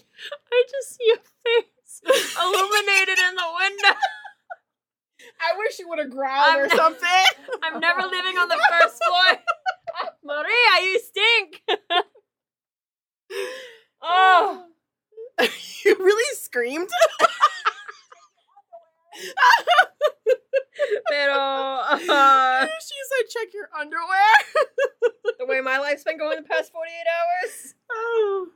I 0.52 0.64
just 0.70 0.96
see 0.96 1.04
your 1.06 1.18
face 1.44 2.00
illuminated 2.40 3.18
in 3.18 3.34
the 3.36 3.50
window. 3.60 3.98
I 5.40 5.58
wish 5.58 5.78
you 5.78 5.88
would 5.90 5.98
have 5.98 6.10
growled 6.10 6.56
or 6.56 6.62
I'm- 6.62 6.76
something. 6.76 7.24
I'm 7.62 7.80
never 7.80 8.00
living 8.02 8.38
on 8.38 8.48
the 8.48 8.58
first 8.70 8.98
floor. 9.04 9.38
Maria, 10.24 10.86
you 10.86 10.98
stink. 11.00 11.62
oh, 14.02 14.64
you 15.84 15.96
really 15.98 16.36
screamed? 16.36 16.88
pero 21.10 21.34
uh, 21.36 21.98
she 21.98 22.96
said, 23.04 23.28
check 23.28 23.52
your 23.52 23.68
underwear. 23.78 24.32
the 25.38 25.44
way 25.46 25.60
my 25.60 25.78
life's 25.78 26.04
been 26.04 26.16
going 26.16 26.36
the 26.42 26.48
past 26.48 26.72
48 26.72 26.90
hours. 27.06 27.74
Oh, 27.90 28.48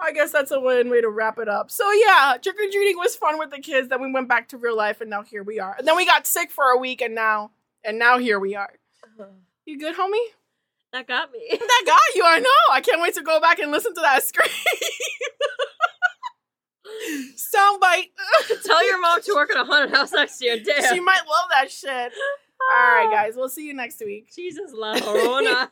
I 0.00 0.12
guess 0.12 0.30
that's 0.30 0.50
a 0.50 0.60
one 0.60 0.90
way 0.90 1.00
to 1.00 1.08
wrap 1.08 1.38
it 1.38 1.48
up. 1.48 1.70
So 1.70 1.90
yeah, 1.90 2.36
trick 2.40 2.56
or 2.56 2.70
treating 2.70 2.96
was 2.96 3.16
fun 3.16 3.38
with 3.38 3.50
the 3.50 3.58
kids. 3.58 3.88
Then 3.88 4.00
we 4.00 4.12
went 4.12 4.28
back 4.28 4.48
to 4.50 4.56
real 4.56 4.76
life, 4.76 5.00
and 5.00 5.10
now 5.10 5.22
here 5.22 5.42
we 5.42 5.58
are. 5.58 5.74
And 5.78 5.88
then 5.88 5.96
we 5.96 6.06
got 6.06 6.26
sick 6.26 6.50
for 6.50 6.66
a 6.66 6.78
week, 6.78 7.00
and 7.00 7.14
now 7.14 7.50
and 7.84 7.98
now 7.98 8.18
here 8.18 8.38
we 8.38 8.54
are. 8.54 8.74
Uh-huh. 9.02 9.24
You 9.64 9.78
good, 9.78 9.96
homie? 9.96 10.18
That 10.92 11.06
got 11.06 11.32
me. 11.32 11.40
That 11.58 11.82
got 11.86 12.00
you. 12.14 12.22
I 12.24 12.38
know. 12.38 12.48
I 12.72 12.80
can't 12.80 13.00
wait 13.00 13.14
to 13.14 13.22
go 13.22 13.40
back 13.40 13.58
and 13.58 13.70
listen 13.70 13.94
to 13.94 14.00
that 14.00 14.22
scream. 14.22 14.48
Soundbite. 17.54 18.10
Tell 18.64 18.86
your 18.86 19.00
mom 19.00 19.20
to 19.22 19.34
work 19.34 19.50
at 19.50 19.60
a 19.60 19.64
haunted 19.64 19.94
house 19.94 20.12
next 20.12 20.40
year. 20.42 20.58
Damn. 20.58 20.94
she 20.94 21.00
might 21.00 21.22
love 21.28 21.50
that 21.50 21.70
shit. 21.70 21.90
All 21.90 22.76
right, 22.76 23.06
ah. 23.08 23.10
guys. 23.10 23.34
We'll 23.36 23.48
see 23.48 23.66
you 23.66 23.74
next 23.74 24.00
week. 24.00 24.32
Jesus, 24.34 24.72
love 24.72 25.00
Corona. 25.02 25.70